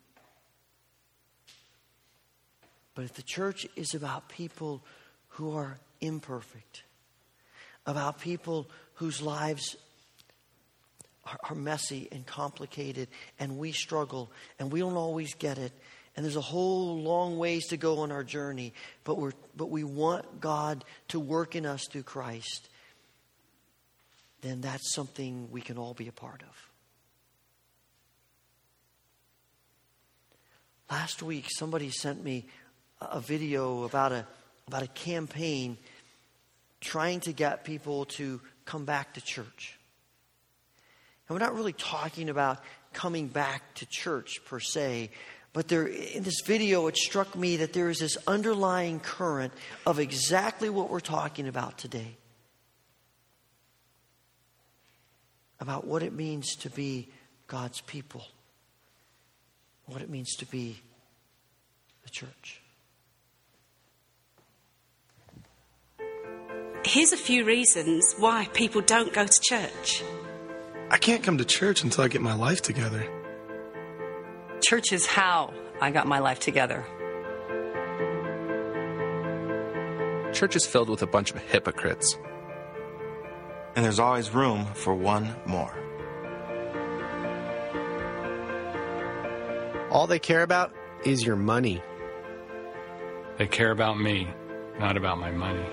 But 2.95 3.05
if 3.05 3.15
the 3.15 3.23
church 3.23 3.67
is 3.77 3.95
about 3.95 4.29
people 4.29 4.83
who 5.29 5.57
are 5.57 5.79
imperfect, 6.01 6.83
about 7.87 8.21
people 8.21 8.69
whose 8.95 9.23
lives 9.23 9.77
are, 11.25 11.39
are, 11.49 11.55
messy 11.55 12.09
and 12.11 12.27
complicated, 12.27 13.09
and 13.39 13.57
we 13.57 13.73
struggle, 13.73 14.31
and 14.59 14.73
we 14.73 14.81
don't 14.81 14.97
always 14.97 15.35
get 15.35 15.57
it, 15.57 15.73
and 16.17 16.25
there's 16.25 16.37
a 16.37 16.41
whole 16.41 17.01
long 17.01 17.39
ways 17.39 17.69
to 17.69 17.77
go 17.77 18.01
on 18.01 18.11
our 18.11 18.25
journey, 18.25 18.75
but, 19.05 19.17
we're, 19.19 19.33
but 19.57 19.71
we 19.71 19.85
want 19.85 20.41
God 20.41 20.85
to 21.09 21.21
work 21.21 21.55
in 21.55 21.65
us 21.65 21.87
through 21.87 22.03
Christ, 22.03 22.69
then 24.43 24.61
that's 24.61 24.95
something 24.95 25.49
we 25.51 25.61
can 25.61 25.79
all 25.79 25.95
be 25.95 26.09
a 26.09 26.13
part 26.13 26.43
of. 26.43 26.71
Last 30.91 31.23
week, 31.23 31.47
somebody 31.49 31.91
sent 31.91 32.23
me 32.25 32.47
a 33.01 33.21
video 33.21 33.85
about 33.85 34.13
a, 34.13 34.27
about 34.67 34.83
a 34.83 34.89
campaign 34.89 35.79
trying 36.81 37.21
to 37.21 37.33
get 37.33 37.65
people 37.65 38.07
to 38.07 38.41
come 38.65 38.85
back 38.85 39.15
to 39.15 39.21
church. 39.21 39.79
And 41.29 41.35
we're 41.35 41.45
not 41.45 41.55
really 41.55 41.73
talking 41.73 42.29
about 42.29 42.59
coming 42.93 43.29
back 43.29 43.75
to 43.75 43.87
church 43.87 44.41
per 44.47 44.59
se, 44.59 45.11
but 45.53 45.69
there, 45.69 45.87
in 45.87 46.23
this 46.23 46.41
video, 46.45 46.87
it 46.87 46.97
struck 46.97 47.37
me 47.37 47.59
that 47.59 47.73
there 47.73 47.89
is 47.89 47.99
this 47.99 48.17
underlying 48.27 49.01
current 49.01 49.53
of 49.87 49.99
exactly 49.99 50.71
what 50.71 50.91
we're 50.91 51.01
talking 51.01 51.47
about 51.47 51.79
today 51.79 52.17
about 55.61 55.87
what 55.87 56.03
it 56.03 56.13
means 56.13 56.57
to 56.57 56.71
be 56.71 57.09
God's 57.47 57.81
people 57.83 58.25
what 59.91 60.03
it 60.03 60.11
means 60.11 60.37
to 60.37 60.47
be 60.47 60.81
the 62.05 62.11
church. 62.11 62.61
Here's 66.85 67.13
a 67.13 67.17
few 67.17 67.45
reasons 67.45 68.15
why 68.19 68.49
people 68.53 68.81
don't 68.81 69.13
go 69.13 69.27
to 69.27 69.41
church. 69.43 70.03
I 70.91 70.97
can't 70.97 71.23
come 71.23 71.39
to 71.39 71.45
church 71.45 71.83
until 71.85 72.05
I 72.05 72.09
get 72.09 72.21
my 72.21 72.35
life 72.35 72.63
together. 72.63 73.05
Church 74.63 74.93
is 74.93 75.07
how 75.07 75.53
I 75.81 75.91
got 75.91 76.07
my 76.07 76.21
life 76.21 76.41
together. 76.41 76.85
Church 80.33 80.57
is 80.57 80.65
filled 80.67 80.89
with 80.89 81.03
a 81.03 81.07
bunch 81.07 81.33
of 81.33 81.39
hypocrites. 81.39 82.17
And 83.81 83.87
there's 83.87 83.99
always 83.99 84.29
room 84.35 84.67
for 84.75 84.95
one 84.95 85.35
more. 85.47 85.73
All 89.91 90.07
they 90.07 90.19
care 90.19 90.43
about 90.43 90.75
is 91.07 91.25
your 91.25 91.37
money. 91.37 91.83
They 93.39 93.47
care 93.47 93.71
about 93.71 93.99
me, 93.99 94.29
not 94.79 94.99
about 94.99 95.17
my 95.17 95.31
money. 95.31 95.65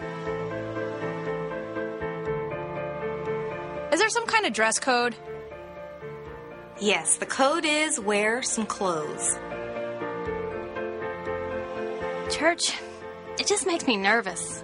Is 3.92 4.00
there 4.00 4.08
some 4.08 4.26
kind 4.26 4.46
of 4.46 4.54
dress 4.54 4.80
code? 4.80 5.14
Yes, 6.80 7.18
the 7.18 7.26
code 7.26 7.66
is 7.66 8.00
wear 8.00 8.42
some 8.42 8.66
clothes. 8.66 9.38
Church, 12.30 12.74
it 13.38 13.48
just 13.48 13.68
makes 13.68 13.86
me 13.86 13.98
nervous. 13.98 14.64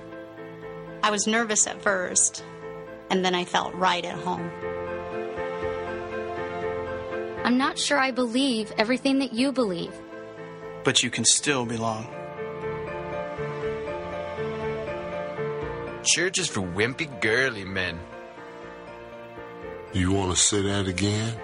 I 1.04 1.12
was 1.12 1.28
nervous 1.28 1.68
at 1.68 1.82
first, 1.82 2.42
and 3.10 3.24
then 3.24 3.36
I 3.36 3.46
felt 3.46 3.74
right 3.76 4.04
at 4.04 4.16
home. 4.16 4.50
I'm 7.44 7.58
not 7.58 7.78
sure 7.78 8.00
I 8.00 8.12
believe 8.12 8.72
everything 8.78 9.20
that 9.20 9.34
you 9.34 9.52
believe. 9.52 9.94
But 10.84 11.04
you 11.04 11.10
can 11.10 11.26
still 11.26 11.66
belong. 11.66 12.08
Church 16.06 16.40
is 16.40 16.48
for 16.48 16.62
wimpy, 16.62 17.08
girly 17.22 17.64
men. 17.64 18.00
You 19.94 20.12
want 20.12 20.36
to 20.36 20.42
say 20.42 20.62
that 20.62 20.88
again? 20.88 21.38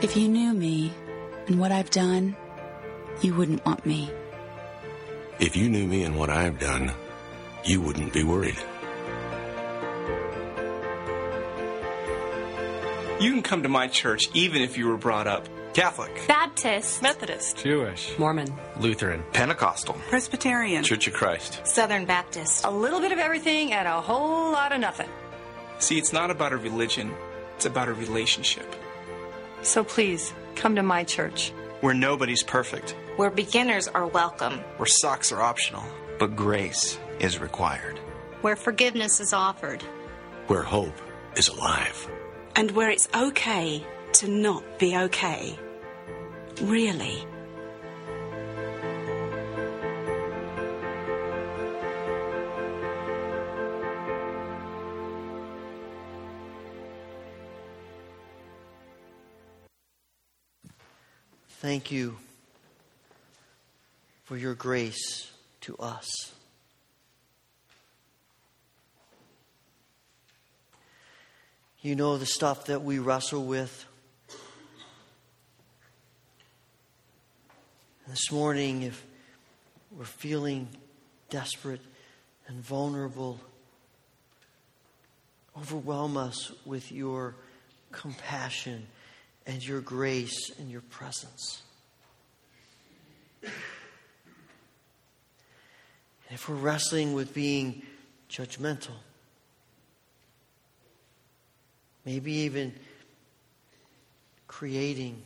If 0.00 0.16
you 0.16 0.28
knew 0.28 0.54
me 0.54 0.92
and 1.48 1.58
what 1.58 1.72
I've 1.72 1.90
done, 1.90 2.36
you 3.20 3.34
wouldn't 3.34 3.64
want 3.66 3.84
me. 3.84 4.10
If 5.40 5.56
you 5.56 5.68
knew 5.68 5.86
me 5.86 6.04
and 6.04 6.16
what 6.16 6.30
I've 6.30 6.58
done, 6.58 6.92
you 7.68 7.82
wouldn't 7.82 8.14
be 8.14 8.24
worried. 8.24 8.56
You 13.20 13.32
can 13.32 13.42
come 13.42 13.62
to 13.64 13.68
my 13.68 13.88
church 13.88 14.30
even 14.32 14.62
if 14.62 14.78
you 14.78 14.88
were 14.88 14.96
brought 14.96 15.26
up 15.26 15.48
Catholic, 15.74 16.26
Baptist, 16.26 17.02
Methodist, 17.02 17.58
Jewish, 17.58 18.18
Mormon, 18.18 18.52
Lutheran, 18.80 19.22
Pentecostal, 19.32 19.94
Presbyterian, 20.08 20.82
Church 20.82 21.06
of 21.08 21.12
Christ, 21.12 21.66
Southern 21.66 22.06
Baptist. 22.06 22.64
A 22.64 22.70
little 22.70 23.00
bit 23.00 23.12
of 23.12 23.18
everything 23.18 23.72
and 23.72 23.86
a 23.86 24.00
whole 24.00 24.50
lot 24.50 24.72
of 24.72 24.80
nothing. 24.80 25.08
See, 25.78 25.98
it's 25.98 26.12
not 26.12 26.30
about 26.30 26.52
a 26.52 26.56
religion, 26.56 27.12
it's 27.56 27.66
about 27.66 27.88
a 27.88 27.92
relationship. 27.92 28.74
So 29.62 29.84
please, 29.84 30.32
come 30.56 30.74
to 30.76 30.82
my 30.82 31.04
church. 31.04 31.52
Where 31.82 31.94
nobody's 31.94 32.42
perfect. 32.42 32.96
Where 33.16 33.30
beginners 33.30 33.88
are 33.88 34.06
welcome. 34.06 34.54
Where 34.78 34.86
socks 34.86 35.32
are 35.32 35.42
optional. 35.42 35.84
But 36.18 36.34
grace 36.34 36.98
is 37.20 37.38
required. 37.38 37.98
Where 38.40 38.56
forgiveness 38.56 39.20
is 39.20 39.32
offered. 39.32 39.82
Where 40.46 40.62
hope 40.62 41.00
is 41.36 41.48
alive 41.48 42.08
and 42.58 42.72
where 42.72 42.90
it's 42.90 43.08
okay 43.14 43.86
to 44.14 44.26
not 44.28 44.80
be 44.80 44.96
okay. 44.96 45.56
Really. 46.62 47.24
Thank 61.60 61.92
you 61.92 62.16
for 64.24 64.36
your 64.36 64.54
grace 64.54 65.30
to 65.60 65.76
us. 65.76 66.37
You 71.88 71.96
know 71.96 72.18
the 72.18 72.26
stuff 72.26 72.66
that 72.66 72.84
we 72.84 72.98
wrestle 72.98 73.46
with. 73.46 73.86
This 78.06 78.30
morning, 78.30 78.82
if 78.82 79.06
we're 79.96 80.04
feeling 80.04 80.68
desperate 81.30 81.80
and 82.46 82.62
vulnerable, 82.62 83.40
overwhelm 85.56 86.18
us 86.18 86.52
with 86.66 86.92
your 86.92 87.34
compassion 87.90 88.86
and 89.46 89.66
your 89.66 89.80
grace 89.80 90.50
and 90.58 90.70
your 90.70 90.82
presence. 90.82 91.62
And 93.42 93.50
if 96.32 96.50
we're 96.50 96.56
wrestling 96.56 97.14
with 97.14 97.32
being 97.32 97.80
judgmental, 98.28 98.96
maybe 102.08 102.32
even 102.32 102.72
creating 104.46 105.22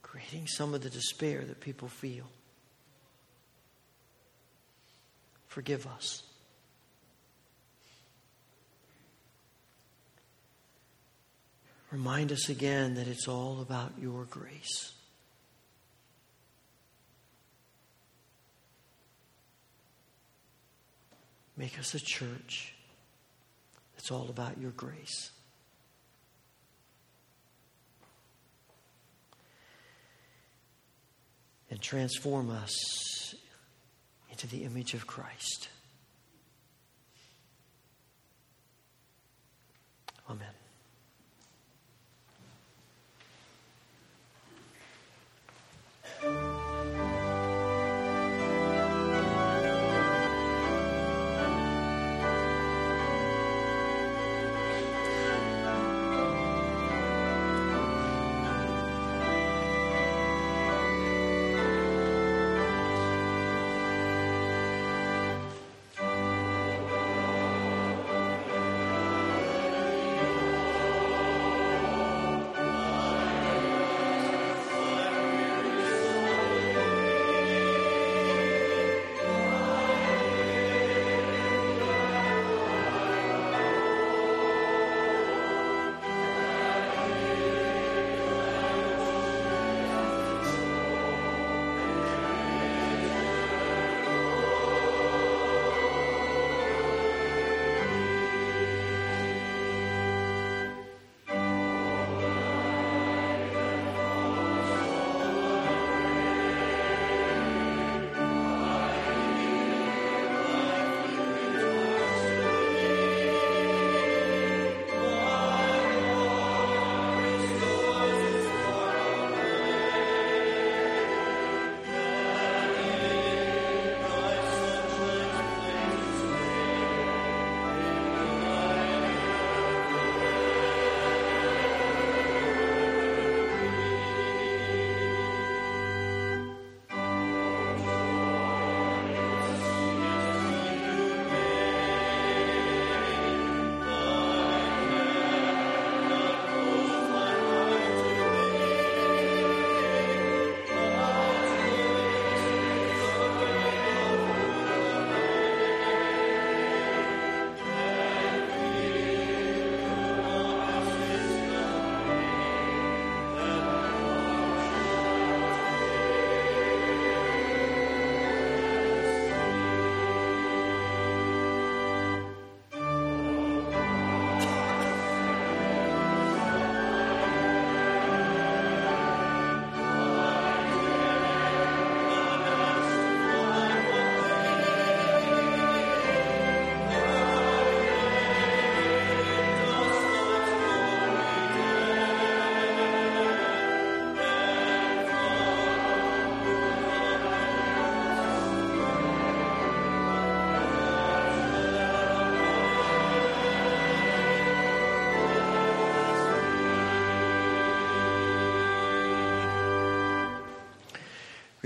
creating 0.00 0.46
some 0.46 0.72
of 0.72 0.80
the 0.80 0.88
despair 0.88 1.42
that 1.44 1.60
people 1.60 1.86
feel. 1.86 2.24
Forgive 5.48 5.86
us. 5.86 6.22
Remind 11.92 12.32
us 12.32 12.48
again 12.48 12.94
that 12.94 13.06
it's 13.06 13.28
all 13.28 13.60
about 13.60 13.92
your 14.00 14.24
grace 14.24 14.94
Make 21.58 21.76
us 21.76 21.92
a 21.92 21.98
church 21.98 22.72
that's 23.96 24.12
all 24.12 24.28
about 24.30 24.58
your 24.58 24.70
grace. 24.70 25.32
And 31.68 31.82
transform 31.82 32.48
us 32.48 33.34
into 34.30 34.46
the 34.46 34.62
image 34.62 34.94
of 34.94 35.08
Christ. 35.08 35.68
Amen. 40.30 40.46